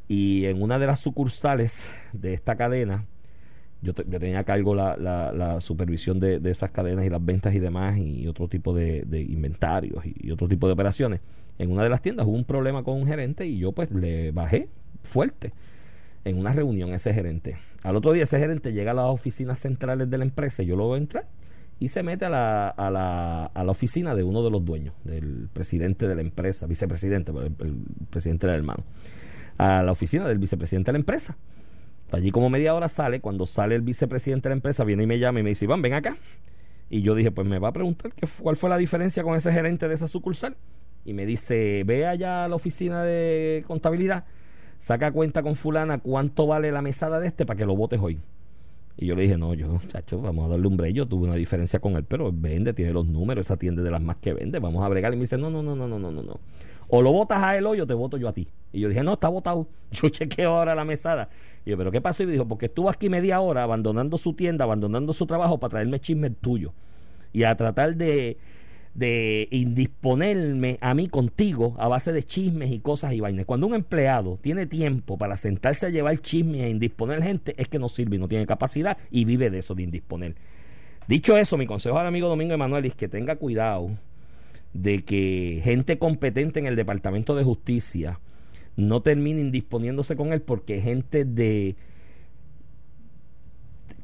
Y 0.09 0.45
en 0.47 0.63
una 0.63 0.79
de 0.79 0.87
las 0.87 1.01
sucursales 1.01 1.91
de 2.13 2.35
esta 2.35 2.57
cadena, 2.57 3.05
yo, 3.83 3.95
te- 3.95 4.05
yo 4.09 4.19
tenía 4.21 4.41
a 4.41 4.45
cargo 4.45 4.75
la, 4.75 4.97
la, 4.97 5.33
la 5.33 5.61
supervisión 5.61 6.21
de, 6.21 6.39
de 6.41 6.51
esas 6.51 6.71
cadenas 6.71 7.05
y 7.05 7.11
las 7.11 7.25
ventas 7.25 7.55
y 7.55 7.59
demás 7.59 7.99
y 7.99 8.27
otro 8.29 8.49
tipo 8.49 8.75
de, 8.75 9.03
de 9.07 9.21
inventarios 9.23 10.05
y, 10.07 10.15
y 10.29 10.31
otro 10.31 10.49
tipo 10.49 10.67
de 10.67 10.73
operaciones. 10.75 11.21
En 11.59 11.71
una 11.73 11.83
de 11.83 11.89
las 11.89 12.03
tiendas 12.03 12.27
hubo 12.27 12.37
un 12.37 12.45
problema 12.45 12.83
con 12.83 12.97
un 12.97 13.07
gerente 13.07 13.47
y 13.47 13.59
yo 13.59 13.73
pues 13.73 13.91
le 13.91 14.31
bajé 14.33 14.69
fuerte 15.03 15.53
en 16.25 16.39
una 16.39 16.53
reunión 16.53 16.93
a 16.93 16.97
ese 16.97 17.15
gerente. 17.15 17.57
Al 17.83 17.97
otro 17.97 18.13
día 18.13 18.25
ese 18.25 18.39
gerente 18.39 18.73
llega 18.73 18.91
a 18.91 18.95
las 18.95 19.07
oficinas 19.07 19.59
centrales 19.59 20.11
de 20.11 20.19
la 20.19 20.25
empresa 20.25 20.63
y 20.63 20.67
yo 20.67 20.77
lo 20.77 20.89
veo 20.89 20.97
entrar 20.97 21.27
y 21.79 21.89
se 21.89 22.03
mete 22.03 22.25
a 22.25 22.31
la, 22.31 22.69
a 22.69 22.91
la, 22.91 23.47
a 23.47 23.65
la 23.65 23.71
oficina 23.71 24.15
de 24.15 24.25
uno 24.25 24.43
de 24.43 24.51
los 24.51 24.65
dueños, 24.65 24.95
del 25.05 25.49
presidente 25.53 26.09
de 26.09 26.15
la 26.15 26.23
empresa, 26.23 26.67
vicepresidente, 26.67 27.33
pero 27.33 27.47
el, 27.47 27.77
presidente 28.11 28.47
era 28.47 28.55
el 28.55 28.61
hermano, 28.61 28.83
a 29.59 29.83
la 29.83 29.93
oficina 29.93 30.27
del 30.27 30.39
vicepresidente 30.39 30.89
de 30.89 30.93
la 30.95 30.99
empresa. 31.01 31.37
Allí 32.13 32.31
como 32.31 32.49
media 32.51 32.75
hora 32.75 32.89
sale, 32.89 33.21
cuando 33.21 33.47
sale 33.47 33.75
el 33.75 33.83
vicepresidente 33.83 34.49
de 34.49 34.55
la 34.55 34.57
empresa, 34.59 34.85
viene 34.85 35.03
y 35.03 35.07
me 35.07 35.19
llama 35.19 35.41
y 35.41 35.43
me 35.43 35.51
dice, 35.51 35.65
Iván, 35.67 35.83
ven 35.83 35.93
acá. 35.93 36.17
Y 36.89 37.03
yo 37.03 37.15
dije, 37.15 37.31
pues 37.31 37.47
me 37.47 37.59
va 37.59 37.69
a 37.69 37.73
preguntar 37.73 38.13
fu- 38.27 38.43
cuál 38.45 38.57
fue 38.57 38.71
la 38.71 38.79
diferencia 38.79 39.23
con 39.23 39.35
ese 39.37 39.53
gerente 39.53 39.87
de 39.89 39.95
esa 39.95 40.07
sucursal 40.09 40.57
y 41.07 41.13
me 41.13 41.25
dice, 41.25 41.85
ve 41.87 42.05
allá 42.05 42.45
a 42.45 42.49
la 42.49 42.57
oficina 42.57 43.05
de 43.05 43.65
contabilidad, 43.69 44.25
saca 44.79 45.13
cuenta 45.13 45.43
con 45.43 45.55
fulana 45.55 45.99
cuánto 45.99 46.49
vale 46.49 46.73
la 46.73 46.83
mesada 46.83 47.21
de 47.21 47.29
este 47.29 47.47
para 47.47 47.57
que 47.57 47.65
lo 47.65 47.77
votes 47.77 48.01
hoy. 48.03 48.19
Y 48.97 49.07
yo 49.07 49.15
le 49.15 49.23
dije, 49.23 49.39
no, 49.39 49.55
yo, 49.55 49.79
chacho, 49.87 50.21
vamos 50.21 50.47
a 50.47 50.49
darle 50.49 50.67
un 50.67 50.77
break. 50.77 50.95
Yo 50.95 51.07
tuve 51.07 51.29
una 51.29 51.37
diferencia 51.37 51.79
con 51.79 51.95
él, 51.95 52.03
pero 52.03 52.33
vende, 52.33 52.73
tiene 52.73 52.93
los 52.93 53.07
números, 53.07 53.47
esa 53.47 53.57
tienda 53.57 53.83
de 53.83 53.91
las 53.91 54.03
más 54.03 54.17
que 54.17 54.33
vende, 54.33 54.59
vamos 54.59 54.85
a 54.85 54.89
bregar. 54.89 55.13
Y 55.13 55.17
me 55.17 55.23
dice, 55.23 55.39
no, 55.39 55.49
no, 55.49 55.63
no, 55.63 55.77
no, 55.77 55.87
no, 55.87 55.99
no, 55.99 56.11
no. 56.11 56.41
O 56.89 57.03
lo 57.03 57.13
votas 57.13 57.41
a 57.41 57.57
él 57.57 57.67
o 57.67 57.87
te 57.87 57.95
voto 57.95 58.17
yo 58.17 58.29
a 58.29 58.33
ti. 58.33 58.49
Y 58.73 58.81
yo 58.81 58.89
dije, 58.89 59.05
no, 59.05 59.13
está 59.13 59.29
votado. 59.29 59.69
Yo 59.93 60.09
chequeo 60.09 60.57
ahora 60.57 60.75
la 60.75 60.85
mesada. 60.85 61.29
Y 61.65 61.71
yo, 61.71 61.79
pero 61.79 61.91
¿qué 61.91 62.01
pasó? 62.01 62.23
Y 62.23 62.27
me 62.27 62.33
dijo, 62.33 62.47
porque 62.47 62.67
estuvo 62.67 62.91
aquí 62.91 63.09
media 63.09 63.41
hora 63.41 63.63
abandonando 63.63 64.19
su 64.19 64.35
tienda, 64.35 64.65
abandonando 64.65 65.13
su 65.13 65.27
trabajo 65.27 65.59
para 65.59 65.71
traerme 65.71 66.01
chismes 66.01 66.33
tuyo. 66.41 66.73
Y 67.33 67.45
a 67.45 67.57
tratar 67.57 67.97
de, 67.97 68.39
de 68.97 69.47
indisponerme 69.51 70.79
a 70.81 70.95
mí 70.95 71.09
contigo 71.09 71.77
a 71.79 71.87
base 71.87 72.13
de 72.13 72.23
chismes 72.23 72.71
y 72.71 72.79
cosas 72.79 73.13
y 73.13 73.21
vainas. 73.21 73.45
Cuando 73.45 73.67
un 73.67 73.75
empleado 73.75 74.39
tiene 74.41 74.67
tiempo 74.67 75.19
para 75.19 75.37
sentarse 75.37 75.85
a 75.85 75.91
llevar 75.91 76.19
chismes 76.19 76.63
e 76.63 76.71
indisponer 76.71 77.23
gente, 77.23 77.55
es 77.59 77.69
que 77.69 77.79
no 77.79 77.89
sirve 77.89 78.17
y 78.17 78.19
no 78.19 78.29
tiene 78.29 78.47
capacidad 78.47 78.97
y 79.11 79.27
vive 79.27 79.51
de 79.51 79.59
eso, 79.59 79.75
de 79.75 79.83
indisponer. 79.83 80.35
Dicho 81.09 81.37
eso, 81.37 81.59
mi 81.59 81.67
consejo 81.67 81.99
al 81.99 82.07
amigo 82.07 82.29
Domingo 82.29 82.55
Emanuel 82.55 82.87
es 82.87 82.95
que 82.95 83.07
tenga 83.07 83.37
cuidado 83.37 83.91
de 84.73 85.05
que 85.05 85.61
gente 85.63 85.99
competente 85.99 86.59
en 86.59 86.67
el 86.67 86.75
Departamento 86.75 87.35
de 87.35 87.45
Justicia 87.45 88.19
no 88.77 89.03
termine 89.03 89.43
indisponiéndose 89.43 90.17
con 90.17 90.33
él 90.33 90.41
porque 90.41 90.81
gente 90.81 91.27
de 91.27 91.77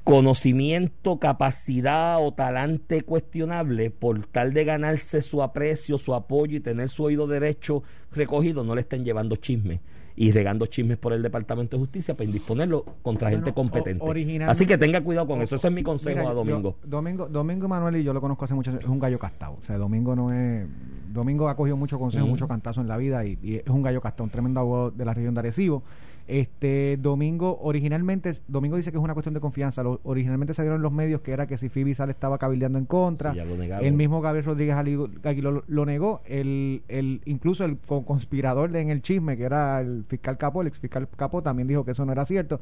conocimiento, 0.04 1.18
capacidad 1.18 2.24
o 2.24 2.32
talante 2.32 3.02
cuestionable 3.02 3.90
por 3.90 4.26
tal 4.26 4.52
de 4.52 4.64
ganarse 4.64 5.20
su 5.22 5.42
aprecio, 5.42 5.98
su 5.98 6.14
apoyo 6.14 6.56
y 6.56 6.60
tener 6.60 6.88
su 6.88 7.04
oído 7.04 7.26
derecho 7.26 7.82
recogido, 8.12 8.64
no 8.64 8.74
le 8.74 8.82
estén 8.82 9.04
llevando 9.04 9.36
chismes 9.36 9.80
y 10.14 10.30
regando 10.30 10.66
chismes 10.66 10.98
por 10.98 11.12
el 11.14 11.22
Departamento 11.22 11.76
de 11.76 11.80
Justicia 11.82 12.14
para 12.14 12.26
indisponerlo 12.26 12.84
contra 13.02 13.28
Bueno, 13.30 13.38
gente 13.44 13.54
competente. 13.54 14.04
o- 14.04 14.50
Así 14.50 14.66
que 14.66 14.76
tenga 14.76 15.00
cuidado 15.00 15.26
con 15.26 15.40
eso. 15.40 15.54
Ese 15.56 15.68
es 15.68 15.72
mi 15.72 15.82
consejo 15.82 16.18
Mira, 16.18 16.30
a 16.30 16.34
Domingo. 16.34 16.76
yo- 16.82 16.88
Domingo, 16.88 17.28
Domingo 17.28 17.66
Manuel 17.68 17.96
y 17.96 18.04
yo 18.04 18.12
lo 18.12 18.20
conozco 18.20 18.44
hace 18.44 18.54
mucho, 18.54 18.70
es 18.78 18.84
un 18.86 18.98
gallo 18.98 19.18
castado. 19.18 19.56
O 19.60 19.64
sea, 19.64 19.78
Domingo 19.78 20.14
no 20.14 20.32
es. 20.32 20.66
Domingo 21.12 21.48
ha 21.48 21.56
cogido 21.56 21.76
mucho 21.76 21.98
consejo, 21.98 22.24
Ujú. 22.24 22.32
mucho 22.32 22.48
cantazo 22.48 22.80
en 22.80 22.88
la 22.88 22.96
vida 22.96 23.24
y, 23.24 23.38
y 23.42 23.56
es 23.56 23.68
un 23.68 23.82
gallo 23.82 24.00
castado, 24.00 24.24
un 24.24 24.30
tremendo 24.30 24.60
abogado 24.60 24.90
de 24.90 25.04
la 25.04 25.14
región 25.14 25.32
de 25.34 25.40
Arecibo. 25.40 25.82
Este 26.28 26.96
Domingo, 27.00 27.58
originalmente, 27.62 28.32
Domingo 28.48 28.76
dice 28.76 28.90
que 28.92 28.98
es 28.98 29.02
una 29.02 29.14
cuestión 29.14 29.35
de 29.35 29.40
confianza. 29.40 29.82
Lo- 29.82 30.00
originalmente 30.04 30.54
salieron 30.54 30.80
los 30.82 30.92
medios 30.92 31.20
que 31.20 31.32
era 31.32 31.46
que 31.46 31.56
si 31.58 31.68
Sale 31.94 32.12
estaba 32.12 32.38
cabildeando 32.38 32.78
en 32.78 32.87
contra. 32.87 33.32
Sí, 33.32 33.40
el 33.87 33.92
mismo 33.94 34.20
Gabriel 34.20 34.44
Rodríguez 34.46 34.76
Aguiló 34.76 35.50
lo, 35.50 35.64
lo 35.66 35.87
negó. 35.87 36.20
El, 36.26 36.82
el, 36.88 37.20
incluso 37.24 37.64
el 37.64 37.76
co- 37.78 38.04
conspirador 38.04 38.70
de- 38.70 38.80
en 38.80 38.90
el 38.90 39.02
chisme, 39.02 39.37
que 39.37 39.44
era 39.44 39.80
el 39.80 40.04
fiscal 40.08 40.38
Capó, 40.38 40.62
el 40.62 40.68
ex 40.68 40.78
fiscal 40.78 41.08
Capó, 41.16 41.42
también 41.42 41.66
dijo 41.68 41.85
que 41.85 41.90
eso 41.92 42.04
no 42.04 42.12
era 42.12 42.24
cierto. 42.24 42.61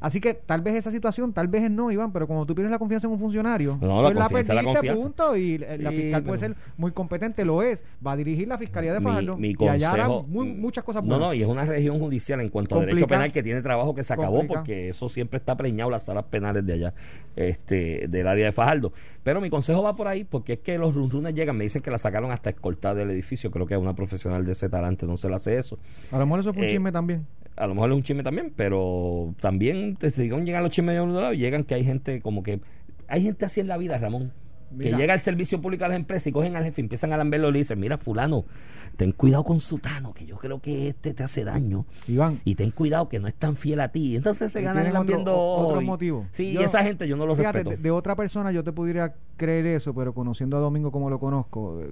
Así 0.00 0.18
que 0.18 0.32
tal 0.32 0.62
vez 0.62 0.74
esa 0.76 0.90
situación, 0.90 1.32
tal 1.34 1.46
vez 1.48 1.70
no, 1.70 1.90
Iván, 1.92 2.10
pero 2.10 2.26
como 2.26 2.46
tú 2.46 2.54
pierdes 2.54 2.70
la 2.70 2.78
confianza 2.78 3.06
en 3.06 3.12
un 3.12 3.18
funcionario, 3.18 3.76
No, 3.82 4.00
la 4.00 4.08
pues 4.08 4.14
la 4.14 4.20
la 4.20 4.28
perdiste, 4.30 4.64
confianza. 4.64 5.02
punto, 5.02 5.36
y 5.36 5.58
la 5.58 5.90
Sí, 5.90 5.96
fiscal 5.96 6.22
puede 6.22 6.38
ser 6.38 6.56
muy 6.78 6.90
competente, 6.92 7.44
lo 7.44 7.62
es, 7.62 7.84
va 8.04 8.12
a 8.12 8.16
dirigir 8.16 8.48
la 8.48 8.56
fiscalía 8.56 8.94
de 8.94 8.98
Mi- 9.00 9.04
Fajardo 9.04 9.36
y 9.38 9.68
allá 9.68 9.92
hará 9.92 10.08
muy- 10.08 10.46
muchas 10.54 10.84
cosas 10.84 11.02
No, 11.02 11.10
buenas. 11.10 11.28
no, 11.28 11.34
y 11.34 11.42
es 11.42 11.48
una 11.48 11.66
región 11.66 11.98
judicial 11.98 12.40
en 12.40 12.48
cuanto 12.48 12.76
a 12.76 12.80
derecho 12.86 13.06
penal 13.06 13.30
que 13.30 13.42
tiene 13.42 13.60
trabajo 13.60 13.94
que 13.94 14.02
se 14.02 14.14
acabó 14.14 14.46
porque 14.46 14.88
eso 14.88 15.08
siempre 15.10 15.36
está 15.36 15.54
preñado 15.56 15.90
las 15.90 16.04
salas 16.04 16.24
penales 16.24 16.64
de 16.64 16.72
allá, 16.72 16.94
este, 17.36 18.06
del 18.08 18.26
área 18.26 18.46
de 18.46 18.52
Fajardo. 18.52 18.92
Pero 19.22 19.40
mi 19.42 19.50
consejo 19.50 19.82
va 19.82 19.96
por 19.96 20.08
ahí 20.08 20.24
porque 20.24 20.54
es 20.54 20.58
que 20.60 20.78
los 20.78 20.94
runrunes 20.94 21.34
llegan, 21.34 21.56
me 21.56 21.64
dicen 21.64 21.82
que 21.82 21.90
la 21.90 21.98
sacaron 21.98 22.30
hasta 22.30 22.48
escoltada 22.50 22.94
del 22.94 23.10
edificio, 23.10 23.50
creo 23.50 23.66
que 23.66 23.74
a 23.74 23.78
una 23.78 23.94
profesional 23.94 24.46
de 24.46 24.52
ese 24.52 24.68
talante 24.70 25.06
no 25.06 25.16
se 25.18 25.28
le 25.28 25.34
hace 25.36 25.58
eso. 25.58 25.78
A 26.10 26.18
lo 26.18 26.24
mejor 26.24 26.40
eso 26.40 26.54
fue 26.54 26.62
un 26.62 26.68
Eh, 26.68 26.72
chisme 26.72 26.90
también. 26.90 27.26
A 27.60 27.66
lo 27.66 27.74
mejor 27.74 27.90
es 27.90 27.96
un 27.96 28.02
chisme 28.02 28.22
también, 28.22 28.52
pero 28.56 29.34
también 29.40 29.96
te 29.96 30.10
digan 30.10 30.46
llegan 30.46 30.62
los 30.62 30.72
chismes 30.72 30.94
de 30.94 31.00
un 31.00 31.14
lado 31.14 31.32
y 31.32 31.38
llegan 31.38 31.64
que 31.64 31.74
hay 31.74 31.84
gente 31.84 32.20
como 32.22 32.42
que 32.42 32.60
hay 33.06 33.22
gente 33.22 33.44
así 33.44 33.60
en 33.60 33.68
la 33.68 33.76
vida, 33.76 33.98
Ramón. 33.98 34.32
Mira. 34.72 34.90
Que 34.92 34.96
llega 35.02 35.12
al 35.14 35.20
servicio 35.20 35.60
público 35.60 35.84
a 35.84 35.88
las 35.88 35.96
empresas 35.96 36.28
y 36.28 36.32
cogen 36.32 36.54
al 36.54 36.62
jefe 36.62 36.80
empiezan 36.80 37.12
a 37.12 37.16
lamberlo 37.16 37.48
y 37.48 37.52
le 37.54 37.58
dicen, 37.58 37.80
mira 37.80 37.98
fulano, 37.98 38.44
ten 38.96 39.10
cuidado 39.10 39.42
con 39.42 39.58
Sutano, 39.58 40.14
que 40.14 40.24
yo 40.26 40.36
creo 40.36 40.60
que 40.60 40.86
este 40.88 41.12
te 41.12 41.24
hace 41.24 41.42
daño. 41.44 41.86
Iván, 42.06 42.40
Y 42.44 42.54
ten 42.54 42.70
cuidado 42.70 43.08
que 43.08 43.18
no 43.18 43.26
es 43.26 43.34
tan 43.34 43.56
fiel 43.56 43.80
a 43.80 43.88
ti. 43.88 44.14
Entonces 44.14 44.52
se 44.52 44.62
ganan 44.62 44.84
otro- 44.86 44.94
lambiendo 44.94 45.36
o- 45.36 45.66
otro 45.66 45.80
motivo. 45.82 46.26
Sí, 46.30 46.52
Yo- 46.52 46.60
y 46.60 46.64
esa 46.64 46.84
gente 46.84 47.08
yo 47.08 47.16
no 47.16 47.26
los 47.26 47.36
fíjate, 47.36 47.58
respeto. 47.58 47.76
de, 47.76 47.82
de 47.82 47.90
otra 47.90 48.14
persona 48.14 48.52
yo 48.52 48.62
te 48.62 48.70
pudiera 48.70 49.16
creer 49.36 49.66
eso, 49.66 49.92
pero 49.92 50.14
conociendo 50.14 50.56
a 50.56 50.60
Domingo 50.60 50.92
como 50.92 51.10
lo 51.10 51.18
conozco, 51.18 51.82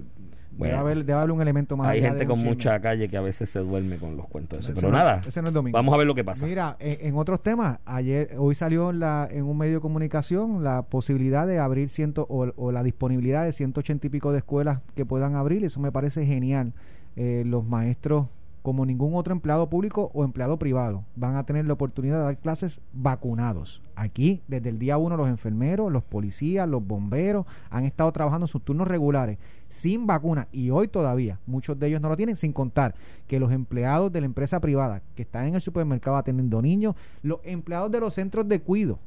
Bueno. 0.59 0.75
debe, 0.75 0.79
haber, 0.91 1.05
debe 1.05 1.19
haber 1.19 1.31
un 1.31 1.41
elemento 1.41 1.75
más 1.77 1.87
Hay 1.87 1.99
allá 1.99 2.07
gente 2.09 2.19
de 2.19 2.27
con 2.27 2.43
mucha 2.43 2.79
calle 2.81 3.07
que 3.09 3.17
a 3.17 3.21
veces 3.21 3.49
se 3.49 3.59
duerme 3.59 3.97
con 3.97 4.15
los 4.17 4.27
cuentos. 4.27 4.59
Ese 4.59 4.73
Pero 4.73 4.89
no- 4.91 4.97
nada, 4.97 5.21
ese 5.25 5.41
no 5.41 5.47
es 5.47 5.53
Domingo. 5.53 5.77
vamos 5.77 5.93
a 5.93 5.97
ver 5.97 6.05
lo 6.05 6.13
que 6.13 6.23
pasa. 6.23 6.45
Mira, 6.45 6.75
en, 6.79 7.07
en 7.07 7.15
otros 7.17 7.41
temas, 7.41 7.79
ayer, 7.85 8.35
hoy 8.37 8.53
salió 8.55 8.89
en, 8.91 8.99
la, 8.99 9.27
en 9.31 9.45
un 9.45 9.57
medio 9.57 9.75
de 9.75 9.79
comunicación 9.81 10.63
la 10.63 10.81
posibilidad 10.83 11.47
de 11.47 11.59
abrir 11.59 11.89
ciento 11.89 12.27
o, 12.29 12.51
o 12.57 12.71
la 12.71 12.83
disponibilidad 12.83 13.45
de 13.45 13.51
180 13.53 14.05
y 14.07 14.09
pico 14.09 14.31
de 14.31 14.39
escuelas 14.39 14.81
que 14.95 15.05
puedan 15.05 15.35
abrir. 15.35 15.63
Eso 15.63 15.79
me 15.79 15.91
parece 15.91 16.25
genial. 16.25 16.73
Eh, 17.15 17.43
los 17.45 17.65
maestros, 17.65 18.27
como 18.61 18.85
ningún 18.85 19.15
otro 19.15 19.33
empleado 19.33 19.69
público 19.69 20.11
o 20.13 20.23
empleado 20.23 20.57
privado, 20.57 21.03
van 21.15 21.35
a 21.35 21.45
tener 21.45 21.65
la 21.65 21.73
oportunidad 21.73 22.17
de 22.17 22.23
dar 22.23 22.37
clases 22.37 22.81
vacunados. 22.93 23.81
Aquí, 23.95 24.41
desde 24.47 24.69
el 24.69 24.79
día 24.79 24.97
uno, 24.97 25.17
los 25.17 25.29
enfermeros, 25.29 25.91
los 25.91 26.03
policías, 26.03 26.67
los 26.67 26.85
bomberos 26.85 27.45
han 27.69 27.85
estado 27.85 28.11
trabajando 28.11 28.45
en 28.45 28.49
sus 28.49 28.63
turnos 28.63 28.87
regulares 28.87 29.37
sin 29.67 30.07
vacuna 30.07 30.47
y 30.51 30.71
hoy 30.71 30.87
todavía 30.87 31.39
muchos 31.45 31.79
de 31.79 31.87
ellos 31.87 32.01
no 32.01 32.09
lo 32.09 32.17
tienen, 32.17 32.35
sin 32.35 32.53
contar 32.53 32.95
que 33.27 33.39
los 33.39 33.51
empleados 33.51 34.11
de 34.11 34.21
la 34.21 34.25
empresa 34.25 34.59
privada 34.59 35.01
que 35.15 35.21
están 35.21 35.47
en 35.47 35.55
el 35.55 35.61
supermercado 35.61 36.17
atendiendo 36.17 36.61
niños, 36.61 36.95
los 37.21 37.39
empleados 37.43 37.91
de 37.91 37.99
los 37.99 38.13
centros 38.13 38.47
de 38.47 38.59
cuido 38.61 38.99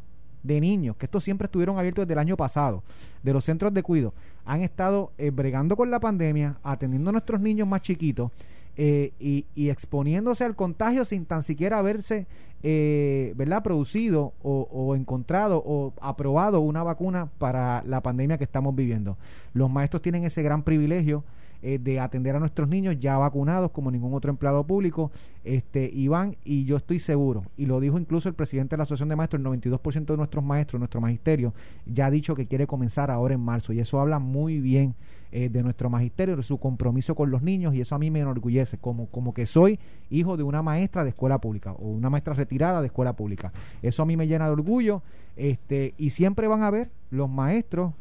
de 0.43 0.61
niños, 0.61 0.97
que 0.97 1.07
estos 1.07 1.23
siempre 1.23 1.47
estuvieron 1.47 1.79
abiertos 1.79 2.03
desde 2.03 2.15
el 2.15 2.19
año 2.19 2.37
pasado, 2.37 2.83
de 3.23 3.33
los 3.33 3.45
centros 3.45 3.73
de 3.73 3.83
cuido, 3.83 4.13
han 4.45 4.63
estado 4.63 5.13
eh, 5.19 5.31
bregando 5.31 5.77
con 5.77 5.91
la 5.91 6.01
pandemia, 6.01 6.57
atendiendo 6.63 7.11
a 7.11 7.13
nuestros 7.13 7.41
niños 7.41 7.69
más 7.69 7.83
chiquitos 7.83 8.33
eh, 8.77 9.13
y, 9.21 9.47
y 9.55 9.71
exponiéndose 9.71 10.45
al 10.45 10.57
contagio 10.57 11.05
sin 11.05 11.27
tan 11.27 11.43
siquiera 11.43 11.79
haberse 11.79 12.27
eh, 12.63 13.33
¿verdad? 13.37 13.63
producido 13.63 14.35
o, 14.43 14.69
o 14.71 14.95
encontrado 14.95 15.63
o 15.65 15.93
aprobado 16.01 16.61
una 16.61 16.83
vacuna 16.83 17.29
para 17.39 17.83
la 17.87 18.03
pandemia 18.03 18.39
que 18.39 18.45
estamos 18.45 18.75
viviendo. 18.75 19.19
Los 19.53 19.71
maestros 19.71 20.03
tienen 20.03 20.25
ese 20.25 20.43
gran 20.43 20.63
privilegio 20.63 21.25
eh, 21.63 21.79
de 21.81 22.01
atender 22.01 22.35
a 22.35 22.41
nuestros 22.41 22.69
niños 22.69 22.99
ya 22.99 23.17
vacunados 23.19 23.71
como 23.71 23.91
ningún 23.93 24.13
otro 24.15 24.31
empleado 24.31 24.65
público. 24.65 25.13
Este, 25.45 25.89
Iván, 25.93 26.37
y 26.45 26.65
yo 26.65 26.77
estoy 26.77 26.99
seguro, 26.99 27.45
y 27.57 27.67
lo 27.67 27.79
dijo 27.79 27.99
incluso 27.99 28.29
el 28.29 28.35
presidente 28.35 28.75
de 28.75 28.79
la 28.79 28.83
Asociación 28.83 29.09
de 29.09 29.17
Maestros, 29.17 29.41
el 29.41 29.47
92% 29.47 30.07
de 30.07 30.17
nuestros 30.17 30.45
maestros, 30.45 30.81
nuestro 30.81 31.01
magisterio, 31.01 31.55
ya 31.87 32.07
ha 32.07 32.11
dicho 32.11 32.35
que 32.35 32.47
quiere 32.47 32.67
comenzar 32.67 33.13
ahora 33.13 33.35
en 33.35 33.41
marzo, 33.41 33.73
y 33.73 33.79
eso 33.79 34.01
habla 34.01 34.19
muy 34.19 34.61
bien 34.61 34.95
eh, 35.31 35.49
de 35.49 35.63
nuestro 35.63 35.89
magisterio, 35.89 36.37
de 36.37 36.43
su 36.43 36.59
compromiso 36.59 37.15
con 37.15 37.31
los 37.31 37.43
niños, 37.43 37.75
y 37.75 37.81
eso 37.81 37.95
a 37.95 37.99
mí 37.99 38.11
me 38.11 38.21
enorgullece, 38.21 38.79
como, 38.79 39.07
como 39.07 39.33
que 39.33 39.47
soy 39.47 39.79
hijo 40.11 40.37
de 40.37 40.43
una 40.43 40.63
maestra 40.63 41.05
de 41.05 41.11
escuela 41.11 41.39
pública, 41.39 41.73
o 41.73 41.89
una 41.89 42.11
maestra 42.11 42.35
retirada 42.35 42.81
de 42.81 42.87
escuela 42.87 43.13
pública. 43.15 43.53
Eso 43.83 44.03
a 44.03 44.07
mí 44.07 44.17
me 44.17 44.27
llena 44.27 44.47
de 44.47 44.53
orgullo, 44.53 45.03
este, 45.37 45.95
y 45.97 46.11
siempre 46.11 46.49
van 46.49 46.63
a 46.63 46.71
ver 46.71 46.91
los 47.11 47.31
maestros 47.31 47.93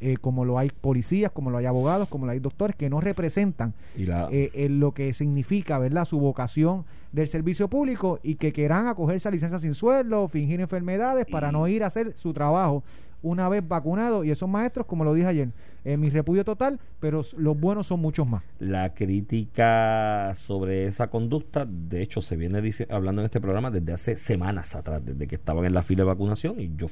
eh, 0.00 0.16
como 0.20 0.44
lo 0.44 0.58
hay 0.58 0.70
policías, 0.70 1.30
como 1.30 1.50
lo 1.50 1.58
hay 1.58 1.66
abogados, 1.66 2.08
como 2.08 2.26
lo 2.26 2.32
hay 2.32 2.38
doctores, 2.40 2.74
que 2.76 2.88
no 2.88 3.00
representan 3.00 3.74
Y 3.96 4.06
la, 4.06 4.28
eh, 4.32 4.50
en 4.54 4.80
lo 4.80 4.92
que 4.92 5.12
significa, 5.12 5.78
¿verdad?, 5.78 6.04
su 6.04 6.18
vocación 6.18 6.84
del 7.12 7.28
servicio 7.28 7.68
público 7.68 8.18
y 8.22 8.36
que 8.36 8.52
quieran 8.52 8.86
acogerse 8.86 9.28
a 9.28 9.30
licencia 9.30 9.58
sin 9.58 9.74
sueldo, 9.74 10.26
fingir 10.28 10.60
enfermedades 10.60 11.26
para 11.26 11.52
no 11.52 11.66
ir 11.68 11.82
a 11.84 11.88
hacer 11.88 12.12
su 12.16 12.32
trabajo 12.32 12.82
una 13.22 13.48
vez 13.50 13.66
vacunados. 13.66 14.24
Y 14.24 14.30
esos 14.30 14.48
maestros, 14.48 14.86
como 14.86 15.04
lo 15.04 15.12
dije 15.12 15.26
ayer, 15.26 15.48
en 15.84 16.00
mi 16.00 16.08
repudio 16.10 16.44
total, 16.44 16.78
pero 17.00 17.22
los 17.36 17.58
buenos 17.60 17.86
son 17.86 18.00
muchos 18.00 18.26
más. 18.26 18.42
la 18.58 18.94
crítica 18.94 20.32
sobre 20.34 20.86
esa 20.86 21.08
conducta, 21.08 21.66
de 21.66 22.02
hecho, 22.02 22.22
se 22.22 22.36
viene 22.36 22.60
dice- 22.62 22.86
hablando 22.90 23.22
en 23.22 23.26
este 23.26 23.40
programa 23.40 23.70
desde 23.70 23.92
hace 23.92 24.16
semanas 24.16 24.74
atrás, 24.76 25.02
desde 25.04 25.26
que 25.26 25.34
estaban 25.36 25.64
en 25.64 25.74
la 25.74 25.82
fila 25.82 26.02
de 26.04 26.08
vacunación, 26.08 26.60
y 26.60 26.70
yo 26.76 26.86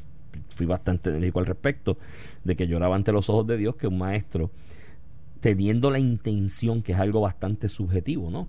fui 0.58 0.66
bastante 0.66 1.10
enérgico 1.10 1.38
al 1.38 1.46
respecto, 1.46 1.96
de 2.44 2.56
que 2.56 2.66
lloraba 2.66 2.96
ante 2.96 3.12
los 3.12 3.30
ojos 3.30 3.46
de 3.46 3.56
Dios 3.56 3.76
que 3.76 3.86
un 3.86 3.98
maestro, 3.98 4.50
teniendo 5.40 5.90
la 5.90 6.00
intención, 6.00 6.82
que 6.82 6.92
es 6.92 6.98
algo 6.98 7.20
bastante 7.20 7.68
subjetivo, 7.68 8.30
¿no? 8.30 8.48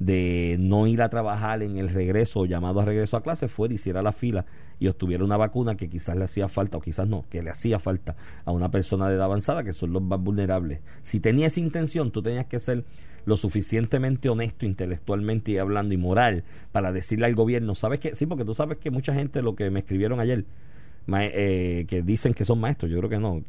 de 0.00 0.56
no 0.58 0.86
ir 0.86 1.02
a 1.02 1.10
trabajar 1.10 1.62
en 1.62 1.76
el 1.76 1.90
regreso 1.90 2.40
o 2.40 2.46
llamado 2.46 2.80
a 2.80 2.86
regreso 2.86 3.18
a 3.18 3.22
clase, 3.22 3.48
fuera, 3.48 3.74
hiciera 3.74 4.00
la 4.00 4.12
fila 4.12 4.46
y 4.78 4.88
obtuviera 4.88 5.22
una 5.22 5.36
vacuna 5.36 5.76
que 5.76 5.90
quizás 5.90 6.16
le 6.16 6.24
hacía 6.24 6.48
falta 6.48 6.78
o 6.78 6.80
quizás 6.80 7.06
no, 7.06 7.26
que 7.28 7.42
le 7.42 7.50
hacía 7.50 7.78
falta 7.78 8.16
a 8.46 8.50
una 8.50 8.70
persona 8.70 9.08
de 9.08 9.16
edad 9.16 9.26
avanzada, 9.26 9.62
que 9.62 9.74
son 9.74 9.92
los 9.92 10.02
más 10.02 10.18
vulnerables. 10.18 10.80
Si 11.02 11.20
tenía 11.20 11.48
esa 11.48 11.60
intención, 11.60 12.10
tú 12.10 12.22
tenías 12.22 12.46
que 12.46 12.58
ser 12.58 12.84
lo 13.26 13.36
suficientemente 13.36 14.30
honesto 14.30 14.64
intelectualmente 14.64 15.52
y 15.52 15.58
hablando 15.58 15.92
y 15.92 15.98
moral 15.98 16.44
para 16.72 16.92
decirle 16.92 17.26
al 17.26 17.34
gobierno, 17.34 17.74
¿sabes 17.74 18.00
qué? 18.00 18.14
Sí, 18.16 18.24
porque 18.24 18.46
tú 18.46 18.54
sabes 18.54 18.78
que 18.78 18.90
mucha 18.90 19.12
gente 19.12 19.42
lo 19.42 19.54
que 19.54 19.68
me 19.68 19.80
escribieron 19.80 20.18
ayer, 20.18 20.46
eh, 21.18 21.86
que 21.88 22.02
dicen 22.02 22.34
que 22.34 22.44
son 22.44 22.60
maestros, 22.60 22.90
yo 22.90 22.98
creo 22.98 23.10
que 23.10 23.18
no, 23.18 23.42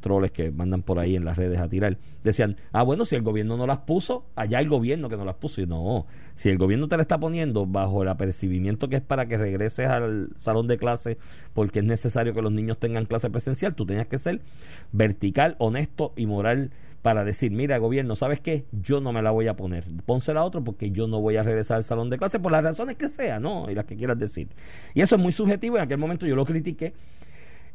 troles 0.00 0.30
que 0.30 0.50
mandan 0.50 0.82
por 0.82 0.98
ahí 0.98 1.16
en 1.16 1.24
las 1.24 1.36
redes 1.36 1.58
a 1.58 1.68
tirar, 1.68 1.98
decían, 2.22 2.56
ah, 2.72 2.82
bueno, 2.82 3.04
si 3.04 3.16
el 3.16 3.22
gobierno 3.22 3.56
no 3.56 3.66
las 3.66 3.78
puso, 3.78 4.26
allá 4.36 4.60
el 4.60 4.68
gobierno 4.68 5.08
que 5.08 5.16
no 5.16 5.24
las 5.24 5.36
puso. 5.36 5.60
Y 5.60 5.66
no, 5.66 6.06
si 6.34 6.48
el 6.48 6.58
gobierno 6.58 6.88
te 6.88 6.96
la 6.96 7.02
está 7.02 7.18
poniendo 7.18 7.66
bajo 7.66 8.02
el 8.02 8.08
apercibimiento 8.08 8.88
que 8.88 8.96
es 8.96 9.02
para 9.02 9.26
que 9.26 9.38
regreses 9.38 9.86
al 9.88 10.30
salón 10.36 10.66
de 10.66 10.78
clase 10.78 11.18
porque 11.54 11.78
es 11.80 11.84
necesario 11.84 12.34
que 12.34 12.42
los 12.42 12.52
niños 12.52 12.78
tengan 12.78 13.06
clase 13.06 13.30
presencial, 13.30 13.74
tú 13.74 13.86
tenías 13.86 14.06
que 14.06 14.18
ser 14.18 14.42
vertical, 14.92 15.56
honesto 15.58 16.12
y 16.16 16.26
moral 16.26 16.70
para 17.06 17.22
decir, 17.22 17.52
mira, 17.52 17.78
gobierno, 17.78 18.16
¿sabes 18.16 18.40
qué? 18.40 18.64
Yo 18.72 19.00
no 19.00 19.12
me 19.12 19.22
la 19.22 19.30
voy 19.30 19.46
a 19.46 19.54
poner. 19.54 19.84
Pónsela 20.06 20.40
a 20.40 20.44
otro 20.44 20.64
porque 20.64 20.90
yo 20.90 21.06
no 21.06 21.20
voy 21.20 21.36
a 21.36 21.44
regresar 21.44 21.76
al 21.76 21.84
salón 21.84 22.10
de 22.10 22.18
clase 22.18 22.40
por 22.40 22.50
las 22.50 22.64
razones 22.64 22.96
que 22.96 23.08
sea, 23.08 23.38
¿no? 23.38 23.70
Y 23.70 23.76
las 23.76 23.84
que 23.84 23.94
quieras 23.94 24.18
decir. 24.18 24.48
Y 24.92 25.02
eso 25.02 25.14
es 25.14 25.22
muy 25.22 25.30
subjetivo. 25.30 25.76
En 25.76 25.84
aquel 25.84 25.98
momento 25.98 26.26
yo 26.26 26.34
lo 26.34 26.44
critiqué 26.44 26.94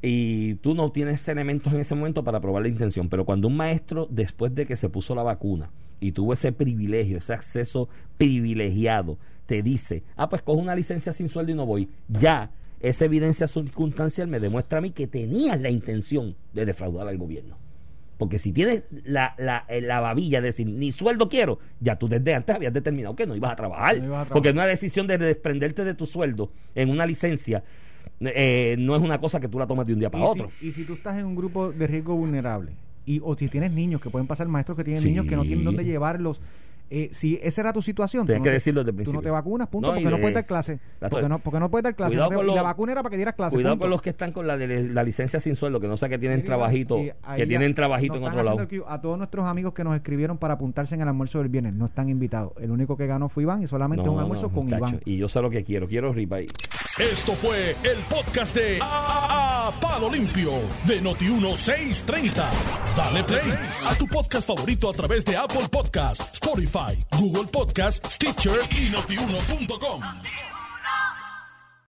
y 0.02 0.56
tú 0.56 0.76
no 0.76 0.92
tienes 0.92 1.26
elementos 1.30 1.72
en 1.72 1.80
ese 1.80 1.96
momento 1.96 2.26
para 2.26 2.42
probar 2.42 2.64
la 2.64 2.68
intención. 2.68 3.08
Pero 3.08 3.24
cuando 3.24 3.48
un 3.48 3.56
maestro, 3.56 4.06
después 4.12 4.54
de 4.54 4.66
que 4.66 4.76
se 4.76 4.90
puso 4.90 5.16
la 5.16 5.24
vacuna 5.24 5.72
y 6.02 6.12
tuvo 6.12 6.34
ese 6.34 6.52
privilegio, 6.52 7.18
ese 7.18 7.32
acceso 7.32 7.88
privilegiado, 8.18 9.18
te 9.46 9.64
dice, 9.64 10.04
ah, 10.18 10.28
pues 10.28 10.42
cojo 10.42 10.60
una 10.60 10.76
licencia 10.76 11.14
sin 11.14 11.30
sueldo 11.30 11.54
y 11.54 11.56
no 11.56 11.66
voy, 11.66 11.88
ya 12.10 12.52
esa 12.82 13.06
evidencia 13.06 13.48
circunstancial 13.48 14.28
me 14.28 14.42
demuestra 14.42 14.80
a 14.80 14.82
mí 14.82 14.90
que 14.90 15.08
tenías 15.08 15.58
la 15.62 15.70
intención 15.70 16.36
de 16.52 16.66
defraudar 16.66 17.08
al 17.08 17.18
gobierno. 17.18 17.71
Porque 18.22 18.38
si 18.38 18.52
tienes 18.52 18.84
la, 19.04 19.34
la, 19.40 19.66
eh, 19.68 19.82
la 19.82 20.00
babilla 20.00 20.42
de 20.42 20.50
decir, 20.50 20.68
ni 20.68 20.92
sueldo 20.92 21.28
quiero, 21.28 21.58
ya 21.80 21.96
tú 21.98 22.08
desde 22.08 22.36
antes 22.36 22.56
habías 22.56 22.72
determinado 22.72 23.16
que 23.16 23.26
no 23.26 23.36
ibas 23.36 23.52
a 23.54 23.56
trabajar. 23.56 23.98
No 23.98 24.06
ibas 24.06 24.06
a 24.06 24.10
trabajar. 24.26 24.34
Porque 24.34 24.52
una 24.52 24.68
decisión 24.68 25.08
de 25.08 25.18
desprenderte 25.18 25.84
de 25.84 25.96
tu 25.96 26.06
sueldo 26.06 26.52
en 26.76 26.92
una 26.92 27.08
licencia 27.08 27.64
eh, 28.20 28.76
no 28.78 28.96
es 28.96 29.02
una 29.02 29.20
cosa 29.20 29.40
que 29.40 29.48
tú 29.48 29.58
la 29.58 29.66
tomas 29.66 29.88
de 29.88 29.94
un 29.94 30.00
día 30.00 30.12
para 30.12 30.24
y 30.24 30.28
otro. 30.28 30.52
Si, 30.60 30.68
y 30.68 30.72
si 30.72 30.84
tú 30.86 30.94
estás 30.94 31.18
en 31.18 31.26
un 31.26 31.36
grupo 31.36 31.72
de 31.72 31.88
riesgo 31.88 32.16
vulnerable, 32.16 32.74
y, 33.08 33.20
o 33.24 33.34
si 33.36 33.48
tienes 33.48 33.72
niños, 33.72 34.00
que 34.00 34.12
pueden 34.12 34.28
pasar 34.28 34.48
maestros 34.48 34.78
que 34.78 34.84
tienen 34.84 35.02
Sí. 35.02 35.10
niños 35.10 35.26
que 35.26 35.36
no 35.36 35.42
tienen 35.42 35.66
dónde 35.66 35.84
llevarlos, 35.84 36.40
eh, 36.92 37.10
si 37.14 37.40
esa 37.42 37.62
era 37.62 37.74
tu 37.74 37.82
situación, 37.82 38.26
Tienes 38.26 38.40
tú 38.40 38.42
no 38.42 38.44
que 38.44 38.50
te- 38.50 38.54
decirlo 38.54 38.84
desde 38.84 39.00
el 39.00 39.06
Tú 39.06 39.14
no 39.14 39.22
te 39.22 39.30
vacunas, 39.32 39.68
punto, 39.70 39.88
No, 39.88 39.94
porque 39.96 40.10
no 40.10 40.18
puedes 40.18 40.34
dar 40.36 40.46
clase. 40.46 40.80
la- 41.00 41.10
Porque 41.10 41.30
no, 41.30 41.40
porque 41.40 41.60
no 41.60 41.72
puedes 41.72 41.84
dar 41.84 41.96
clase. 41.96 42.12
Cuidado 42.12 42.32
No 42.32 42.44
y 42.44 42.48
la 42.48 42.54
los- 42.56 42.64
vacuna 42.64 42.92
era 42.92 43.02
para 43.02 43.12
que 43.12 43.16
dieras 43.18 43.34
clase. 43.36 43.56
Cuidado 43.56 43.76
punto. 43.76 43.84
con 43.84 43.90
los 43.92 44.02
que 44.02 44.10
están 44.12 44.32
con 44.32 44.46
la, 44.46 44.58
de, 44.58 44.90
la 44.90 45.04
licencia 45.04 45.40
sin 45.40 45.56
sueldo, 45.56 45.80
que 45.80 45.88
no 45.88 45.98
sé 45.98 46.10
que 46.10 46.18
tienen 46.20 46.44
trabajito, 46.44 46.98
que 46.98 47.48
tienen 47.48 47.74
trabajito 47.74 48.16
en 48.18 48.24
otro 48.24 48.44
lado. 48.44 48.68
que- 48.68 48.82
A 48.88 49.00
todos 49.02 49.18
nuestros 49.18 49.46
amigos 49.48 49.74
que 49.74 49.84
nos 49.84 49.96
escribieron 49.96 50.38
para 50.38 50.56
apuntarse 50.56 50.96
en 50.96 51.02
el 51.02 51.08
almuerzo 51.08 51.40
del 51.40 51.50
viernes, 51.50 51.74
no 51.74 51.86
están 51.86 52.10
invitados. 52.10 52.54
El 52.60 52.72
único 52.72 52.98
que 52.98 53.08
ganó 53.08 53.30
fue 53.30 53.44
Iván 53.44 53.64
y 53.64 53.68
solamente 53.68 54.06
No, 54.06 54.12
un 54.12 54.18
no, 54.18 54.22
almuerzo 54.24 54.50
con 54.50 54.68
Iván. 54.70 55.00
Y 55.06 55.18
yo 55.18 55.28
sé 55.28 55.42
lo 55.42 55.50
que 55.50 55.64
quiero, 55.64 55.88
quiero 55.88 56.12
ribeye. 56.12 56.48
Esto 57.00 57.32
fue 57.34 57.72
el 57.84 57.98
podcast 58.10 58.54
de 58.56 58.80
A, 58.82 59.70
A- 59.70 59.80
Palo 59.80 60.10
Limpio 60.12 60.52
de 60.86 61.02
Noti1630. 61.02 62.44
Dale 62.98 63.24
play 63.24 63.54
a 63.90 63.96
tu 63.96 64.06
podcast 64.08 64.46
favorito 64.48 64.90
a 64.90 64.94
través 64.94 65.24
de 65.24 65.36
Apple 65.38 65.68
Podcasts, 65.72 66.30
Spotify, 66.34 66.81
Google 67.18 67.46
Podcasts, 67.52 68.16
Stitcher 68.16 68.60
y 68.72 68.90
notiuno.com. 68.90 70.51